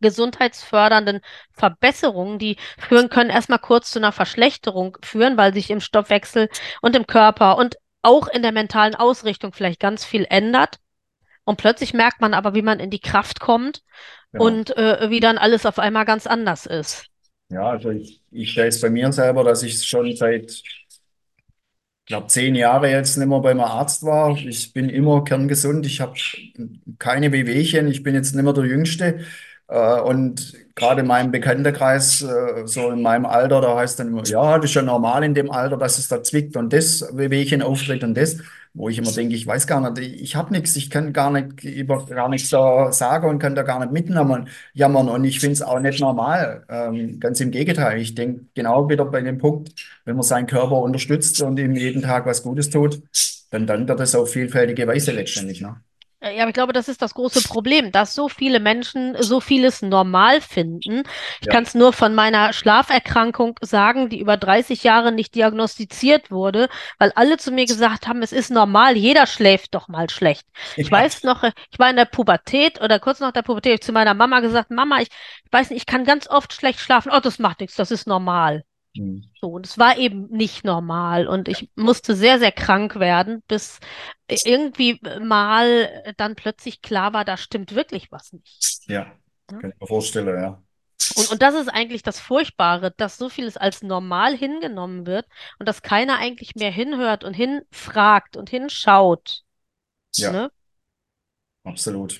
gesundheitsfördernden 0.00 1.20
Verbesserungen, 1.52 2.38
die 2.38 2.56
führen 2.78 3.08
können 3.08 3.30
erstmal 3.30 3.58
kurz 3.58 3.90
zu 3.90 3.98
einer 3.98 4.12
Verschlechterung 4.12 4.98
führen, 5.02 5.36
weil 5.36 5.54
sich 5.54 5.70
im 5.70 5.80
Stoffwechsel 5.80 6.48
und 6.82 6.94
im 6.96 7.06
Körper 7.06 7.56
und 7.56 7.76
auch 8.02 8.28
in 8.28 8.42
der 8.42 8.52
mentalen 8.52 8.94
Ausrichtung 8.94 9.52
vielleicht 9.52 9.80
ganz 9.80 10.04
viel 10.04 10.26
ändert. 10.28 10.78
Und 11.44 11.56
plötzlich 11.56 11.94
merkt 11.94 12.20
man 12.20 12.34
aber, 12.34 12.54
wie 12.54 12.62
man 12.62 12.80
in 12.80 12.90
die 12.90 13.00
Kraft 13.00 13.40
kommt 13.40 13.82
genau. 14.32 14.44
und 14.44 14.76
äh, 14.76 15.10
wie 15.10 15.20
dann 15.20 15.38
alles 15.38 15.66
auf 15.66 15.78
einmal 15.78 16.04
ganz 16.04 16.26
anders 16.26 16.66
ist. 16.66 17.06
Ja, 17.54 17.70
also 17.70 17.90
ich, 17.90 18.20
ich 18.32 18.50
stelle 18.52 18.68
es 18.68 18.80
bei 18.80 18.90
mir 18.90 19.12
selber, 19.12 19.44
dass 19.44 19.62
ich 19.62 19.82
schon 19.86 20.14
seit, 20.16 20.50
ich 20.50 22.06
glaube, 22.06 22.26
zehn 22.26 22.54
Jahre 22.54 22.90
jetzt 22.90 23.16
nicht 23.16 23.26
mehr 23.28 23.40
beim 23.40 23.60
Arzt 23.60 24.02
war. 24.04 24.36
Ich 24.36 24.72
bin 24.74 24.90
immer 24.90 25.24
kerngesund. 25.24 25.86
Ich 25.86 26.00
habe 26.02 26.14
keine 26.98 27.32
Wehwehchen. 27.32 27.88
Ich 27.88 28.02
bin 28.02 28.14
jetzt 28.14 28.34
nicht 28.34 28.44
mehr 28.44 28.52
der 28.52 28.64
Jüngste. 28.66 29.20
Äh, 29.68 30.00
und 30.00 30.54
gerade 30.74 31.00
in 31.02 31.06
meinem 31.06 31.30
Bekanntenkreis, 31.30 32.22
äh, 32.22 32.66
so 32.66 32.90
in 32.90 33.02
meinem 33.02 33.26
Alter, 33.26 33.60
da 33.60 33.76
heißt 33.76 33.98
dann 33.98 34.08
immer, 34.08 34.24
ja, 34.24 34.58
das 34.58 34.70
ist 34.70 34.74
ja 34.74 34.82
normal 34.82 35.24
in 35.24 35.34
dem 35.34 35.50
Alter, 35.50 35.76
dass 35.76 35.98
es 35.98 36.08
da 36.08 36.22
zwickt 36.22 36.56
und 36.56 36.72
das 36.72 37.06
Wehwehchen 37.16 37.62
auftritt 37.62 38.04
und 38.04 38.14
das. 38.16 38.38
Wo 38.76 38.88
ich 38.88 38.98
immer 38.98 39.12
denke, 39.12 39.36
ich 39.36 39.46
weiß 39.46 39.68
gar 39.68 39.88
nicht, 39.88 40.20
ich 40.20 40.34
habe 40.34 40.52
nichts, 40.52 40.74
ich 40.74 40.90
kann 40.90 41.12
gar 41.12 41.30
nicht 41.30 41.62
über 41.62 42.04
gar 42.06 42.28
nichts 42.28 42.50
da 42.50 42.90
sagen 42.90 43.28
und 43.28 43.38
kann 43.38 43.54
da 43.54 43.62
gar 43.62 43.78
nicht 43.78 43.92
mitjammern. 43.92 44.48
Jammern. 44.72 45.08
Und 45.08 45.22
ich 45.24 45.38
finde 45.38 45.52
es 45.52 45.62
auch 45.62 45.78
nicht 45.78 46.00
normal. 46.00 46.64
Ähm, 46.68 47.20
ganz 47.20 47.40
im 47.40 47.52
Gegenteil. 47.52 48.00
Ich 48.00 48.16
denke 48.16 48.46
genau 48.54 48.88
wieder 48.88 49.04
bei 49.04 49.20
dem 49.20 49.38
Punkt, 49.38 49.72
wenn 50.04 50.16
man 50.16 50.24
seinen 50.24 50.48
Körper 50.48 50.78
unterstützt 50.82 51.40
und 51.40 51.56
ihm 51.60 51.76
jeden 51.76 52.02
Tag 52.02 52.26
was 52.26 52.42
Gutes 52.42 52.68
tut, 52.68 53.00
dann 53.50 53.66
dankt 53.68 53.90
er 53.90 53.96
das 53.96 54.14
auf 54.16 54.32
vielfältige 54.32 54.88
Weise 54.88 55.12
letztendlich. 55.12 55.60
Ne? 55.60 55.76
Ja, 56.26 56.44
aber 56.44 56.48
ich 56.48 56.54
glaube, 56.54 56.72
das 56.72 56.88
ist 56.88 57.02
das 57.02 57.12
große 57.12 57.42
Problem, 57.42 57.92
dass 57.92 58.14
so 58.14 58.30
viele 58.30 58.58
Menschen 58.58 59.14
so 59.22 59.40
vieles 59.40 59.82
normal 59.82 60.40
finden. 60.40 61.02
Ich 61.42 61.48
kann 61.50 61.64
Ja, 61.64 61.64
es 61.64 61.74
nur 61.74 61.92
von 61.92 62.14
meiner 62.14 62.54
Schlaferkrankung 62.54 63.58
sagen, 63.60 64.08
die 64.08 64.20
über 64.20 64.38
30 64.38 64.84
Jahre 64.84 65.12
nicht 65.12 65.34
diagnostiziert 65.34 66.30
wurde, 66.30 66.68
weil 66.98 67.12
alle 67.14 67.36
zu 67.36 67.52
mir 67.52 67.66
gesagt 67.66 68.08
haben, 68.08 68.22
es 68.22 68.32
ist 68.32 68.50
normal, 68.50 68.96
jeder 68.96 69.26
schläft 69.26 69.74
doch 69.74 69.86
mal 69.88 70.08
schlecht. 70.08 70.46
Ich 70.80 70.90
ja, 70.90 70.90
weiß 70.90 71.24
noch, 71.24 71.42
ich 71.44 71.78
war 71.78 71.90
in 71.90 71.96
der 71.96 72.06
Pubertät 72.06 72.80
oder 72.80 72.98
kurz 73.00 73.20
nach 73.20 73.32
der 73.32 73.42
Pubertät, 73.42 73.72
hab 73.74 73.80
ich 73.80 73.86
zu 73.86 73.92
meiner 73.92 74.14
Mama 74.14 74.40
gesagt, 74.40 74.70
Mama, 74.70 75.00
ich, 75.02 75.08
ich 75.44 75.52
weiß 75.52 75.68
nicht, 75.70 75.80
ich 75.80 75.86
kann 75.86 76.04
ganz 76.04 76.26
oft 76.26 76.54
schlecht 76.54 76.80
schlafen. 76.80 77.12
Oh, 77.14 77.20
das 77.20 77.38
macht 77.38 77.60
nichts, 77.60 77.76
das 77.76 77.90
ist 77.90 78.06
normal. 78.06 78.64
Hm. 78.96 79.22
So, 79.40 79.48
und 79.48 79.66
es 79.66 79.78
war 79.78 79.98
eben 79.98 80.28
nicht 80.28 80.64
normal 80.64 81.26
und 81.26 81.48
ich 81.48 81.68
musste 81.74 82.14
sehr, 82.14 82.38
sehr 82.38 82.52
krank 82.52 82.96
werden, 82.96 83.42
bis 83.48 83.78
irgendwie 84.28 85.00
mal 85.20 86.14
dann 86.16 86.34
plötzlich 86.34 86.82
klar 86.82 87.12
war, 87.12 87.24
da 87.24 87.36
stimmt 87.36 87.74
wirklich 87.74 88.10
was 88.10 88.32
nicht. 88.32 88.80
ja, 88.88 89.04
ne? 89.50 89.60
kann 89.60 89.70
ich 89.70 89.80
mir 89.80 89.86
vorstellen, 89.86 90.40
ja. 90.40 90.62
Und, 91.16 91.30
und 91.32 91.42
das 91.42 91.54
ist 91.54 91.68
eigentlich 91.68 92.02
das 92.02 92.18
Furchtbare, 92.20 92.92
dass 92.96 93.18
so 93.18 93.28
vieles 93.28 93.56
als 93.56 93.82
normal 93.82 94.36
hingenommen 94.36 95.06
wird 95.06 95.26
und 95.58 95.68
dass 95.68 95.82
keiner 95.82 96.18
eigentlich 96.18 96.54
mehr 96.54 96.70
hinhört 96.70 97.24
und 97.24 97.34
hinfragt 97.34 98.36
und 98.36 98.48
hinschaut. 98.50 99.42
Ja, 100.16 100.30
Ne? 100.32 100.50
absolut. 101.64 102.18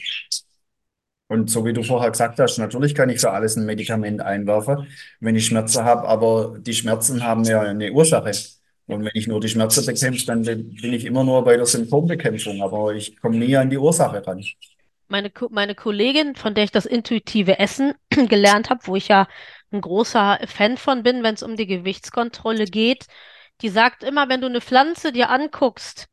Und 1.29 1.51
so 1.51 1.65
wie 1.65 1.73
du 1.73 1.83
vorher 1.83 2.11
gesagt 2.11 2.39
hast, 2.39 2.59
natürlich 2.59 2.95
kann 2.95 3.09
ich 3.09 3.21
für 3.21 3.31
alles 3.31 3.57
ein 3.57 3.65
Medikament 3.65 4.21
einwerfen, 4.21 4.87
wenn 5.21 5.37
ich 5.37 5.47
Schmerzen 5.47 5.85
habe, 5.85 6.07
aber 6.07 6.59
die 6.59 6.75
Schmerzen 6.75 7.25
haben 7.25 7.45
ja 7.45 7.63
eine 7.63 7.93
Ursache. 7.93 8.33
Und 8.87 9.05
wenn 9.05 9.13
ich 9.15 9.27
nur 9.27 9.41
die 9.41 9.49
Schmerzen 9.49 9.87
bekämpfe, 9.87 10.27
dann 10.27 10.43
bin 10.43 10.93
ich 10.93 11.07
immer 11.07 11.25
nur 11.25 11.43
bei 11.43 11.57
der 11.57 11.65
Symptombekämpfung, 11.65 12.63
aber 12.63 12.95
ich 12.95 13.19
komme 13.21 13.39
nie 13.39 13.57
an 13.57 13.71
die 13.71 13.79
Ursache 13.79 14.27
ran. 14.27 14.45
Meine, 15.09 15.33
meine 15.51 15.75
Kollegin, 15.75 16.35
von 16.35 16.55
der 16.55 16.65
ich 16.65 16.73
das 16.73 16.85
intuitive 16.85 17.59
Essen 17.59 17.95
gelernt 18.11 18.69
habe, 18.69 18.81
wo 18.85 18.97
ich 18.97 19.09
ja 19.09 19.27
ein 19.73 19.81
großer 19.81 20.41
Fan 20.47 20.77
von 20.77 21.03
bin, 21.03 21.23
wenn 21.23 21.35
es 21.35 21.43
um 21.43 21.57
die 21.57 21.67
Gewichtskontrolle 21.67 22.67
geht, 22.67 23.07
die 23.63 23.71
sagt 23.71 24.03
immer, 24.03 24.29
wenn 24.29 24.41
du 24.41 24.47
eine 24.47 24.61
Pflanze 24.61 25.13
dir 25.13 25.31
anguckst, 25.31 26.09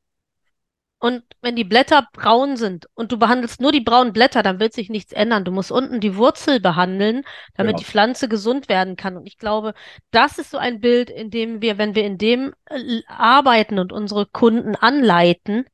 Und 1.01 1.23
wenn 1.41 1.55
die 1.55 1.63
Blätter 1.63 2.07
braun 2.13 2.57
sind 2.57 2.87
und 2.93 3.11
du 3.11 3.17
behandelst 3.17 3.59
nur 3.59 3.71
die 3.71 3.81
braunen 3.81 4.13
Blätter, 4.13 4.43
dann 4.43 4.59
wird 4.59 4.73
sich 4.73 4.89
nichts 4.89 5.13
ändern. 5.13 5.43
Du 5.43 5.51
musst 5.51 5.71
unten 5.71 5.99
die 5.99 6.15
Wurzel 6.15 6.59
behandeln, 6.59 7.23
damit 7.55 7.79
die 7.79 7.83
Genau, 7.83 7.85
Pflanze 7.85 8.29
gesund 8.29 8.69
werden 8.69 8.95
kann. 8.97 9.17
Und 9.17 9.25
ich 9.25 9.39
glaube, 9.39 9.73
das 10.11 10.37
ist 10.37 10.51
so 10.51 10.59
ein 10.59 10.79
Bild, 10.79 11.09
in 11.09 11.31
dem 11.31 11.61
wir, 11.63 11.79
wenn 11.79 11.95
wir 11.95 12.05
in 12.05 12.19
dem 12.19 12.53
äh, 12.69 13.01
arbeiten 13.07 13.79
und 13.79 13.91
unsere 13.91 14.27
Kunden 14.27 14.75
anleiten, 14.75 15.65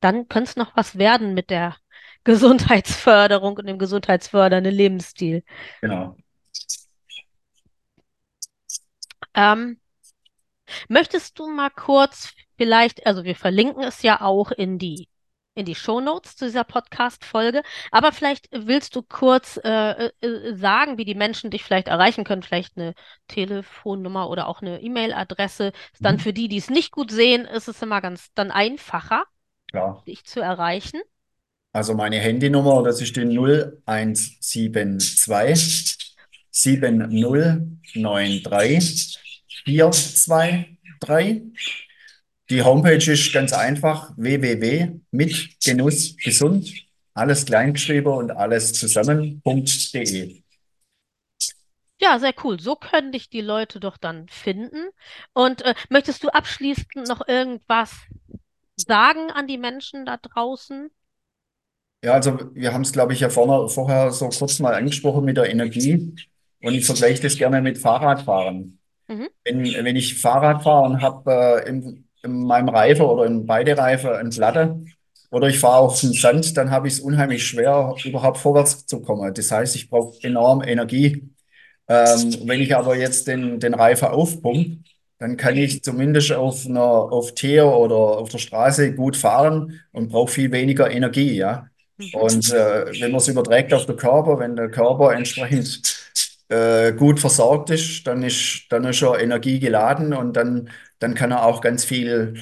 dann 0.00 0.28
könnte 0.28 0.50
es 0.50 0.56
noch 0.56 0.76
was 0.76 0.98
werden 0.98 1.34
mit 1.34 1.50
der 1.50 1.76
Gesundheitsförderung 2.24 3.56
und 3.56 3.66
dem 3.66 3.78
gesundheitsfördernden 3.78 4.74
Lebensstil. 4.74 5.44
genau. 5.82 6.16
Ähm, 9.34 9.78
Möchtest 10.88 11.38
du 11.38 11.48
mal 11.48 11.70
kurz 11.70 12.32
vielleicht, 12.56 13.06
also 13.06 13.24
wir 13.24 13.36
verlinken 13.36 13.82
es 13.82 14.02
ja 14.02 14.20
auch 14.20 14.50
in 14.50 14.78
die, 14.78 15.08
in 15.54 15.64
die 15.64 15.74
Shownotes 15.74 16.36
zu 16.36 16.44
dieser 16.46 16.64
Podcast-Folge, 16.64 17.62
aber 17.90 18.12
vielleicht 18.12 18.48
willst 18.52 18.94
du 18.96 19.02
kurz 19.02 19.58
äh, 19.64 20.10
äh, 20.20 20.54
sagen, 20.56 20.98
wie 20.98 21.04
die 21.06 21.14
Menschen 21.14 21.50
dich 21.50 21.64
vielleicht 21.64 21.88
erreichen 21.88 22.24
können, 22.24 22.42
vielleicht 22.42 22.76
eine 22.76 22.92
Telefonnummer 23.28 24.28
oder 24.28 24.48
auch 24.48 24.60
eine 24.60 24.82
E-Mail-Adresse. 24.82 25.72
Ist 25.92 26.04
dann 26.04 26.16
Mhm. 26.16 26.20
für 26.20 26.32
die, 26.34 26.48
die 26.48 26.58
es 26.58 26.68
nicht 26.70 26.90
gut 26.92 27.10
sehen, 27.10 27.46
ist 27.46 27.68
es 27.68 27.80
immer 27.82 28.00
ganz 28.02 28.28
dann 28.34 28.50
einfacher, 28.50 29.24
Klar. 29.70 30.02
dich 30.06 30.24
zu 30.24 30.40
erreichen. 30.40 31.00
Also 31.72 31.94
meine 31.94 32.18
Handynummer, 32.18 32.82
das 32.82 33.00
ist 33.02 33.14
die 33.16 33.24
0172 33.24 36.16
7093 36.50 39.18
423. 39.64 41.85
Die 42.48 42.62
Homepage 42.62 43.10
ist 43.10 43.32
ganz 43.32 43.52
einfach 43.52 44.12
www.mitgenussgesund, 44.16 46.72
alles 47.14 47.44
kleingeschrieben 47.44 48.12
und 48.12 48.30
alles 48.30 48.72
zusammen.de. 48.72 50.42
Ja, 51.98 52.18
sehr 52.18 52.34
cool. 52.44 52.60
So 52.60 52.76
können 52.76 53.10
dich 53.10 53.30
die 53.30 53.40
Leute 53.40 53.80
doch 53.80 53.96
dann 53.96 54.28
finden. 54.28 54.90
Und 55.32 55.62
äh, 55.62 55.74
möchtest 55.88 56.22
du 56.22 56.28
abschließend 56.28 57.08
noch 57.08 57.26
irgendwas 57.26 57.94
sagen 58.76 59.30
an 59.30 59.46
die 59.46 59.58
Menschen 59.58 60.04
da 60.04 60.18
draußen? 60.18 60.90
Ja, 62.04 62.12
also 62.12 62.38
wir 62.54 62.72
haben 62.72 62.82
es, 62.82 62.92
glaube 62.92 63.14
ich, 63.14 63.20
ja 63.20 63.30
vorne, 63.30 63.68
vorher 63.68 64.12
so 64.12 64.28
kurz 64.28 64.60
mal 64.60 64.74
angesprochen 64.74 65.24
mit 65.24 65.38
der 65.38 65.50
Energie 65.50 66.14
und 66.60 66.74
ich 66.74 66.84
vergleiche 66.84 67.22
das 67.22 67.36
gerne 67.36 67.62
mit 67.62 67.78
Fahrradfahren. 67.78 68.78
Mhm. 69.08 69.28
Wenn, 69.44 69.64
wenn 69.64 69.96
ich 69.96 70.20
Fahrrad 70.20 70.62
fahre 70.62 70.90
und 70.90 71.00
habe 71.00 71.64
äh, 71.64 71.96
in 72.26 72.44
meinem 72.44 72.68
Reifen 72.68 73.06
oder 73.06 73.26
in 73.26 73.46
beide 73.46 73.76
Reifen 73.78 74.10
eine 74.10 74.30
Platte 74.30 74.84
oder 75.30 75.48
ich 75.48 75.58
fahre 75.58 75.78
auf 75.78 76.00
den 76.00 76.12
Sand, 76.12 76.56
dann 76.56 76.70
habe 76.70 76.88
ich 76.88 76.94
es 76.94 77.00
unheimlich 77.00 77.46
schwer, 77.46 77.94
überhaupt 78.04 78.38
vorwärts 78.38 78.86
zu 78.86 79.00
kommen. 79.00 79.32
Das 79.34 79.50
heißt, 79.50 79.74
ich 79.76 79.90
brauche 79.90 80.16
enorm 80.22 80.62
Energie. 80.62 81.30
Ähm, 81.88 82.36
wenn 82.44 82.60
ich 82.60 82.74
aber 82.76 82.96
jetzt 82.96 83.26
den, 83.28 83.60
den 83.60 83.74
Reifen 83.74 84.08
aufpumpe, 84.08 84.78
dann 85.18 85.36
kann 85.36 85.56
ich 85.56 85.82
zumindest 85.82 86.32
auf 86.32 86.66
einer 86.66 86.82
auf 86.82 87.34
Teer 87.34 87.66
oder 87.66 87.96
auf 87.96 88.28
der 88.28 88.38
Straße 88.38 88.94
gut 88.94 89.16
fahren 89.16 89.80
und 89.92 90.08
brauche 90.10 90.32
viel 90.32 90.52
weniger 90.52 90.90
Energie, 90.90 91.36
ja. 91.36 91.68
Und 92.12 92.52
äh, 92.52 92.86
wenn 93.00 93.10
man 93.10 93.20
es 93.20 93.28
überträgt 93.28 93.72
auf 93.72 93.86
den 93.86 93.96
Körper, 93.96 94.38
wenn 94.38 94.56
der 94.56 94.70
Körper 94.70 95.14
entsprechend 95.14 95.96
äh, 96.48 96.92
gut 96.92 97.18
versorgt 97.20 97.70
ist, 97.70 98.06
dann 98.06 98.22
ist, 98.22 98.66
dann 98.68 98.84
ist 98.84 99.02
er 99.02 99.18
Energie 99.18 99.58
geladen 99.58 100.12
und 100.12 100.34
dann, 100.36 100.70
dann 100.98 101.14
kann 101.14 101.30
er 101.32 101.44
auch 101.44 101.60
ganz 101.60 101.84
viel 101.84 102.34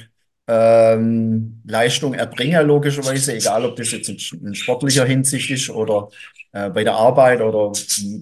ähm, 0.47 1.61
Leistung 1.65 2.13
erbringen, 2.13 2.65
logischerweise, 2.67 3.33
egal 3.35 3.65
ob 3.65 3.75
das 3.77 3.91
jetzt 3.91 4.09
in 4.09 4.53
sportlicher 4.55 5.05
Hinsicht 5.05 5.49
ist 5.49 5.69
oder 5.69 6.09
äh, 6.51 6.69
bei 6.69 6.83
der 6.83 6.93
Arbeit 6.95 7.41
oder 7.41 7.71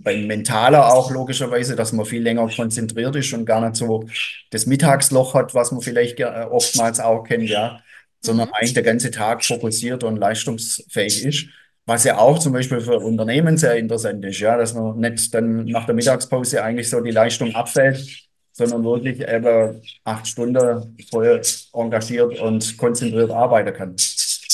beim 0.04 0.28
Mentaler 0.28 0.94
auch 0.94 1.12
logischerweise, 1.12 1.76
dass 1.76 1.92
man 1.94 2.06
viel 2.06 2.22
länger 2.24 2.48
konzentriert 2.50 3.16
ist 3.16 3.34
und 3.34 3.46
gar 3.46 3.62
nicht 3.62 3.76
so 3.76 4.06
das 4.52 4.66
Mittagsloch 4.66 5.34
hat, 5.34 5.54
was 5.54 5.72
man 5.72 5.82
vielleicht 5.82 6.20
äh, 6.20 6.26
oftmals 6.50 7.00
auch 7.00 7.24
kennt, 7.24 7.50
ja, 7.50 7.82
sondern 8.22 8.48
Mhm. 8.48 8.54
eigentlich 8.54 8.74
der 8.74 8.84
ganze 8.84 9.12
Tag 9.12 9.44
fokussiert 9.44 10.04
und 10.04 10.18
leistungsfähig 10.18 11.26
ist. 11.26 11.46
Was 11.86 12.06
ja 12.06 12.18
auch 12.18 12.40
zum 12.40 12.54
Beispiel 12.54 12.80
für 12.80 12.98
Unternehmen 13.00 13.58
sehr 13.58 13.76
interessant 13.76 14.24
ist, 14.24 14.40
ja, 14.40 14.56
dass 14.58 14.74
man 14.74 14.98
nicht 15.00 15.34
dann 15.34 15.66
nach 15.66 15.86
der 15.86 15.96
Mittagspause 15.96 16.64
eigentlich 16.64 16.90
so 16.90 17.02
die 17.02 17.12
Leistung 17.12 17.54
abfällt, 17.56 18.24
sondern 18.54 18.84
wirklich 18.84 19.28
eben 19.28 19.82
acht 20.04 20.28
Stunden 20.28 20.96
voll 21.10 21.42
engagiert 21.74 22.40
und 22.40 22.78
konzentriert 22.78 23.32
arbeiten 23.32 23.74
kann. 23.74 23.96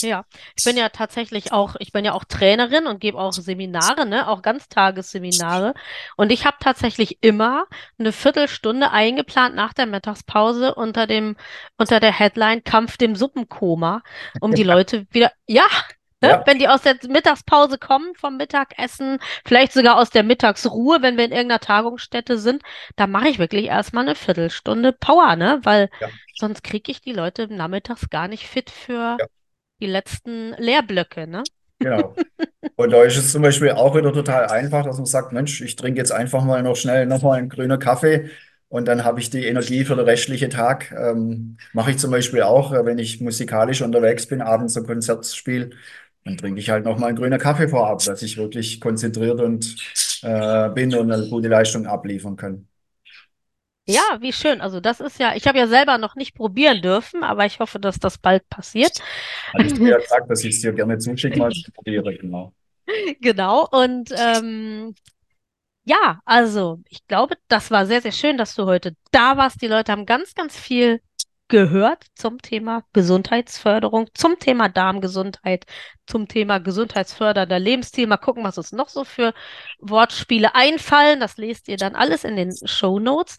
Ja, 0.02 0.24
ich 0.56 0.64
bin 0.64 0.78
ja 0.78 0.90
tatsächlich 0.90 1.52
auch, 1.52 1.76
ich 1.80 1.92
bin 1.92 2.06
ja 2.06 2.14
auch 2.14 2.24
Trainerin 2.24 2.88
und 2.88 3.02
gebe 3.02 3.18
auch 3.18 3.34
Seminare, 3.34 4.06
ne, 4.06 4.30
auch 4.30 4.42
Ganztagesseminare. 4.42 5.74
Und 6.16 6.32
ich 6.32 6.46
habe 6.46 6.58
tatsächlich 6.62 7.18
immer 7.22 7.66
eine 7.98 8.14
Viertelstunde 8.14 8.92
eingeplant 8.92 9.56
nach 9.56 9.74
der 9.74 9.86
Mittagspause 9.86 10.76
unter 10.76 11.06
dem, 11.06 11.36
unter 11.78 12.00
der 12.00 12.18
Headline 12.18 12.64
Kampf 12.64 12.98
dem 12.98 13.16
Suppenkoma, 13.16 14.02
um 14.40 14.54
die 14.54 14.64
Leute 14.70 15.06
wieder, 15.12 15.32
ja, 15.48 15.68
ne, 16.22 16.30
Ja, 16.30 16.44
wenn 16.46 16.60
die 16.60 16.68
aus 16.68 16.82
der 16.82 16.96
Mittagspause 17.08 17.78
kommen 17.78 18.14
vom 18.16 18.38
Mittagessen, 18.38 19.20
vielleicht 19.46 19.74
sogar 19.74 19.98
aus 19.98 20.10
der 20.10 20.24
Mittagsruhe, 20.24 21.02
wenn 21.02 21.18
wir 21.18 21.26
in 21.26 21.32
irgendeiner 21.32 21.60
Tagungsstätte 21.60 22.38
sind, 22.38 22.64
da 22.96 23.08
mache 23.08 23.30
ich 23.30 23.40
wirklich 23.40 23.66
erstmal 23.66 24.06
eine 24.06 24.16
Viertelstunde 24.16 24.94
Power, 24.94 25.36
ne, 25.36 25.60
weil 25.64 25.90
ja, 26.00 26.10
sonst 26.36 26.64
kriege 26.64 26.92
ich 26.92 27.02
die 27.02 27.14
Leute 27.14 27.54
nachmittags 27.54 28.10
gar 28.10 28.28
nicht 28.28 28.48
fit 28.48 28.70
für 28.70 29.18
ja, 29.20 29.26
die 29.82 29.88
letzten 29.88 30.54
Lehrblöcke, 30.58 31.28
ne? 31.28 31.44
genau. 31.80 32.16
Und 32.76 32.92
da 32.92 33.04
ist 33.04 33.18
es 33.18 33.32
zum 33.32 33.42
Beispiel 33.42 33.72
auch 33.72 33.96
wieder 33.96 34.14
total 34.14 34.48
einfach, 34.48 34.86
dass 34.86 34.98
man 34.98 35.06
sagt, 35.06 35.34
Mensch, 35.34 35.62
ich 35.62 35.76
trinke 35.76 36.00
jetzt 36.00 36.12
einfach 36.12 36.44
mal 36.44 36.64
noch 36.64 36.76
schnell 36.76 37.06
nochmal 37.06 37.40
einen 37.40 37.50
grünen 37.50 37.80
Kaffee 37.80 38.30
und 38.70 38.88
dann 38.88 39.04
habe 39.04 39.20
ich 39.20 39.30
die 39.30 39.46
Energie 39.46 39.84
für 39.84 39.96
den 39.96 40.06
restlichen 40.06 40.50
Tag. 40.50 40.92
Ähm, 40.92 41.58
mache 41.74 41.92
ich 41.92 41.98
zum 41.98 42.12
Beispiel 42.12 42.44
auch, 42.44 42.72
äh, 42.72 42.86
wenn 42.86 43.00
ich 43.00 43.20
musikalisch 43.20 43.82
unterwegs 43.82 44.28
bin, 44.28 44.42
abends 44.42 44.78
ein 44.78 44.86
Konzert 44.86 45.26
spiele, 45.26 45.72
dann 46.26 46.38
trinke 46.38 46.60
ich 46.60 46.70
halt 46.70 46.86
nochmal 46.86 47.10
einen 47.10 47.18
grünen 47.18 47.40
Kaffee 47.40 47.68
vorab, 47.68 48.04
dass 48.04 48.22
ich 48.22 48.38
wirklich 48.38 48.80
konzentriert 48.82 49.40
und 49.40 49.76
äh, 50.22 50.70
bin 50.70 50.94
und 50.96 51.12
eine 51.12 51.28
gute 51.30 51.48
Leistung 51.48 51.86
abliefern 51.86 52.36
kann. 52.36 52.68
Ja, 53.88 54.20
wie 54.20 54.32
schön. 54.34 54.62
Also 54.62 54.80
das 54.80 55.00
ist 55.00 55.20
ja, 55.20 55.36
ich 55.36 55.48
habe 55.48 55.58
ja 55.58 55.66
selber 55.66 55.98
noch 55.98 56.16
nicht 56.16 56.36
probieren 56.36 56.82
dürfen, 56.82 57.24
aber 57.24 57.48
ich 57.48 57.60
hoffe, 57.60 57.80
dass 57.80 57.98
das 57.98 58.20
bald 58.20 58.48
passiert. 58.48 59.00
Hatte 59.52 59.66
ich 59.66 59.74
dir 59.74 59.90
ja 59.90 59.98
gesagt, 59.98 60.30
dass 60.30 60.44
ich 60.44 60.56
es 60.56 60.62
dir 60.62 60.74
gerne 60.74 61.00
zuschicke, 61.00 61.40
mal 61.40 61.52
zu 61.52 61.72
probieren, 61.72 62.18
genau. 62.20 62.54
Genau. 63.22 63.68
Und 63.72 64.12
ähm, 64.16 64.94
ja, 65.86 66.20
also 66.26 66.80
ich 66.88 67.06
glaube, 67.08 67.36
das 67.48 67.72
war 67.72 67.88
sehr, 67.88 68.02
sehr 68.02 68.12
schön, 68.12 68.38
dass 68.38 68.54
du 68.54 68.66
heute 68.66 68.96
da 69.12 69.38
warst. 69.38 69.62
Die 69.62 69.68
Leute 69.68 69.92
haben 69.92 70.06
ganz, 70.06 70.36
ganz 70.36 70.56
viel 70.56 71.02
gehört 71.50 72.06
zum 72.16 72.42
Thema 72.42 72.84
Gesundheitsförderung, 72.94 74.08
zum 74.14 74.40
Thema 74.40 74.70
Darmgesundheit, 74.70 75.66
zum 76.08 76.28
Thema 76.28 76.60
gesundheitsfördernder 76.60 77.60
Lebensstil. 77.60 78.08
Mal 78.08 78.18
gucken, 78.18 78.44
was 78.44 78.58
uns 78.58 78.72
noch 78.72 78.90
so 78.90 79.04
für 79.04 79.34
Wortspiele 79.80 80.56
einfallen. 80.56 81.20
Das 81.20 81.38
lest 81.38 81.68
ihr 81.68 81.78
dann 81.78 81.96
alles 81.96 82.24
in 82.24 82.36
den 82.36 82.56
Show 82.66 83.00
Notes. 83.00 83.38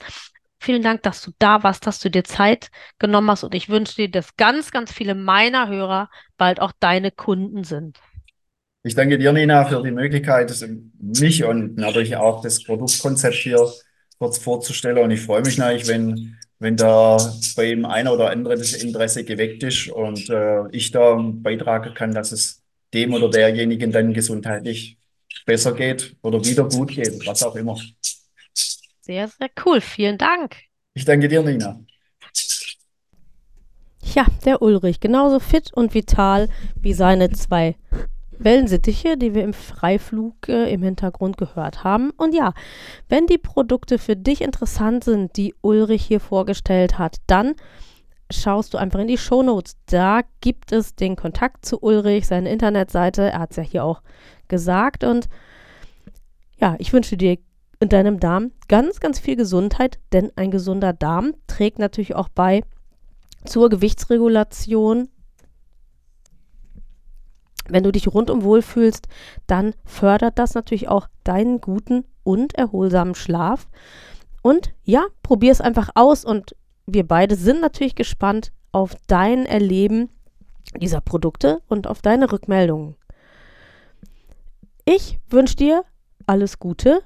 Vielen 0.58 0.82
Dank, 0.82 1.02
dass 1.04 1.22
du 1.22 1.30
da 1.38 1.62
warst, 1.62 1.86
dass 1.86 2.00
du 2.00 2.10
dir 2.10 2.24
Zeit 2.24 2.68
genommen 2.98 3.30
hast 3.30 3.44
und 3.44 3.54
ich 3.54 3.70
wünsche 3.70 3.96
dir, 3.96 4.10
dass 4.10 4.36
ganz, 4.36 4.70
ganz 4.70 4.92
viele 4.92 5.14
meiner 5.14 5.68
Hörer 5.68 6.10
bald 6.36 6.60
auch 6.60 6.72
deine 6.78 7.10
Kunden 7.10 7.64
sind. 7.64 7.98
Ich 8.82 8.94
danke 8.94 9.18
dir, 9.18 9.32
Nina, 9.32 9.64
für 9.64 9.82
die 9.82 9.90
Möglichkeit, 9.90 10.54
mich 10.98 11.44
und 11.44 11.76
natürlich 11.76 12.16
auch 12.16 12.42
das 12.42 12.62
Produktkonzept 12.62 13.34
hier 13.34 13.70
kurz 14.18 14.38
vorzustellen. 14.38 14.98
Und 14.98 15.10
ich 15.10 15.22
freue 15.22 15.42
mich 15.42 15.58
natürlich, 15.58 15.88
wenn, 15.88 16.38
wenn 16.60 16.76
da 16.76 17.16
bei 17.56 17.70
dem 17.70 17.84
einen 17.86 18.08
oder 18.08 18.30
anderen 18.30 18.58
das 18.58 18.74
Interesse 18.74 19.24
geweckt 19.24 19.62
ist 19.62 19.88
und 19.88 20.28
äh, 20.28 20.68
ich 20.70 20.92
da 20.92 21.16
beitragen 21.18 21.94
kann, 21.94 22.14
dass 22.14 22.32
es 22.32 22.62
dem 22.92 23.14
oder 23.14 23.30
derjenigen 23.30 23.90
dann 23.90 24.12
gesundheitlich 24.12 24.98
besser 25.46 25.72
geht 25.72 26.14
oder 26.22 26.44
wieder 26.44 26.68
gut 26.68 26.90
geht, 26.90 27.26
was 27.26 27.42
auch 27.42 27.56
immer. 27.56 27.78
Sehr, 29.00 29.28
sehr 29.28 29.50
cool. 29.64 29.80
Vielen 29.80 30.18
Dank. 30.18 30.56
Ich 30.94 31.04
danke 31.04 31.28
dir, 31.28 31.42
Nina. 31.42 31.80
Ja, 34.14 34.26
der 34.44 34.60
Ulrich, 34.60 35.00
genauso 35.00 35.40
fit 35.40 35.72
und 35.72 35.94
vital 35.94 36.48
wie 36.74 36.92
seine 36.92 37.30
zwei 37.30 37.76
Wellensittiche, 38.42 39.16
die 39.16 39.34
wir 39.34 39.44
im 39.44 39.52
Freiflug 39.52 40.48
äh, 40.48 40.72
im 40.72 40.82
Hintergrund 40.82 41.36
gehört 41.36 41.84
haben. 41.84 42.10
Und 42.16 42.34
ja, 42.34 42.52
wenn 43.08 43.26
die 43.26 43.38
Produkte 43.38 43.98
für 43.98 44.16
dich 44.16 44.40
interessant 44.40 45.04
sind, 45.04 45.36
die 45.36 45.54
Ulrich 45.60 46.04
hier 46.04 46.20
vorgestellt 46.20 46.98
hat, 46.98 47.16
dann 47.26 47.54
schaust 48.30 48.74
du 48.74 48.78
einfach 48.78 49.00
in 49.00 49.08
die 49.08 49.18
Shownotes. 49.18 49.76
Da 49.86 50.22
gibt 50.40 50.72
es 50.72 50.94
den 50.94 51.16
Kontakt 51.16 51.66
zu 51.66 51.78
Ulrich, 51.82 52.26
seine 52.26 52.50
Internetseite. 52.50 53.30
Er 53.30 53.40
hat 53.40 53.50
es 53.50 53.56
ja 53.56 53.62
hier 53.62 53.84
auch 53.84 54.02
gesagt. 54.48 55.04
Und 55.04 55.28
ja, 56.58 56.76
ich 56.78 56.92
wünsche 56.92 57.16
dir 57.16 57.38
und 57.82 57.92
deinem 57.92 58.20
Darm 58.20 58.52
ganz, 58.68 59.00
ganz 59.00 59.18
viel 59.18 59.36
Gesundheit, 59.36 59.98
denn 60.12 60.30
ein 60.36 60.50
gesunder 60.50 60.92
Darm 60.92 61.32
trägt 61.46 61.78
natürlich 61.78 62.14
auch 62.14 62.28
bei 62.28 62.62
zur 63.44 63.70
Gewichtsregulation. 63.70 65.08
Wenn 67.70 67.84
du 67.84 67.92
dich 67.92 68.08
rundum 68.08 68.42
wohlfühlst, 68.42 69.08
dann 69.46 69.74
fördert 69.84 70.38
das 70.38 70.54
natürlich 70.54 70.88
auch 70.88 71.06
deinen 71.24 71.60
guten 71.60 72.04
und 72.24 72.54
erholsamen 72.54 73.14
Schlaf. 73.14 73.68
Und 74.42 74.72
ja, 74.84 75.06
probier 75.22 75.52
es 75.52 75.60
einfach 75.60 75.90
aus 75.94 76.24
und 76.24 76.56
wir 76.86 77.06
beide 77.06 77.36
sind 77.36 77.60
natürlich 77.60 77.94
gespannt 77.94 78.52
auf 78.72 78.94
dein 79.06 79.46
Erleben 79.46 80.08
dieser 80.76 81.00
Produkte 81.00 81.60
und 81.68 81.86
auf 81.86 82.02
deine 82.02 82.30
Rückmeldungen. 82.30 82.96
Ich 84.84 85.18
wünsche 85.28 85.56
dir 85.56 85.84
alles 86.26 86.58
Gute 86.58 87.02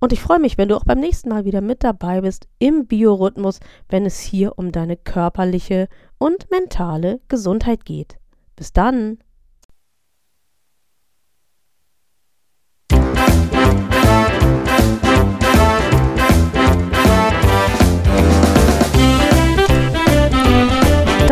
und 0.00 0.12
ich 0.12 0.20
freue 0.20 0.38
mich, 0.38 0.58
wenn 0.58 0.68
du 0.68 0.76
auch 0.76 0.84
beim 0.84 1.00
nächsten 1.00 1.30
Mal 1.30 1.44
wieder 1.44 1.60
mit 1.60 1.82
dabei 1.82 2.20
bist 2.20 2.46
im 2.58 2.86
Biorhythmus, 2.86 3.60
wenn 3.88 4.04
es 4.04 4.20
hier 4.20 4.58
um 4.58 4.70
deine 4.70 4.96
körperliche 4.96 5.88
und 6.18 6.50
mentale 6.50 7.20
Gesundheit 7.28 7.84
geht. 7.84 8.18
Bis 8.56 8.72
dann! 8.72 9.18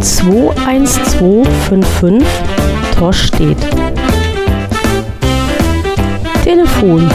21255 0.00 2.24
Torstedt. 2.98 3.58
Telefon 6.42 7.08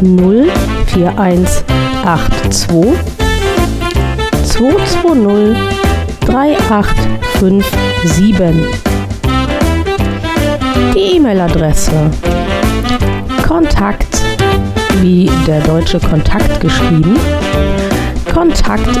04182 0.00 2.94
220 4.42 5.56
3857. 6.26 8.54
Die 10.94 11.16
E-Mail-Adresse 11.16 12.10
Kontakt 13.46 14.20
wie 15.00 15.30
der 15.46 15.60
deutsche 15.60 16.00
Kontakt 16.00 16.60
geschrieben 16.60 17.16
kontakt 18.34 19.00